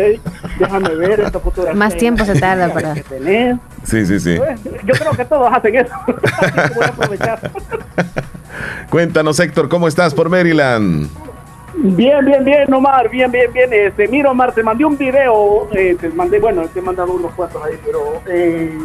[0.58, 1.78] déjame ver esta fotografía.
[1.78, 2.94] Más tiempo se tarda para.
[2.94, 4.36] Sí, sí, sí.
[4.36, 5.94] Pues, Yo creo que todos hacen eso.
[6.38, 7.52] Así que voy a aprovechar.
[8.90, 11.08] Cuéntanos, Héctor, ¿cómo estás por Maryland?
[11.80, 13.72] Bien, bien, bien, Omar, bien, bien, bien.
[13.72, 17.32] Este, mira, Omar, te mandé un video, eh, te mandé, bueno, te he mandado unos
[17.34, 18.76] cuantos ahí, pero eh,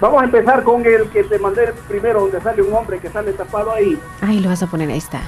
[0.00, 3.32] vamos a empezar con el que te mandé primero, donde sale un hombre que sale
[3.32, 3.98] tapado ahí.
[4.22, 5.20] Ay, lo vas a poner, ahí está.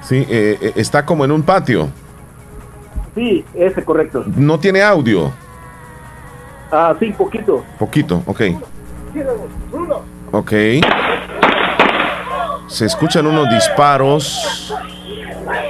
[0.00, 1.90] Sí, eh, eh, está como en un patio.
[3.14, 4.24] Sí, ese correcto.
[4.34, 5.30] No tiene audio.
[6.70, 7.62] Ah, sí, poquito.
[7.78, 8.40] Poquito, ok.
[10.32, 10.52] Ok.
[12.68, 14.72] Se escuchan unos disparos.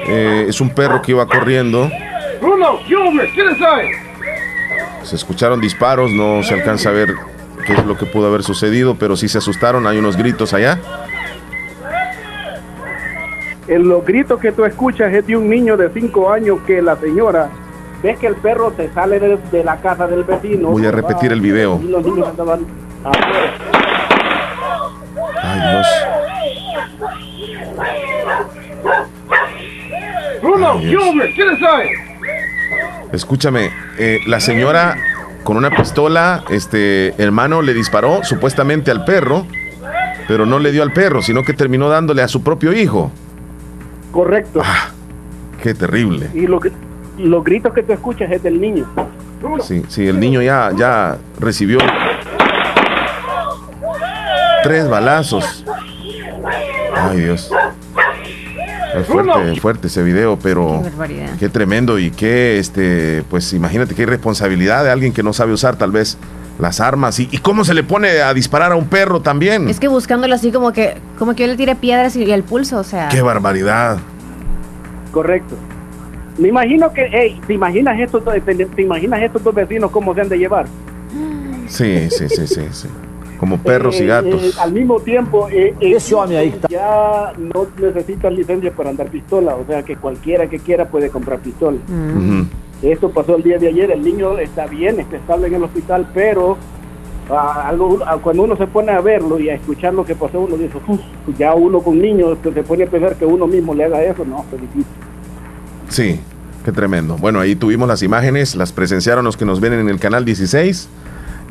[0.06, 1.90] Eh, es un perro que iba corriendo.
[2.40, 2.78] Bruno.
[5.02, 7.14] Se escucharon disparos, no se alcanza a ver
[7.66, 10.78] qué es lo que pudo haber sucedido, pero sí se asustaron, hay unos gritos allá.
[13.68, 16.96] En los gritos que tú escuchas es de un niño de 5 años que la
[16.96, 17.48] señora
[18.02, 20.68] ve que el perro se sale de, de la casa del vecino.
[20.68, 21.80] Voy a repetir el video.
[21.82, 22.66] Y los niños andaban
[23.04, 23.54] afuera.
[25.42, 25.86] Ay, Dios.
[30.42, 30.80] Bruno.
[33.12, 34.96] Escúchame, eh, la señora
[35.44, 39.46] con una pistola, este hermano le disparó supuestamente al perro,
[40.28, 43.10] pero no le dio al perro, sino que terminó dándole a su propio hijo.
[44.12, 44.62] Correcto.
[45.62, 46.28] Qué terrible.
[46.34, 46.72] Y lo que-
[47.18, 48.86] los gritos que tú escuchas es del niño.
[49.60, 51.78] Sí, sí, el niño ya, ya recibió
[54.62, 55.64] tres balazos.
[56.94, 57.50] Ay, Dios.
[58.94, 60.82] Es fuerte, fuerte ese video, pero
[61.38, 65.76] Qué tremendo y qué, este, pues imagínate qué irresponsabilidad de alguien que no sabe usar
[65.76, 66.18] tal vez
[66.58, 69.68] las armas y, y cómo se le pone a disparar a un perro también.
[69.68, 72.42] Es que buscándolo así como que como que yo le tire piedras y, y el
[72.42, 73.08] pulso, o sea.
[73.08, 73.98] Qué barbaridad.
[75.10, 75.56] Correcto.
[76.38, 80.14] Me imagino que, hey, ¿te imaginas estos, dos- te, te imaginas estos dos vecinos cómo
[80.14, 80.66] se han de llevar?
[81.68, 82.88] Sí, sí, sí, sí, sí.
[83.42, 84.40] Como perros y Eh, gatos.
[84.40, 85.98] eh, al mismo tiempo, eh, eh,
[86.70, 91.40] ya no necesitas licencia para andar pistola, o sea que cualquiera que quiera puede comprar
[91.40, 91.76] pistola.
[91.88, 92.46] Ujú.
[92.88, 96.06] Esto pasó el día de ayer, el niño está bien, está estable en el hospital,
[96.14, 96.56] pero
[97.30, 100.38] ah, algo, ah, cuando uno se pone a verlo y a escuchar lo que pasó,
[100.42, 101.00] uno dice, "Uf,
[101.36, 104.24] ya uno con niños que se pone a pensar que uno mismo le haga eso,
[104.24, 104.84] no, es difícil.
[105.88, 106.20] Sí,
[106.64, 107.16] qué tremendo.
[107.16, 110.88] Bueno, ahí tuvimos las imágenes, las presenciaron los que nos ven en el canal 16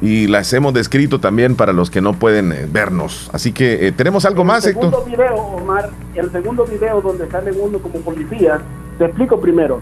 [0.01, 3.29] y las hemos descrito también para los que no pueden eh, vernos.
[3.33, 4.89] Así que eh, tenemos algo más, el Héctor.
[4.91, 8.59] segundo video, Omar, el segundo video donde sale uno como policía,
[8.97, 9.79] te explico primero.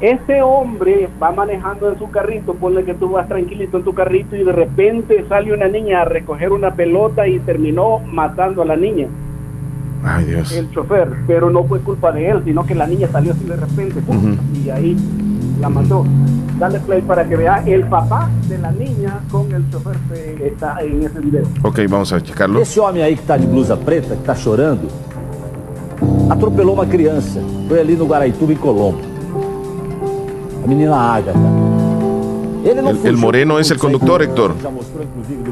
[0.00, 4.34] Este hombre va manejando en su carrito, ponle que tú vas tranquilito en tu carrito
[4.34, 8.76] y de repente sale una niña a recoger una pelota y terminó matando a la
[8.76, 9.08] niña,
[10.02, 10.52] Ay, Dios.
[10.52, 13.56] el chofer, pero no fue culpa de él, sino que la niña salió así de
[13.56, 14.16] repente ¡pum!
[14.16, 14.38] Ujú.
[14.64, 14.96] y ahí
[15.60, 16.04] la mató.
[16.58, 20.82] Dale play para que vea el papá de la niña con el chofer que está
[20.82, 21.44] en ese video.
[21.62, 22.60] Ok, vamos a checarlo.
[22.60, 24.88] Esse homem aí que tá de blusa preta, que tá chorando,
[26.28, 27.40] atropelou uma criança.
[27.68, 29.00] Foi ali no Guaraituba, em Colombo.
[30.64, 31.38] A menina Ágata.
[32.62, 34.54] Ele não El, moreno es el conductor, Héctor.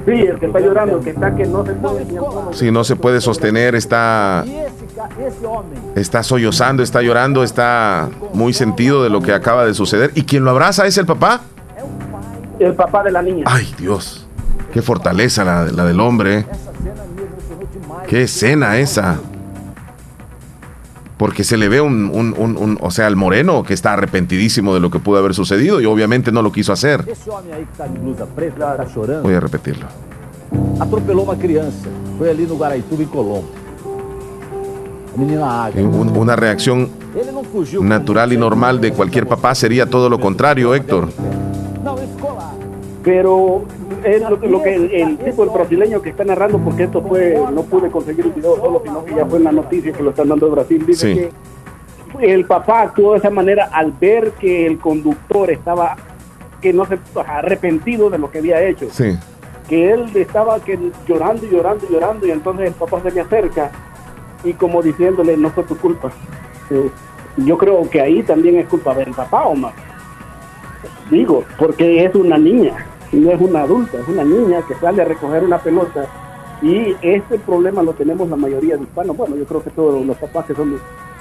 [0.05, 2.07] Sí, el que está llorando, que está que no se puede.
[2.53, 4.45] Si no se puede sostener, está,
[5.95, 10.13] Está sollozando, está llorando, está muy sentido de lo que acaba de suceder.
[10.15, 11.41] ¿Y quien lo abraza es el papá?
[12.59, 13.45] El papá de la niña.
[13.47, 14.27] Ay, Dios.
[14.73, 16.39] Qué fortaleza la, la del hombre.
[16.41, 16.47] ¿eh?
[18.07, 19.19] Qué escena esa.
[21.17, 24.73] Porque se le ve un, un- un- un- o sea, el moreno que está arrepentidísimo
[24.75, 27.05] de lo que pudo haber sucedido y obviamente no lo quiso hacer.
[27.09, 29.35] Esse homem aí que tá de blusa preta, que tá chorando, Voy
[35.19, 36.89] una reacción
[37.83, 41.09] natural y normal de cualquier papá sería todo lo contrario, Héctor.
[43.03, 43.63] Pero
[44.05, 47.41] es lo, lo que el, el tipo, el brasileño que está narrando, porque esto fue,
[47.53, 50.11] no pude conseguir el video solo, sino que ya fue en la noticia que lo
[50.11, 51.29] están dando de Brasil, dice Sí.
[52.19, 55.97] que el papá actuó de esa manera al ver que el conductor estaba,
[56.61, 59.17] que no se arrepentido de lo que había hecho, Sí.
[59.69, 63.21] que él estaba que, llorando y llorando y llorando, y entonces el papá se le
[63.23, 63.71] acerca
[64.45, 66.11] y como diciéndole, no fue tu culpa.
[66.71, 66.91] Eh,
[67.39, 69.73] yo creo que ahí también es culpa del papá, Omar.
[71.11, 72.75] Digo, porque es una niña,
[73.13, 76.07] no es una adulta, es una niña que sale a recoger una pelota.
[76.61, 79.17] Y este problema lo tenemos la mayoría de hispanos.
[79.17, 80.77] Bueno, yo creo que todos los papás que son,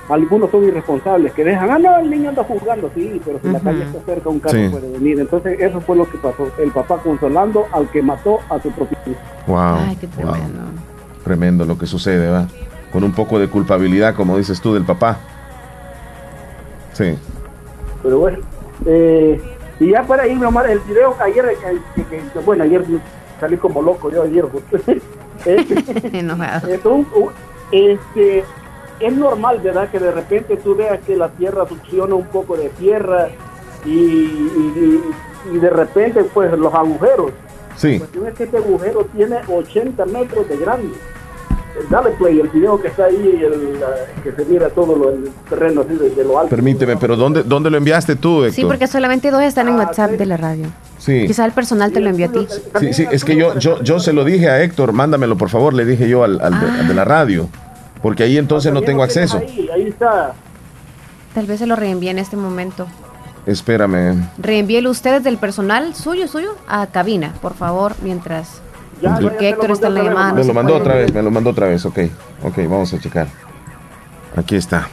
[0.10, 3.60] algunos son irresponsables, que dejan, ah, no, el niño anda jugando, sí, pero si la
[3.60, 4.70] calle está cerca, un carro Sí.
[4.70, 5.20] puede venir.
[5.20, 6.50] Entonces, eso fue lo que pasó.
[6.58, 9.20] El papá consolando al que mató a su propio hijo.
[9.46, 9.58] Wow.
[9.88, 10.32] Ay, qué wow.
[10.32, 10.60] tremendo.
[11.24, 12.48] Tremendo lo que sucede, ¿va?
[12.92, 15.18] Con un poco de culpabilidad, como dices tú, del papá.
[16.94, 17.18] Sí.
[18.02, 18.40] Pero bueno,
[18.86, 19.42] eh,
[19.80, 21.58] y ya para irme, Omar, el video ayer, eh,
[21.96, 22.84] que- que- que- bueno, ayer
[23.40, 24.46] salí como loco, yo ayer.
[25.46, 26.68] Este, Enojado.
[27.72, 28.44] este,
[29.00, 29.90] es normal, ¿verdad?
[29.92, 33.28] Que de repente tú veas que la tierra succiona un poco de tierra
[33.86, 34.74] y, y-
[35.52, 37.32] y- y de repente, pues, los agujeros.
[37.76, 37.94] Sí.
[37.94, 40.94] La cuestión es que este agujero tiene 80 metros de grande.
[41.90, 43.80] Dale play, el video que está ahí, el,
[44.24, 46.50] que se mira todo lo, el terreno así desde lo alto.
[46.50, 48.54] Permíteme, pero ¿dónde, dónde lo enviaste tú, Héctor?
[48.54, 50.68] Sí, porque solamente dos están en WhatsApp de la radio.
[50.98, 51.26] Sí.
[51.28, 52.48] Quizá el personal te lo envió a ti.
[52.80, 55.74] Sí, sí, es que yo, yo, yo se lo dije a Héctor, mándamelo por favor,
[55.74, 57.48] le dije yo al, al de, al de la radio,
[58.02, 59.38] porque ahí entonces no tengo acceso.
[59.38, 60.34] Ahí, ahí está.
[61.34, 62.88] Tal vez se lo reenvíe en este momento.
[63.46, 64.28] Espérame.
[64.40, 68.62] Reenvíelo ustedes del personal suyo, suyo, a cabina, por favor, mientras.
[69.02, 70.30] Ya, Porque ya te lo Héctor está en la mandé otra llamada.
[70.30, 72.00] no Me lo mandó otra vez, me lo mandó otra vez, ok.
[72.44, 73.28] Ok, vamos a checar.
[74.36, 74.88] Aquí está.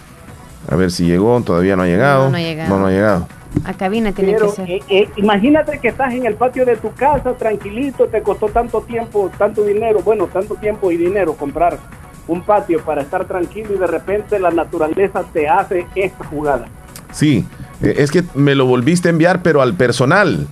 [0.70, 2.24] A ver si llegó, todavía no ha llegado.
[2.24, 2.68] No, no ha llegado.
[2.70, 3.28] No, no ha llegado.
[3.64, 4.70] A cabina tiene Pero que ser.
[4.70, 8.80] eh, eh, imagínate que estás en el patio de tu casa, tranquilito, te costó tanto
[8.80, 11.78] tiempo, tanto dinero, bueno, tanto tiempo y dinero comprar
[12.26, 16.66] un patio para estar tranquilo y de repente la naturaleza te hace esta jugada.
[17.12, 17.46] Sí,
[17.80, 20.48] eh, es que me lo volviste a enviar, pero al personal.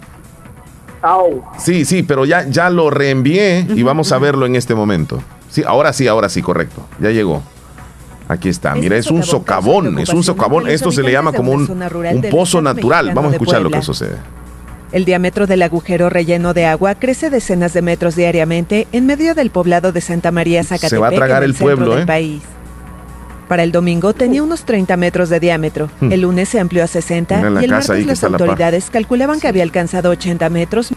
[1.03, 1.43] Au.
[1.59, 5.23] Sí, sí, pero ya, ya lo reenvié y vamos a verlo en este momento.
[5.51, 6.87] Sí, ahora sí, ahora sí, correcto.
[7.01, 7.43] Ya llegó.
[8.29, 8.75] Aquí está.
[8.75, 10.69] Mira, es un socavón, es un socavón.
[10.69, 13.13] Esto se le llama como un, un pozo natural.
[13.15, 14.17] Vamos a escuchar lo que sucede.
[14.93, 19.51] El diámetro del agujero relleno de agua crece decenas de metros diariamente en medio del
[19.51, 22.05] poblado de Santa María Zacatepec, Se va a tragar el pueblo, ¿eh?
[22.05, 22.43] país.
[23.53, 25.91] Para el domingo tenía unos 30 metros de diámetro.
[26.01, 26.11] Hmm.
[26.11, 28.37] El lunes se amplió a 60 Mira la y el martes las está a la
[28.39, 30.89] autoridades calculaban que había alcanzado 80 metros.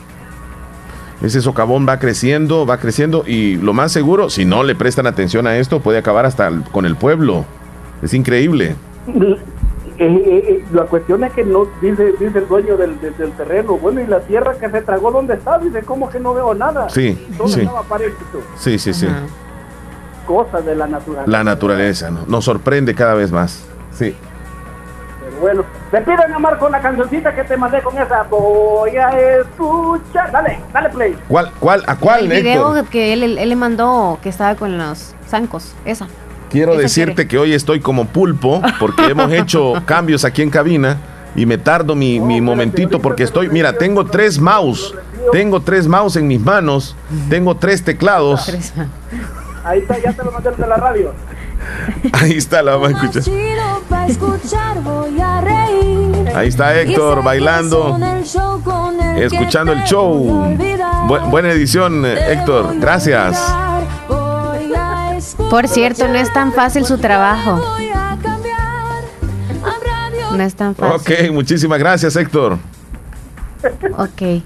[1.22, 5.48] Ese socavón va creciendo, va creciendo y lo más seguro, si no le prestan atención
[5.48, 7.44] a esto, puede acabar hasta con el pueblo.
[8.02, 8.78] Es increíble.
[9.10, 9.36] Eh,
[9.98, 13.78] eh, eh, la cuestión es que no dice dice el dueño del, del- del terreno
[13.78, 16.90] bueno y la tierra que se tragó dónde está dice cómo que no veo nada
[16.90, 17.62] Sí, todo sí.
[17.62, 19.08] estaba parénito Sí, sí, sí.
[20.26, 22.20] Cosas de la naturaleza La naturaleza ¿no?
[22.28, 23.64] nos sorprende cada vez más.
[23.98, 24.14] Sí.
[25.24, 29.10] pero bueno te piden amar con la cancioncita que te mandé con esa voy a
[29.40, 32.90] escuchar dale dale play ¿Cuál, cuál, a cuál, El video Héctor?
[32.92, 35.74] que él, él le mandó que estaba con los zancos.
[35.86, 36.08] Esa.
[36.50, 40.98] Quiero Esa decirte que hoy estoy como pulpo porque hemos hecho cambios aquí en cabina
[41.36, 44.94] y me tardo mi, mi momentito porque estoy, mira, tengo tres mouse,
[45.34, 46.96] tengo tres mouse en mis manos,
[47.30, 48.50] tengo tres teclados.
[49.66, 51.14] Ahí está ya te lo mandé el de la radio
[52.14, 53.24] Ahí está, la vamos a escuchar.
[56.36, 57.98] Ahí está Héctor bailando,
[59.18, 60.26] escuchando el show.
[61.08, 62.78] Bu- buena edición, eh, Héctor.
[62.80, 63.42] Gracias.
[65.50, 67.56] Por cierto, no es tan fácil su trabajo.
[67.56, 69.04] voy a cambiar.
[69.64, 71.16] Habrá Dios No es tan fácil.
[71.26, 72.58] Ok, muchísimas gracias, Héctor.
[73.98, 74.44] Ok.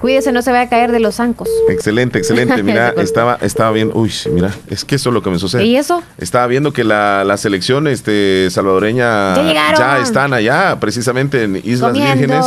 [0.00, 1.48] Cuídese, no se vaya a caer de los zancos.
[1.68, 2.62] Excelente, excelente.
[2.62, 3.90] Mira, estaba, estaba bien.
[3.92, 5.64] Uy, mira, es que eso es lo que me sucede.
[5.64, 6.02] ¿Y eso?
[6.16, 10.02] Estaba viendo que la, la selección este, salvadoreña Ya llegaron.
[10.02, 12.16] están allá, precisamente en Islas Comiendo.
[12.16, 12.46] Vírgenes,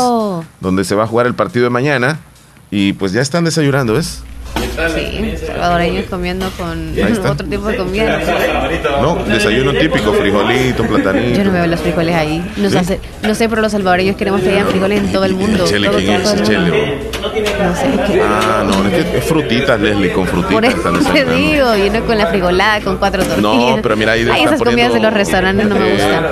[0.59, 2.19] donde se va a jugar el partido de mañana.
[2.71, 4.23] Y pues ya están desayunando, ¿ves?
[4.95, 6.93] Sí, salvadoreños comiendo con
[7.29, 8.19] otro tipo de comida.
[9.01, 11.37] No, desayuno típico, frijolito, platanito.
[11.37, 12.43] Yo no veo los frijoles ahí.
[12.57, 12.83] No, ¿Sí?
[12.83, 15.65] sé, no sé, pero los salvadoreños queremos que hayan frijoles en todo el mundo.
[15.67, 16.39] Chele, todo, ¿quién todo es?
[16.39, 16.97] el Chele.
[17.21, 20.75] No sé, Ah, no, es que es frutitas, Leslie, con Por frutitas.
[20.75, 23.75] eso están te digo, y uno con la frijolada, con cuatro tortillas.
[23.75, 26.25] No, pero mira, ahí Ay, esas comidas de los restaurantes no me gustan.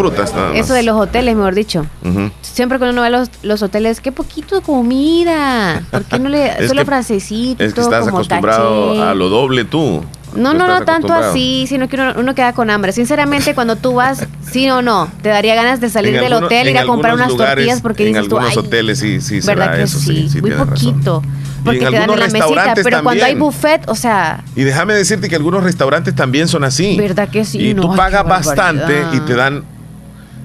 [0.00, 0.58] Frutas, nada más.
[0.58, 1.86] Eso de los hoteles, mejor dicho.
[2.04, 2.30] Ujú.
[2.42, 5.82] Siempre cuando uno va a los, los hoteles, qué poquito de comida.
[5.90, 9.02] ¿Por qué no le solo frasecito, Es que estás como acostumbrado caché?
[9.02, 10.02] a lo doble tú.
[10.34, 12.92] No, no, no tanto así, sino que uno, uno queda con hambre.
[12.92, 16.46] Sinceramente, cuando tú vas, sí o no, te daría ganas de salir En del algunos-
[16.46, 19.20] hotel, ir a comprar unas lugares- tortillas porque en dices tú, algunos ay, hoteles sí,
[19.20, 20.06] sí ¿verdad da que eso, sí?
[20.06, 20.92] sí, sí Muy tienes razón.
[20.92, 21.22] poquito.
[21.64, 23.38] Porque te dan en la mesita, pero cuando hay también.
[23.40, 26.96] buffet, o sea, Y déjame decirte que algunos restaurantes también son así.
[26.96, 27.58] ¿verdad que sí?
[27.70, 29.64] Y No, tú pagas bastante y te dan.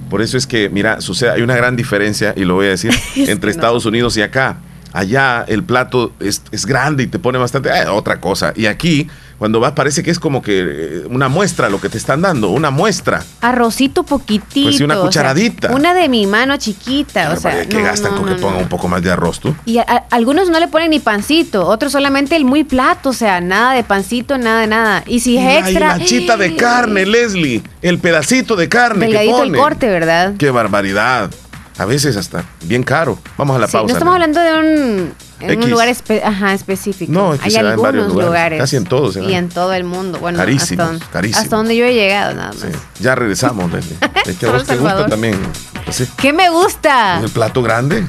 [0.08, 2.92] Por eso es que, mira, sucede, hay una gran diferencia, y lo voy a decir,
[3.16, 4.58] entre Estados Unidos y acá.
[4.92, 7.68] Allá el plato es, es grande y te pone bastante.
[7.68, 8.52] eh, otra cosa.
[8.56, 9.08] Y aquí,
[9.38, 12.48] cuando vas, parece que es como que eh, una muestra lo que te están dando,
[12.50, 13.22] una muestra.
[13.42, 14.66] Arrocito poquitito.
[14.68, 15.72] Pues sí, una o sea, cucharadita.
[15.74, 18.62] una de mi mano chiquita, o sea, que no, gastan no, con no, que pongan
[18.62, 19.54] un poco más de arroz, tú.
[19.66, 23.12] Y a- a- algunos no le ponen ni pancito, otros solamente el muy plato, o
[23.12, 25.02] sea, nada de pancito, nada de nada.
[25.06, 27.62] Y si es la extra, hilachita de carne, Leslie.
[27.82, 30.34] El pedacito de carne que delgadito el corte, ¿verdad?
[30.38, 31.30] Qué barbaridad.
[31.78, 33.18] A veces hasta bien caro.
[33.36, 33.92] Vamos a la Sí, pausa.
[33.92, 37.12] no estamos hablando de un, en un lugar espe- ajá, específico.
[37.12, 38.58] No, es que Hay se da en algunos varios lugares, lugares.
[38.60, 39.26] casi en todos se da.
[39.30, 40.18] Y en todo el mundo.
[40.18, 41.42] Bueno, Carísimos, hasta, don- carísimos.
[41.44, 42.56] hasta donde yo he llegado, nada más.
[42.60, 42.68] Sí.
[43.00, 43.96] Ya regresamos, Leslie.
[44.24, 45.38] Es que a Solo vos te gusta también.
[45.84, 46.08] Pues sí.
[46.16, 47.20] ¿Qué me gusta?
[47.22, 48.04] El plato grande.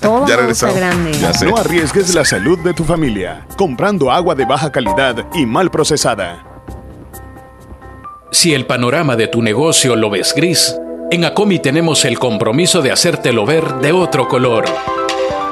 [0.00, 0.76] Todo ya regresamos.
[0.76, 1.12] grande.
[1.20, 1.46] Ya sé.
[1.46, 6.44] No arriesgues la salud de tu familia comprando agua de baja calidad y mal procesada.
[8.30, 10.74] Si el panorama de tu negocio lo ves gris,
[11.10, 14.64] en Acomi tenemos el compromiso de hacértelo ver de otro color.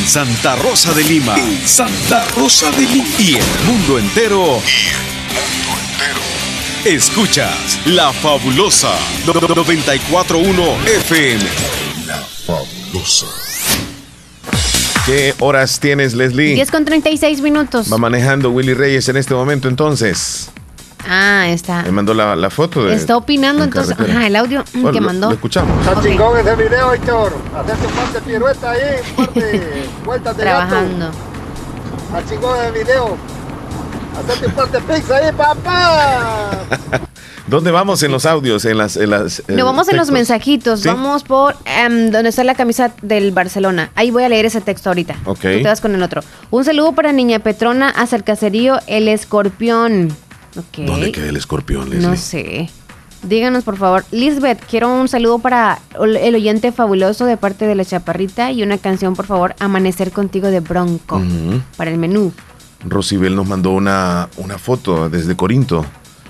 [0.00, 1.36] En Santa Rosa de Lima.
[1.36, 3.04] En Santa Rosa de Lima.
[3.18, 4.58] Y el mundo entero.
[6.86, 8.94] Escuchas La Fabulosa
[9.26, 11.44] 941 FM.
[12.06, 13.26] La Fabulosa.
[15.04, 16.54] ¿Qué horas tienes, Leslie?
[16.54, 17.92] 10 con 36 minutos.
[17.92, 20.50] Va manejando Willy Reyes en este momento, entonces.
[21.08, 21.82] Ah, está.
[21.82, 22.94] Me mandó la, la foto de.
[22.94, 23.94] Está opinando, en entonces.
[23.96, 24.18] carretera.
[24.18, 25.26] Ajá, el audio mm, Bueno, que lo- mandó.
[25.28, 25.78] Lo escuchamos.
[25.86, 26.04] Está Ok.
[26.06, 27.32] chingón ese video, Héctor.
[27.56, 28.80] Hacerte un par de piruetas ahí,
[29.16, 31.06] un par de vueltas de Trabajando.
[31.06, 31.18] gato.
[32.18, 33.16] Está chingón el video.
[34.18, 36.50] Hacerte un par de pics ahí, papá.
[37.46, 38.64] ¿Dónde vamos en los audios?
[38.64, 38.96] En las.
[38.96, 40.80] En las eh, No, vamos en los mensajitos.
[40.82, 40.88] ¿Sí?
[40.88, 43.90] Vamos por em, donde está la camisa del Barcelona.
[43.96, 45.16] Ahí voy a leer ese texto ahorita.
[45.24, 45.40] Ok.
[45.40, 46.22] Tú te vas con el otro.
[46.50, 50.14] Un saludo para Niña Petrona hasta el caserío El Escorpión.
[50.54, 52.08] ¿Dónde queda el escorpión, Leslie?
[52.08, 52.70] No sé.
[53.22, 54.04] Díganos, por favor.
[54.12, 58.78] Lisbeth, quiero un saludo para el oyente fabuloso de parte de la chaparrita y una
[58.78, 61.16] canción, por favor, Amanecer contigo de Bronco.
[61.16, 61.60] Ujú.
[61.76, 62.32] Para el menú.
[62.84, 65.84] Rosibel nos mandó una, una foto desde Corinto.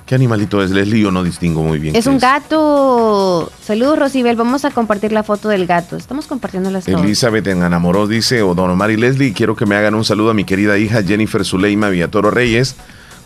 [0.04, 1.02] ¿Qué animalito es, Leslie?
[1.02, 1.94] Yo no distingo muy bien.
[1.94, 3.52] Es un gato.
[3.62, 4.34] Saludos, Rosibel.
[4.34, 5.96] Vamos a compartir la foto del gato.
[5.96, 7.04] Estamos compartiendo las todas.
[7.04, 10.30] Elizabeth en Anamoró dice, o Don Omar y Leslie, quiero que me hagan un saludo
[10.30, 12.74] a mi querida hija Jennifer Zuleima Villatoro Reyes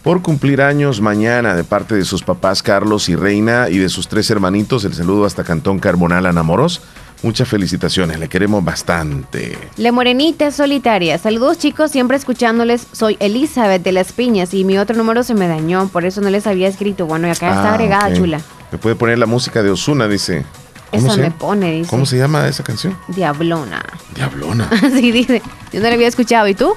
[0.04, 4.06] por cumplir años mañana de parte de sus papás Carlos y Reina y de sus
[4.06, 4.84] tres hermanitos.
[4.84, 6.82] El saludo hasta Cantón Carbonal Anamoros.
[7.22, 9.56] Muchas felicitaciones, le queremos bastante.
[9.78, 11.16] La Morenita Solitaria.
[11.16, 12.86] Saludos chicos, siempre escuchándoles.
[12.92, 16.28] Soy Elizabeth de Las Piñas y mi otro número se me dañó, por eso no
[16.28, 17.06] les había escrito.
[17.06, 18.40] Bueno, y acá está Ah, agregada, chula.
[18.70, 20.44] Me puede poner la música de Osuna, dice.
[20.90, 21.88] ¿Cómo Eso se me pone, dice.
[21.88, 22.94] ¿Cómo se llama esa canción?
[23.08, 23.82] Diablona.
[24.14, 24.68] Diablona.
[24.70, 25.40] Así dice.
[25.72, 26.46] Yo no la había escuchado.
[26.46, 26.74] ¿Y tú?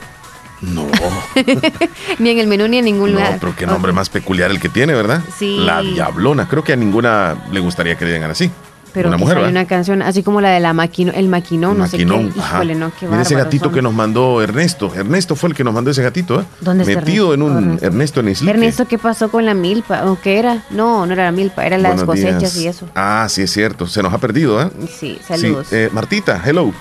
[0.61, 0.87] No,
[2.19, 3.37] ni en el menú ni en ningún no, lugar.
[3.39, 5.21] pero qué nombre más peculiar el que tiene, ¿verdad?
[5.37, 5.57] Sí.
[5.59, 6.47] La Diablona.
[6.47, 8.49] Creo que a ninguna le gustaría que le digan así.
[8.93, 11.83] Pero una mujer, hay una canción así como la de la maquino, el maquinón, no
[11.83, 12.39] Maquinón, sé qué.
[12.39, 12.55] ajá.
[12.55, 13.73] Híjole, no, qué Mira ese gatito son.
[13.75, 14.91] que nos mandó Ernesto.
[14.95, 16.45] Ernesto fue el que nos mandó ese gatito, ¿eh?
[16.61, 17.85] ¿Dónde está Metido en un Ernesto?
[17.85, 18.51] Ernesto en Islique.
[18.53, 20.05] Ernesto, ¿qué pasó con la milpa?
[20.09, 20.63] ¿O qué era?
[20.71, 22.57] No, no era la milpa, eran las Buenos cosechas días.
[22.57, 22.89] y eso.
[22.95, 23.85] Ah, sí, es cierto.
[23.85, 24.69] Se nos ha perdido, ¿eh?
[24.89, 25.67] Sí, saludos.
[25.69, 26.73] Sí, eh, Martita, hello.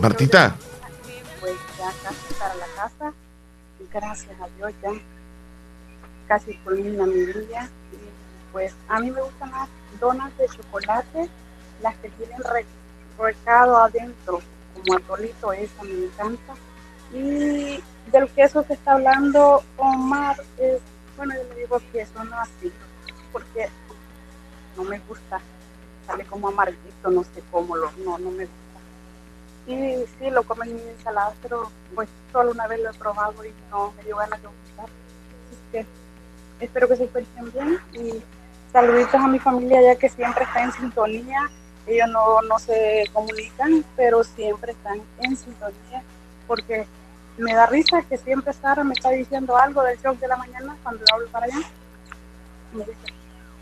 [0.00, 0.54] Martita.
[1.40, 3.12] pues ya casi para la casa.
[3.92, 4.90] Gracias a Dios ya
[6.28, 7.34] casi culmina mi y
[8.52, 9.68] pues a mí me gustan las
[9.98, 11.28] donas de chocolate
[11.82, 12.66] las que tienen re-
[13.18, 14.40] recado adentro
[14.74, 16.54] como atolito esa me encanta.
[17.12, 17.82] Y
[18.12, 20.80] del queso que está hablando Omar es
[21.16, 22.72] bueno yo le digo queso no así
[23.32, 23.68] porque
[24.76, 25.40] no me gusta.
[26.06, 28.69] Sale como amarguito no sé cómo lo no no me gusta
[29.70, 33.44] Sí, sí, lo comen en mi ensalada, pero pues solo una vez lo he probado
[33.44, 34.86] y no me dio ganas de gustar.
[34.86, 35.86] Así que
[36.58, 38.20] espero que se encuentren bien y
[38.72, 41.48] saluditos a mi familia ya que siempre está en sintonía.
[41.86, 46.02] Ellos no, no se comunican, pero siempre están en sintonía
[46.48, 46.84] porque
[47.38, 50.76] me da risa que siempre Sara me está diciendo algo del show de la mañana
[50.82, 51.60] cuando hablo para allá.
[52.72, 52.98] Me dice,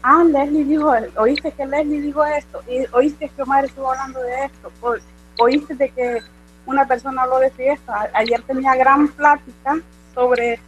[0.03, 4.47] ah, Leslie dijo, oíste que Leslie dijo esto, y oíste que Omar estuvo hablando de
[4.47, 4.97] esto, o-
[5.39, 6.23] oíste de que
[6.67, 8.11] una persona habló de fiesta.
[8.15, 9.79] Ayer tenía gran plática
[10.15, 10.61] sobre,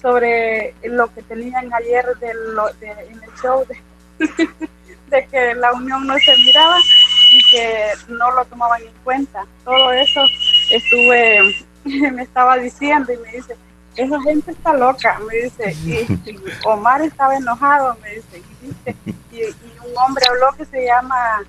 [0.00, 3.64] sobre lo que tenían ayer de lo- en el show
[5.10, 6.76] de, que la unión no se miraba
[7.32, 9.44] y que no lo tomaban en cuenta.
[9.64, 10.20] Todo eso
[10.70, 11.54] estuve,
[12.12, 13.56] me estaba diciendo y me dice,
[13.96, 16.06] esa gente está loca, me dice, y,
[16.64, 21.42] Omar estaba enojado, me dice, y, y, y un hombre habló que se llama,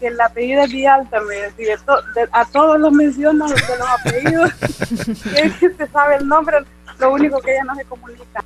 [0.00, 3.54] que el apellido es Villalta, me decía, de to- de- a todos los mencionan de
[3.54, 4.52] los apellidos,
[5.60, 6.58] que se sabe el nombre,
[6.98, 8.44] lo único que ella no se comunica.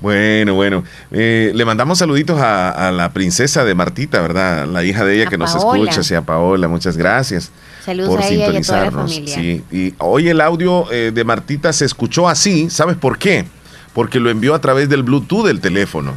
[0.00, 0.84] Bueno, bueno.
[1.10, 4.66] Eh, le mandamos saluditos a, a la princesa de Martita, ¿verdad?
[4.66, 6.68] La hija de ella A que nos escucha, sí, a Paola.
[6.68, 7.50] Muchas gracias.
[7.84, 9.12] Saludos por a ella y a toda la sintonizarnos.
[9.14, 9.34] familia.
[9.34, 13.46] Sí, y hoy el audio eh, de Martita se escuchó así, ¿sabes por qué?
[13.92, 16.12] Porque lo envió a través del Bluetooth del teléfono.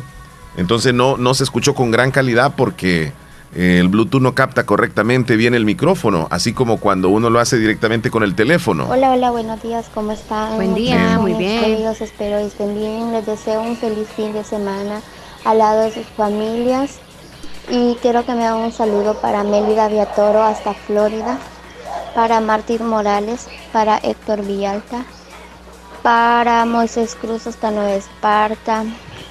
[0.57, 3.11] Entonces no, no se escuchó con gran calidad porque eh,
[3.53, 8.10] el Bluetooth no capta correctamente bien el micrófono, así como cuando uno lo hace directamente
[8.10, 8.88] con el teléfono.
[8.90, 10.56] Hola, hola, buenos días, ¿cómo están?
[10.56, 11.61] Buen día, muy bien.
[11.61, 13.11] queridos, espero estén bien.
[13.11, 15.02] Les deseo un feliz fin de semana
[15.44, 16.99] al lado de sus familias.
[17.69, 21.38] Y quiero que me hagan un saludo para Mélida Viatoro hasta Florida,
[22.15, 25.06] para Martín Morales, para Héctor Villalta,
[26.02, 28.84] para Moisés Cruz hasta Nueva Esparta,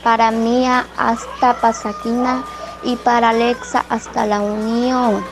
[0.05, 2.45] para Mía hasta Pasaquina
[2.83, 5.25] y para Alexa hasta La Unión.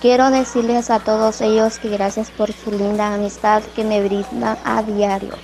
[0.00, 4.82] Quiero decirles a todos ellos que gracias por su linda amistad que me brindan a
[4.82, 5.34] diario.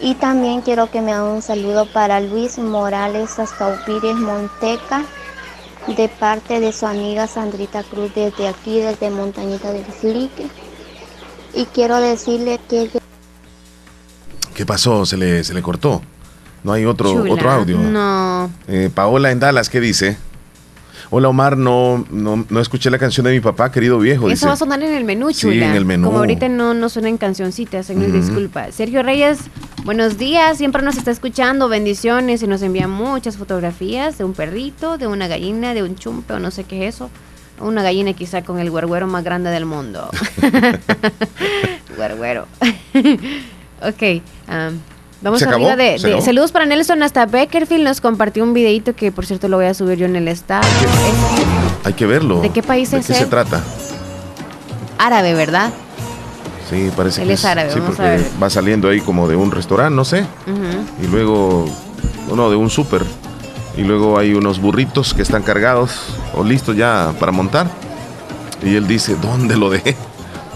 [0.00, 5.04] Y también quiero que me hagan un saludo para Luis Morales hasta Upires Monteca,
[5.86, 10.48] de parte de su amiga Sandrita Cruz desde aquí, desde Montañita del Slique.
[11.54, 12.90] Y quiero decirle que
[14.54, 15.04] ¿Qué pasó?
[15.06, 16.02] ¿Se le, se le cortó?
[16.62, 17.34] ¿No hay otro, Chula.
[17.34, 17.78] otro audio?
[17.78, 18.50] No.
[18.68, 20.16] Eh, Paola en Dallas, ¿qué dice?
[21.14, 24.28] Hola Omar, no, no, no escuché la canción de mi papá, querido viejo.
[24.28, 24.46] Eso dice.
[24.46, 25.66] va a sonar en el menú, Sí, chula.
[25.68, 26.06] en el menú.
[26.06, 28.16] Como ahorita no, no suenan cancioncitas, se nos Ujú.
[28.16, 28.72] disculpa.
[28.72, 29.40] Sergio Reyes,
[29.84, 34.96] buenos días, siempre nos está escuchando, bendiciones y nos envía muchas fotografías de un perrito,
[34.96, 37.10] de una gallina, de un chumpe o no sé qué es eso.
[37.60, 40.08] Una gallina quizá con el güergüero más grande del mundo.
[41.94, 42.46] güergüero.
[43.82, 44.78] ok, am,
[45.22, 45.82] vamos ¿Se arriba acabó?
[45.82, 46.24] de, ¿Se de- acabó?
[46.26, 49.74] Saludos para Nelson hasta Beckerfield, nos compartió un videito que por cierto lo voy a
[49.74, 50.62] subir yo en el estado.
[50.62, 52.40] Es Hay que verlo.
[52.40, 53.60] ¿De qué país ¿De es qué se trata?
[54.98, 55.70] árabe, ¿verdad?
[56.70, 58.30] Sí, parece Él que es árabe, Sí, vamos a porque ver.
[58.42, 60.24] va saliendo ahí como de un restaurante, no sé.
[61.02, 61.66] Y luego,
[62.34, 63.02] no, de un súper.
[63.76, 65.98] Y luego hay unos burritos que están cargados
[66.34, 67.66] o listos ya para montar.
[68.64, 69.96] Y él dice, ¿dónde lo dejé?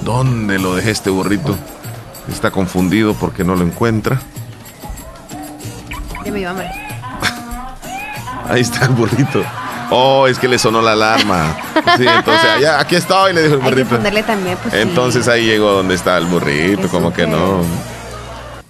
[0.05, 1.57] ¿Dónde lo dejé este burrito?
[2.31, 4.21] Está confundido porque no lo encuentra.
[6.37, 6.71] Ya me dio hambre.
[8.49, 9.43] Ahí está el burrito.
[9.91, 11.57] Oh, es que le sonó la alarma.
[11.97, 13.97] Sí, entonces allá, aquí estoy, le dijo el Hay que burrito.
[13.97, 14.81] ponerle también, pues sí.
[14.81, 17.61] Entonces ahí llegó donde está el burrito, como que no.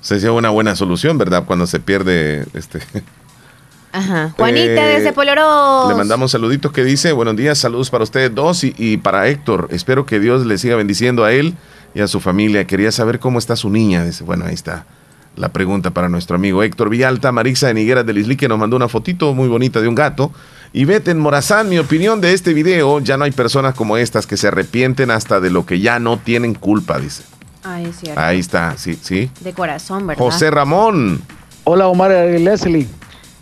[0.01, 1.45] Se lleva una buena solución, ¿verdad?
[1.45, 2.81] Cuando se pierde este.
[3.93, 4.33] Ajá.
[4.37, 5.89] Juanita Eh, desde Poloros.
[5.89, 9.69] Le mandamos saluditos que dice, buenos días, saludos para ustedes dos y, y para Héctor.
[9.71, 11.55] Espero que Dios le siga bendiciendo a él
[11.95, 12.67] y a su familia.
[12.67, 14.05] Quería saber cómo está su niña.
[14.05, 14.85] Dice, bueno, ahí está
[15.37, 17.31] la pregunta para nuestro amigo Héctor Villalta.
[17.33, 20.33] Marisa de Nigueras del Isli que nos mandó una fotito muy bonita de un gato.
[20.73, 24.27] Y vete en Morazán, mi opinión de este video, ya no hay personas como estas
[24.27, 27.23] que se arrepienten hasta de lo que ya no tienen culpa, dice.
[27.63, 28.21] Ay, es cierto.
[28.21, 29.31] Ahí está, sí, sí.
[29.41, 30.23] De corazón, ¿verdad?
[30.23, 31.23] José Ramón.
[31.65, 32.87] Hola Omar y Leslie.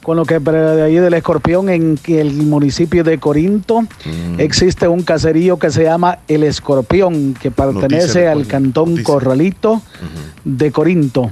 [0.03, 4.39] Con lo que de ahí del escorpión en que el municipio de Corinto Mm.
[4.39, 9.81] existe un caserío que se llama El Escorpión, que pertenece al cantón Corralito
[10.45, 11.31] de Corinto.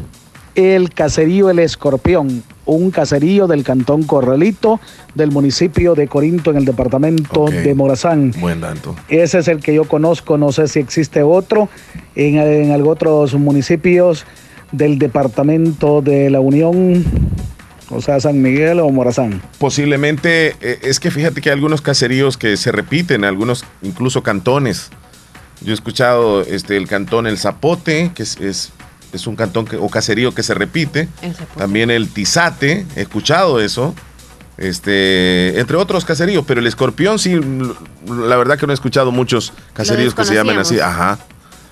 [0.55, 4.81] El caserío El Escorpión, un caserío del cantón Corralito
[5.15, 8.33] del municipio de Corinto en el departamento de Morazán.
[8.39, 8.95] Buen dato.
[9.09, 11.69] Ese es el que yo conozco, no sé si existe otro
[12.15, 14.25] en, en otros municipios
[14.73, 17.05] del departamento de la Unión,
[17.91, 19.43] o sea, San Miguel o Morazán.
[19.59, 24.91] Posiblemente, eh, es que fíjate que hay algunos caseríos que se repiten, algunos incluso cantones.
[25.61, 28.73] Yo he escuchado este, el cantón El Zapote, que es, es,
[29.13, 31.09] es un cantón que- o caserío que se repite.
[31.21, 31.59] Zapote.
[31.59, 33.95] También el Tizate, he escuchado eso.
[34.59, 37.73] Este, entre otros caseríos, pero el escorpión sí, l-
[38.07, 40.79] la verdad que no he escuchado muchos caseríos que se llamen así.
[40.79, 41.19] Ajá.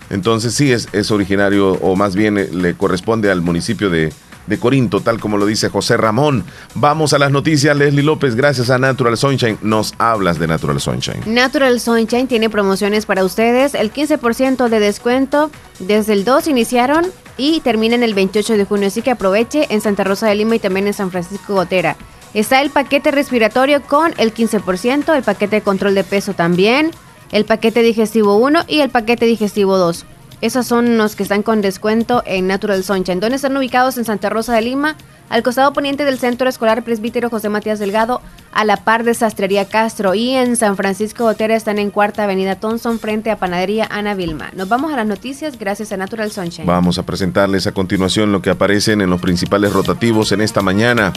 [0.09, 4.13] Entonces sí es, es originario, o más bien eh, le corresponde al municipio de,
[4.51, 6.45] de Corinto, tal como lo dice José Ramón.
[6.75, 9.57] Vamos a las noticias, Leslie López, gracias a Natural Sunshine.
[9.63, 11.23] Nos hablas de Natural Sunshine.
[11.25, 13.75] Natural Sunshine tiene promociones para ustedes.
[13.75, 17.07] El 15% de descuento desde el 2 iniciaron
[17.39, 18.89] y terminan el 28 de junio.
[18.89, 21.97] Así que aproveche en Santa Rosa de Lima y también en San Francisco Gotera.
[22.35, 26.91] Está el paquete respiratorio con el 15%, el paquete de control de peso también,
[27.33, 30.05] el paquete digestivo 1 y el paquete digestivo 2.
[30.41, 33.21] Esos son los que están con descuento en Natural Sunshine.
[33.21, 33.99] ¿Dónde están ubicados?
[33.99, 34.97] En Santa Rosa de Lima,
[35.29, 38.23] al costado poniente del Centro Escolar Presbítero José Matías Delgado,
[38.53, 42.57] a la par de Sastrería Castro y en San Francisco Otera están en Cuarta Avenida
[42.57, 44.51] Thompson frente a Panadería Ana Vilma.
[44.57, 46.67] Nos vamos a las noticias gracias a Natural Sunshine.
[46.67, 51.13] Vamos a presentarles a continuación lo que aparecen en los principales rotativos en esta mañana.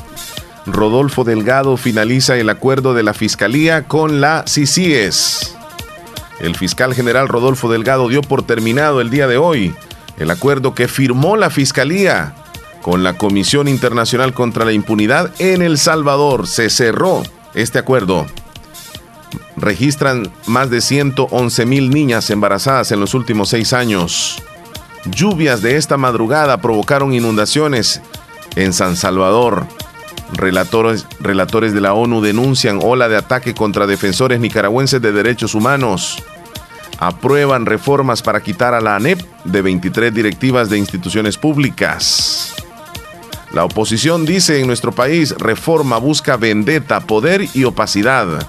[0.66, 5.63] Rodolfo Delgado finaliza el acuerdo de la Fiscalía con la CICIES.
[6.40, 9.74] El fiscal general Rodolfo Delgado dio por terminado el día de hoy
[10.18, 12.36] el acuerdo que firmó la Fiscalía
[12.82, 16.48] con la Comisión Internacional contra la Impunidad en El Salvador.
[16.48, 17.24] Se cerró
[17.54, 18.26] este acuerdo.
[19.56, 24.44] Registran más de 111 mil niñas embarazadas en los últimos seis años.
[25.06, 28.02] Lluvias de esta madrugada provocaron inundaciones
[28.56, 29.66] en San Salvador.
[30.34, 36.24] Relatores, relatores de la ONU denuncian ola de ataque contra defensores nicaragüenses de derechos humanos.
[37.00, 42.54] Aprueban reformas para quitar a la ANEP de 23 directivas de instituciones públicas.
[43.54, 48.48] La oposición dice en nuestro país, reforma busca vendetta, poder y opacidad.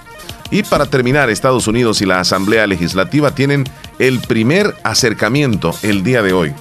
[0.51, 3.65] Y para terminar, Estados Unidos y la Asamblea Legislativa tienen
[3.99, 6.55] el primer acercamiento el día de hoy.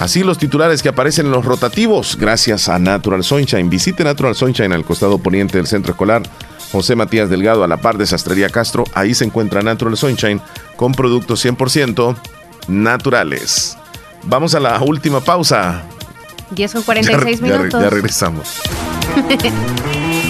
[0.00, 3.68] Así los titulares que aparecen en los rotativos, gracias a Natural Sunshine.
[3.68, 6.22] Visite Natural Sunshine al costado poniente del centro escolar
[6.72, 8.84] José Matías Delgado a la par de Sastrería Castro.
[8.94, 10.40] Ahí se encuentra Natural Sunshine
[10.76, 12.16] con productos 100%
[12.68, 13.76] naturales.
[14.22, 15.82] Vamos a la última pausa.
[16.50, 17.82] 10 con 46 minutos.
[17.82, 18.62] ya regresamos.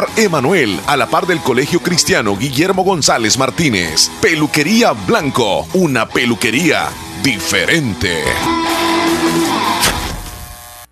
[0.17, 4.09] Emanuel, a la par del Colegio Cristiano Guillermo González Martínez.
[4.21, 6.89] Peluquería Blanco, una peluquería
[7.23, 8.23] diferente.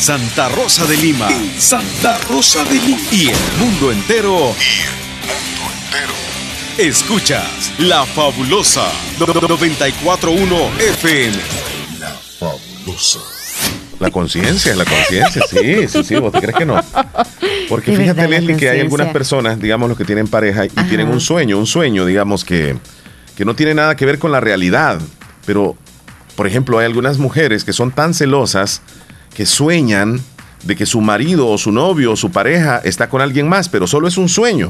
[0.00, 1.28] Santa Rosa de Lima.
[1.58, 2.98] Santa Rosa de Lima.
[3.12, 4.32] Y el mundo entero.
[4.58, 6.14] Y el mundo entero.
[6.78, 11.36] Escuchas La Fabulosa 941 FM.
[12.00, 13.18] La Fabulosa.
[13.98, 16.82] La conciencia, la conciencia, sí, sí, sí, ¿vos te crees que no?
[17.68, 20.88] Porque fíjate, Leslie, que hay algunas personas, digamos, los que tienen pareja y Ajá.
[20.88, 22.78] tienen un sueño, un sueño, digamos, que,
[23.36, 24.98] que no tiene nada que ver con la realidad.
[25.44, 25.76] Pero,
[26.36, 28.80] por ejemplo, hay algunas mujeres que son tan celosas
[29.34, 30.20] que sueñan
[30.64, 33.86] de que su marido o su novio o su pareja está con alguien más, pero
[33.86, 34.68] solo es un sueño.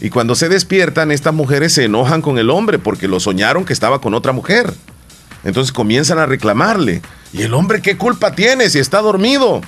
[0.00, 3.72] Y cuando se despiertan, estas mujeres se enojan con el hombre porque lo soñaron que
[3.72, 4.72] estaba con otra mujer.
[5.44, 7.02] Entonces comienzan a reclamarle.
[7.32, 9.60] ¿Y el hombre qué culpa tiene si está dormido?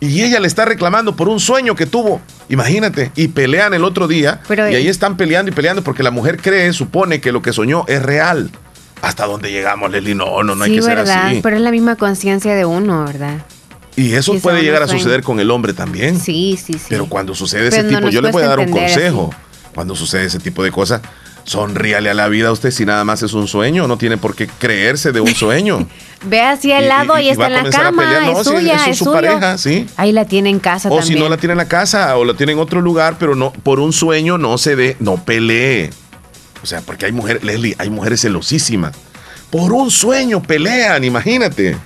[0.00, 2.20] Y ella le está reclamando por un sueño que tuvo.
[2.48, 3.10] Imagínate.
[3.14, 4.40] Y pelean el otro día.
[4.48, 7.52] Pero- y ahí están peleando y peleando porque la mujer cree, supone que lo que
[7.52, 8.50] soñó es real.
[9.02, 10.14] ¿Hasta dónde llegamos, Leslie?
[10.14, 11.40] No, no, no hay que ser así.
[11.42, 13.44] pero es la misma conciencia de uno, ¿verdad?
[13.96, 16.18] Y eso puede llegar a suceder con el hombre también.
[16.20, 16.86] Sí, sí, sí.
[16.88, 19.30] Pero cuando sucede ese Pero no tipo, yo le voy a dar un consejo.
[19.74, 21.00] Cuando sucede ese tipo de cosas,
[21.44, 24.46] sonríale a la vida usted si nada más es un sueño, no tiene por qué
[24.46, 25.86] creerse de un sueño.
[26.26, 28.20] Ve hacia el lado, y- está a en la a cama.
[28.20, 29.14] No, es suya, eso es su suyo.
[29.16, 29.86] pareja, sí.
[29.96, 31.18] Ahí la tiene en casa O también.
[31.18, 33.52] si no la tiene en la casa o la tiene en otro lugar, pero no
[33.52, 35.90] por un sueño no se dé, no pelee.
[36.62, 38.92] O sea, porque hay mujeres, Leslie, hay mujeres celosísimas.
[39.50, 41.76] Por un sueño pelean, imagínate.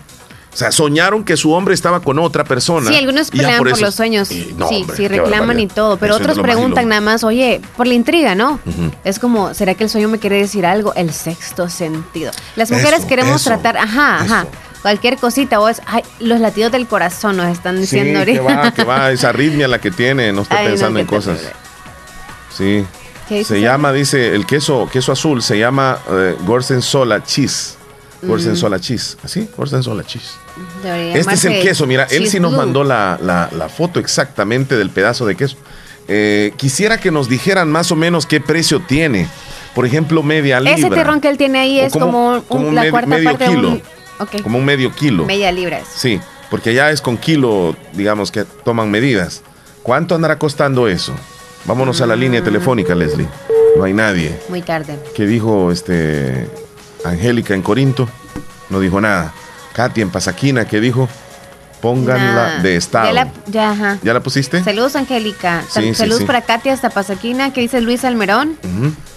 [0.58, 2.90] O sea, soñaron que su hombre estaba con otra persona.
[2.90, 4.28] Sí, algunos pelean por, los sueños.
[4.32, 5.98] Y no, sí, hombre, sí, reclaman y todo.
[5.98, 8.58] Pero Eso otros preguntan nada más, oye, por la intriga, ¿no?
[9.04, 10.92] Es como, ¿será que el sueño me quiere decir algo?
[10.94, 12.32] El sexto sentido.
[12.56, 14.46] Las mujeres Eso, queremos eso, tratar, ajá, ajá.
[14.82, 18.60] Cualquier cosita, o es, ay, los latidos del corazón nos están Sí, diciendo que ahorita.
[18.60, 21.38] va, que va, esa arritmia la que tiene, no está no, pensando en cosas.
[22.52, 22.84] Sí.
[23.28, 27.77] ¿Qué dice Se llama, dice, el queso, queso azul se llama eh, Gorgonzola cheese.
[28.22, 29.16] Gorgonzola cheese.
[29.22, 29.48] ¿Así?
[29.56, 30.30] Gorgonzola cheese.
[30.82, 32.60] Debería Este es el queso, mira, él sí cheese nos blue.
[32.60, 35.56] mandó la, la- la foto exactamente del pedazo de queso.
[36.08, 39.28] Eh, quisiera que nos dijeran más o menos qué precio tiene.
[39.74, 40.76] Por ejemplo, media libra.
[40.78, 43.30] Ese terrón que él tiene ahí es como- como, un- como la med- cuarta medio
[43.30, 43.68] parte de kilo.
[43.70, 43.82] un...
[44.20, 45.24] Ok, Como un medio kilo.
[45.26, 45.80] media libra.
[45.94, 46.18] Sí,
[46.50, 49.42] porque ya es con kilo, digamos que toman medidas.
[49.84, 51.14] ¿Cuánto andará costando eso?
[51.66, 53.28] Vámonos a la línea telefónica, Leslie.
[53.76, 54.36] No hay nadie.
[54.48, 54.98] Muy tarde.
[55.14, 56.48] ¿Qué dijo este
[57.04, 58.08] Angélica en Corinto?
[58.70, 59.32] No dijo nada.
[59.72, 61.08] Katy en Pasaquina, ¿qué dijo?
[61.80, 63.06] Pónganla de estado.
[63.06, 63.98] Ya, la, ya, ajá.
[64.02, 64.62] ¿Ya la pusiste?
[64.64, 65.62] Saludos, Angélica.
[65.70, 66.24] Sí, Saludos sí.
[66.24, 68.58] para Katia hasta Pasaquina, que dice Luis Almerón.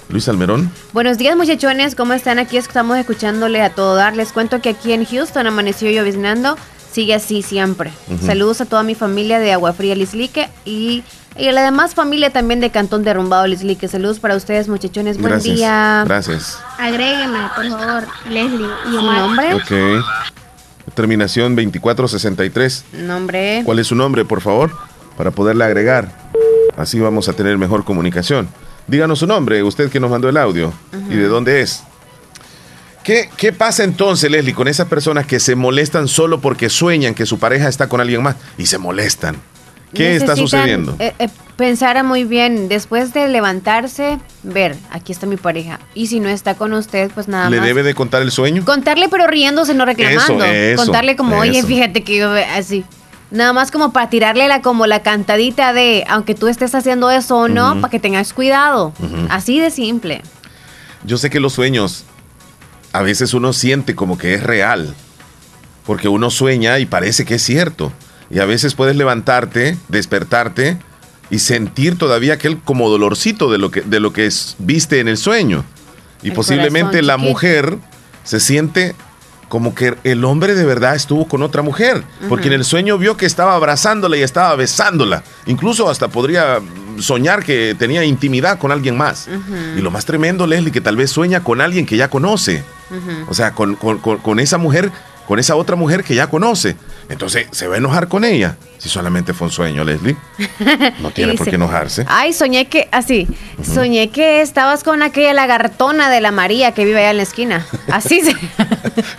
[0.10, 0.72] Luis Almerón.
[0.94, 1.96] Buenos días, muchachones.
[1.96, 2.38] ¿Cómo están?
[2.38, 4.16] Aquí estamos escuchándole a todo dar.
[4.16, 6.56] Les cuento que aquí en Houston amaneció lloviznando.
[6.92, 7.92] Sigue así siempre.
[8.26, 11.04] Saludos a toda mi familia de Agua Fría Lislique y,
[11.38, 13.88] y a la demás familia también de Cantón Derrumbado Lislique.
[13.88, 15.18] Saludos para ustedes, muchachones.
[15.18, 15.56] Buen Gracias.
[15.56, 16.04] día.
[16.06, 16.60] Gracias.
[16.78, 19.18] Agrégueme, por favor, Leslie y ¿Su Omar.
[19.20, 19.54] nombre?
[19.54, 20.04] Ok.
[20.94, 22.86] Terminación 2463.
[23.04, 23.62] Nombre.
[23.64, 24.72] ¿Cuál es su nombre, por favor?
[25.18, 26.12] Para poderle agregar.
[26.76, 28.50] Así vamos a tener mejor comunicación.
[28.88, 30.74] Díganos su nombre, usted que nos mandó el audio.
[31.10, 31.84] ¿Y de dónde es?
[33.04, 37.26] ¿Qué, ¿Qué pasa entonces, Leslie, con esas personas que se molestan solo porque sueñan que
[37.26, 39.38] su pareja está con alguien más y se molestan?
[39.94, 40.96] ¿Qué está sucediendo?
[41.00, 45.80] eh, eh, pensar muy bien, después de levantarse, ver, aquí está mi pareja.
[45.94, 47.66] Y si no está con usted, pues nada ¿Le más.
[47.66, 48.64] debe de contar el sueño?
[48.64, 50.44] Contarle pero riéndose, no reclamando.
[50.46, 52.86] Eso, eso, Contarle como, oye, fíjate que yo así.
[53.32, 57.38] Nada más como para tirarle la como la cantadita de, aunque tú estés haciendo eso
[57.38, 58.94] o no, para que tengas cuidado.
[59.30, 60.22] Así de simple.
[61.04, 62.06] Yo sé que los sueños
[62.94, 64.94] a veces uno siente como que es real,
[65.86, 67.92] porque uno sueña y parece que es cierto.
[68.30, 70.78] Y a veces puedes levantarte, despertarte
[71.30, 75.08] y sentir todavía aquel como dolorcito de lo que, de lo que es- viste en
[75.08, 75.64] el sueño.
[76.24, 77.78] Y El posiblemente la mujer
[78.24, 78.96] se siente
[79.52, 83.18] como que el hombre de verdad estuvo con otra mujer, porque en el sueño vio
[83.18, 85.24] que estaba abrazándola y estaba besándola.
[85.46, 86.60] Incluso hasta podría
[87.00, 89.28] soñar que tenía intimidad con alguien más.
[89.78, 92.64] Y lo más tremendo, Leslie, que tal vez sueña con alguien que ya conoce.
[93.28, 94.90] O sea, con, con- con- con esa mujer,
[95.28, 96.76] con esa otra mujer que ya conoce.
[97.10, 98.56] Entonces, se va a enojar con ella.
[98.78, 100.16] Si solamente fue un sueño, Leslie.
[101.00, 102.06] No tiene Y por qué enojarse.
[102.08, 103.28] Ay, soñé que, así,
[103.64, 107.66] soñé que estabas con aquella lagartona de la María que vive allá en la esquina.
[107.92, 108.36] Así se.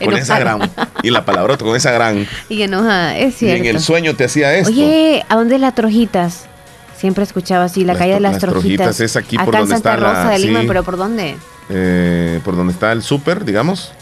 [0.04, 0.70] Con esa gran.
[1.02, 2.26] Y la palabrota con esa gran.
[2.48, 3.64] Y enojada, es Y cierto.
[3.64, 4.70] en el sueño te hacía esto.
[4.70, 6.46] Oye, ¿a dónde es las trojitas?
[6.96, 8.62] Siempre escuchaba así, la calle de las, las trojitas.
[8.96, 10.66] Trojitas es aquí por donde Santa está la- Rosa de Lima, sí.
[10.68, 11.36] pero ¿por dónde?
[11.68, 13.92] eh, por donde está el súper, digamos.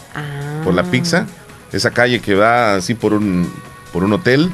[0.63, 1.25] Por la pizza.
[1.71, 3.51] Esa calle que va así por un,
[3.93, 4.51] por un hotel.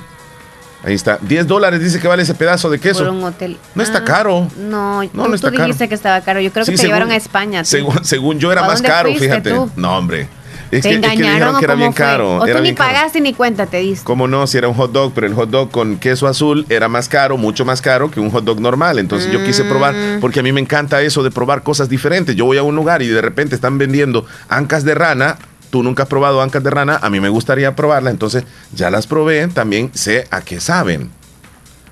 [0.84, 1.18] Ahí está.
[1.22, 2.99] 10 dólares dice que vale ese pedazo de queso.
[3.03, 3.57] Por un hotel.
[3.76, 4.48] No está Ah, caro.
[4.57, 5.89] No, No, tú, no está tú dijiste caro.
[5.89, 6.39] que estaba caro.
[6.39, 7.65] Yo creo que Sí, te según- llevaron a España.
[7.65, 9.49] Según, según yo era ¿A más caro, fíjate.
[9.52, 9.69] tú?
[9.76, 10.30] No, hombre.
[10.69, 12.06] Es ¿Te que, es que engañaron dijeron que era bien fue?
[12.06, 12.38] caro.
[12.39, 12.89] O era tú ni caro.
[12.94, 14.03] pagaste ni cuenta te diste.
[14.06, 14.45] ¿Cómo no?
[14.48, 17.38] Si era un hot dog, pero el hot dog con queso azul era más caro,
[17.38, 18.99] mucho más caro que un hot dog normal.
[18.99, 20.19] Entonces yo quise probar, Mm.
[20.19, 22.35] porque a mí me encanta eso de probar cosas diferentes.
[22.35, 25.38] Yo voy a un lugar y de repente están vendiendo ancas de rana.
[25.69, 29.06] Tú nunca has probado ancas de rana, a mí me gustaría probarlas, entonces ya las
[29.07, 31.11] probé, también sé a qué saben.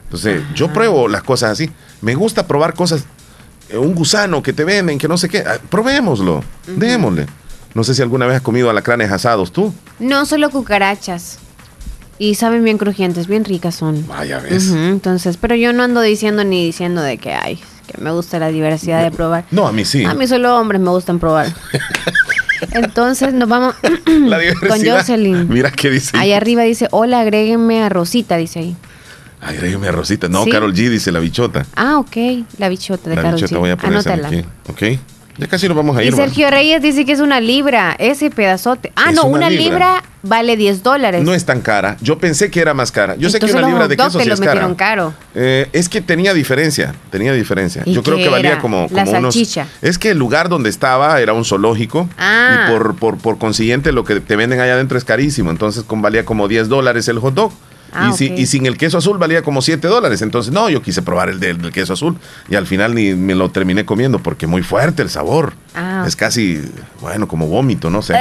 [0.05, 1.69] Entonces yo pruebo las cosas así.
[2.01, 3.03] Me gusta probar cosas,
[3.69, 5.39] eh, un gusano que te venden, que no sé qué.
[5.39, 7.25] Ah, Probémoslo, démosle.
[7.73, 9.73] No sé si alguna vez has comido alacranes asados tú.
[9.99, 11.39] No, solo cucarachas.
[12.17, 14.07] Y saben bien crujientes, bien ricas son.
[14.07, 14.71] Vaya, ves.
[14.71, 18.47] Entonces, pero yo no ando diciendo ni diciendo de que ay, que me gusta la
[18.47, 19.43] diversidad de probar.
[19.51, 20.05] No, a mí sí.
[20.05, 21.53] A mí solo hombres me gustan probar.
[22.71, 23.75] Entonces nos vamos
[24.05, 24.37] La
[24.67, 24.85] con.
[24.85, 25.47] Jocelyn.
[25.49, 26.17] Mira qué dice.
[26.17, 28.75] Ahí arriba dice, hola, agréguenme a Rosita, dice ahí.
[29.41, 30.27] Ay, déjeme Rosita.
[30.27, 30.49] No, Sí.
[30.49, 31.65] Carol G dice la bichota.
[31.75, 32.15] Ah, ok.
[32.57, 33.59] La bichota de La Karol bichota G.
[33.59, 34.27] voy a poner Anótala.
[34.27, 34.43] aquí.
[34.69, 34.99] Ok.
[35.37, 36.11] Ya casi nos vamos a Y ir.
[36.15, 36.21] man.
[36.25, 38.93] Sergio Reyes dice que es una libra, ese pedazote.
[38.95, 39.63] Ah, Es no, una una libra.
[39.65, 40.03] libra.
[40.23, 41.23] vale 10 dólares.
[41.23, 41.97] No es tan cara.
[41.99, 43.15] Yo pensé que era más cara.
[43.17, 44.53] Yo sé que una libra de queso sí lo es cara.
[44.53, 45.13] metieron caro.
[45.35, 47.83] Eh, es que tenía diferencia, tenía diferencia.
[47.85, 48.59] ¿Y Yo creo que valía era?
[48.61, 49.33] como, La como unos...
[49.35, 49.67] salchicha.
[49.81, 52.67] Es que el lugar donde estaba era un zoológico Ah.
[52.67, 55.51] y por, por, por consiguiente lo que te venden allá adentro es carísimo.
[55.51, 57.51] Entonces con, valía como 10 dólares el hot dog.
[57.95, 60.21] Ah, y, si- y sin el queso azul valía como 7 dólares.
[60.21, 62.17] Entonces, no, yo quise probar el del, del queso azul.
[62.49, 65.53] Y al final ni me lo terminé comiendo porque muy fuerte el sabor.
[65.75, 66.61] Ah, Es casi,
[67.01, 68.13] bueno, como vómito, no sé.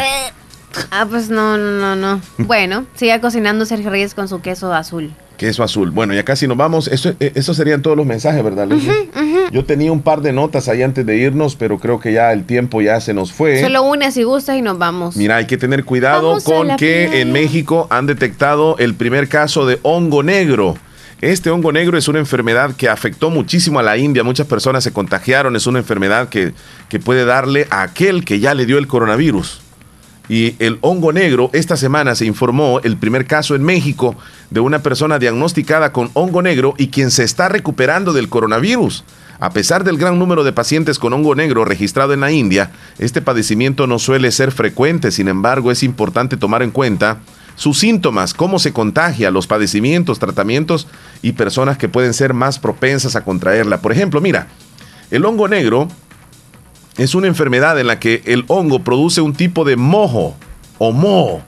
[0.91, 2.21] Ah, pues no, no, no, no.
[2.39, 5.13] Bueno, siga cocinando Sergio Reyes con su queso azul.
[5.37, 5.91] Queso azul.
[5.91, 6.87] Bueno, ya casi nos vamos.
[6.87, 9.11] Eso, eh, esos serían todos los mensajes, ¿verdad, Leslie?
[9.51, 12.45] Yo tenía un par de notas ahí antes de irnos, pero creo que ya el
[12.45, 13.61] tiempo ya se nos fue.
[13.61, 15.17] Solo una si gustas y nos vamos.
[15.17, 17.21] Mira, hay que tener cuidado Vamos con que playa.
[17.21, 20.77] en México han detectado el primer caso de hongo negro.
[21.21, 24.23] Este hongo negro es una enfermedad que afectó muchísimo a la India.
[24.23, 25.57] Muchas personas se contagiaron.
[25.57, 26.53] Es una enfermedad que,
[26.89, 29.63] que puede darle a aquel que ya le dio el coronavirus.
[30.29, 34.17] Y el hongo negro, esta semana se informó el primer caso en México
[34.51, 39.05] de una persona diagnosticada con hongo negro y quien se está recuperando del coronavirus.
[39.39, 43.21] A pesar del gran número de pacientes con hongo negro registrado en la India, este
[43.21, 47.19] padecimiento no suele ser frecuente, sin embargo es importante tomar en cuenta
[47.57, 50.87] sus síntomas, cómo se contagia, los padecimientos, tratamientos
[51.21, 53.83] y personas que pueden ser más propensas a contraerla.
[53.83, 54.49] Por ejemplo, mira,
[55.11, 55.89] el hongo negro
[56.97, 60.37] es una enfermedad en la que el hongo produce un tipo de mojo
[60.79, 61.43] o moho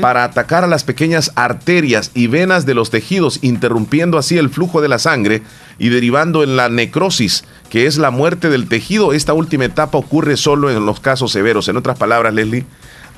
[0.00, 4.80] para atacar a las pequeñas arterias y venas de los tejidos, interrumpiendo así el flujo
[4.80, 5.42] de la sangre
[5.78, 9.12] y derivando en la necrosis, que es la muerte del tejido.
[9.12, 11.68] Esta última etapa ocurre solo en los casos severos.
[11.68, 12.66] En otras palabras, Leslie,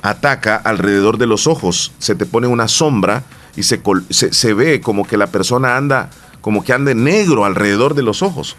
[0.03, 3.23] ataca alrededor de los ojos, se te pone una sombra
[3.55, 3.81] y se,
[4.11, 8.21] se, se ve como que la persona anda, como que ande negro alrededor de los
[8.21, 8.57] ojos.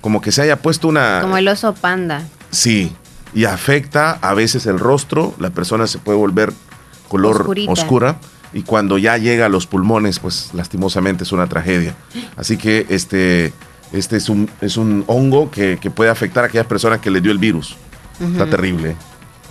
[0.00, 1.20] Como que se haya puesto una...
[1.20, 2.22] Como el oso panda.
[2.50, 2.92] Sí,
[3.34, 6.52] y afecta a veces el rostro, la persona se puede volver
[7.08, 7.72] color Oscurita.
[7.72, 8.16] oscura
[8.52, 11.94] y cuando ya llega a los pulmones, pues lastimosamente es una tragedia.
[12.36, 13.52] Así que este,
[13.92, 17.20] este es, un, es un hongo que, que puede afectar a aquellas personas que le
[17.20, 17.76] dio el virus.
[18.20, 18.96] Está terrible.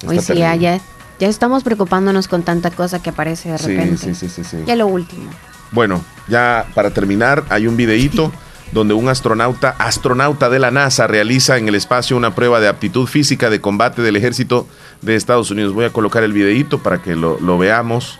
[0.05, 0.77] Hoy Está sí, ya, terrible.
[0.77, 0.81] ya,
[1.19, 3.97] ya estamos preocupándonos con tanta cosa que aparece de Sí, repente.
[3.97, 4.57] sí, sí, sí, sí.
[4.65, 5.29] Ya lo último.
[5.71, 8.31] Bueno, ya para terminar, hay un videíto
[8.71, 13.07] donde un astronauta, astronauta de la NASA, realiza en el espacio una prueba de aptitud
[13.07, 14.67] física de combate del ejército
[15.01, 15.73] de Estados Unidos.
[15.73, 18.19] Voy a colocar el videíto para que lo, lo veamos.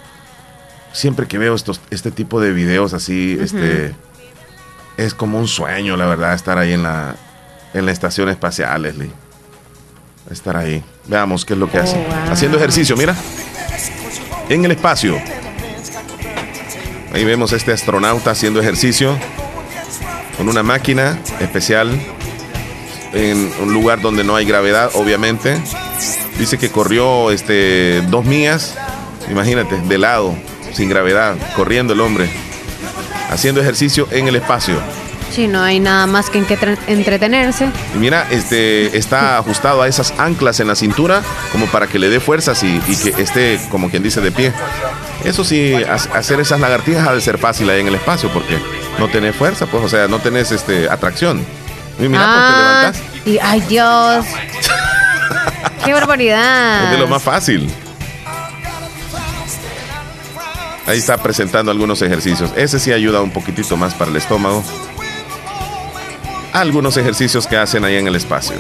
[0.92, 3.94] Siempre que veo estos, este tipo de videos así, este,
[4.98, 7.16] es como un sueño, la verdad, estar ahí en la,
[7.74, 9.12] en la estación espacial, Leslie.
[10.32, 10.84] Estar ahí.
[11.08, 12.04] Veamos qué es lo que hace.
[12.30, 13.16] Haciendo ejercicio, mira.
[14.48, 15.20] En el espacio.
[17.14, 19.18] Ahí vemos a este astronauta haciendo ejercicio
[20.40, 21.92] con una máquina especial
[23.14, 25.62] en un lugar donde no hay gravedad, obviamente.
[26.40, 28.76] Dice que corrió este, dos millas,
[29.30, 30.34] imagínate, de lado,
[30.74, 32.30] sin gravedad, corriendo el hombre,
[33.30, 34.76] haciendo ejercicio en el espacio.
[35.32, 36.58] Sí, no hay nada más que en que
[36.88, 37.70] entretenerse.
[37.94, 41.22] Y mira, este está ajustado a esas anclas en la cintura
[41.52, 44.52] como para que le dé fuerzas y, y que esté, como quien dice, de pie.
[45.26, 48.58] Eso sí, ha- hacer esas lagartijas ha de ser fácil ahí en el espacio porque
[49.00, 51.46] no tenés fuerza, pues, o sea, no tenés este, atracción.
[52.00, 53.02] Y mira, pues te ah, levantás.
[53.26, 54.26] y, ay Dios.
[55.86, 56.86] Qué barbaridad.
[56.86, 57.70] Es de lo más fácil.
[60.86, 62.52] Ahí está presentando algunos ejercicios.
[62.56, 64.64] Ese sí ayuda un poquitito más para el estómago.
[66.52, 68.56] Algunos ejercicios que hacen ahí en el espacio.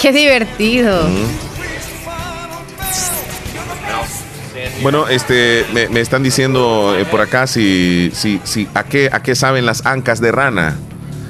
[0.00, 1.08] Qué divertido.
[4.82, 9.22] Bueno, este, me, me están diciendo eh, por acá si, si, si, a qué, a
[9.22, 10.76] qué saben las ancas de rana.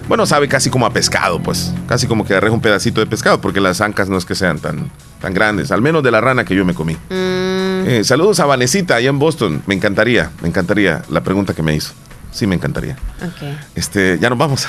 [0.08, 1.72] Bueno, sabe casi como a pescado, pues.
[1.88, 4.58] Casi como que agarré un pedacito de pescado, porque las ancas no es que sean
[4.58, 4.90] tan,
[5.20, 5.70] tan grandes.
[5.70, 6.94] Al menos de la rana que yo me comí.
[6.94, 9.62] Mm, Eh, saludos a Vanesita allá en Boston.
[9.66, 11.92] Me encantaría, me encantaría la pregunta que me hizo.
[12.34, 12.96] Sí, me encantaría.
[13.22, 13.42] ok.
[13.76, 14.66] Este, ya nos vamos.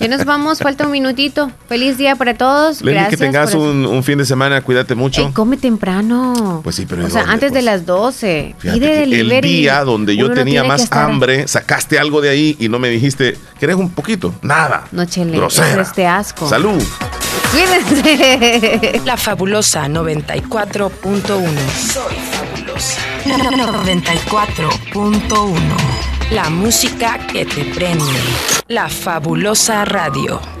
[0.00, 1.48] Ya nos vamos, falta un minutito.
[1.68, 2.82] Feliz día para todos.
[2.82, 3.10] Gracias.
[3.10, 5.24] que tengas un, un fin de semana, cuídate mucho.
[5.26, 6.60] Ey, come temprano.
[6.64, 7.64] Pues sí, pero ¿y O sea, dónde, antes de pues?
[7.64, 8.54] las 12.
[8.58, 12.56] Fíjate que el día donde yo no tenía más estar- hambre, sacaste algo de ahí
[12.58, 14.34] y no me dijiste, ¿querés un poquito?
[14.42, 14.84] Nada.
[14.92, 15.36] No, chele.
[15.36, 15.80] Grosera.
[15.82, 16.48] Es este asco.
[16.48, 16.82] Salud.
[17.52, 19.00] Cuídense.
[19.04, 20.90] La fabulosa 94.1.
[21.92, 23.00] Soy fabulosa.
[23.24, 25.97] 94.1.
[26.30, 28.04] La música que te prende.
[28.68, 30.57] La fabulosa radio.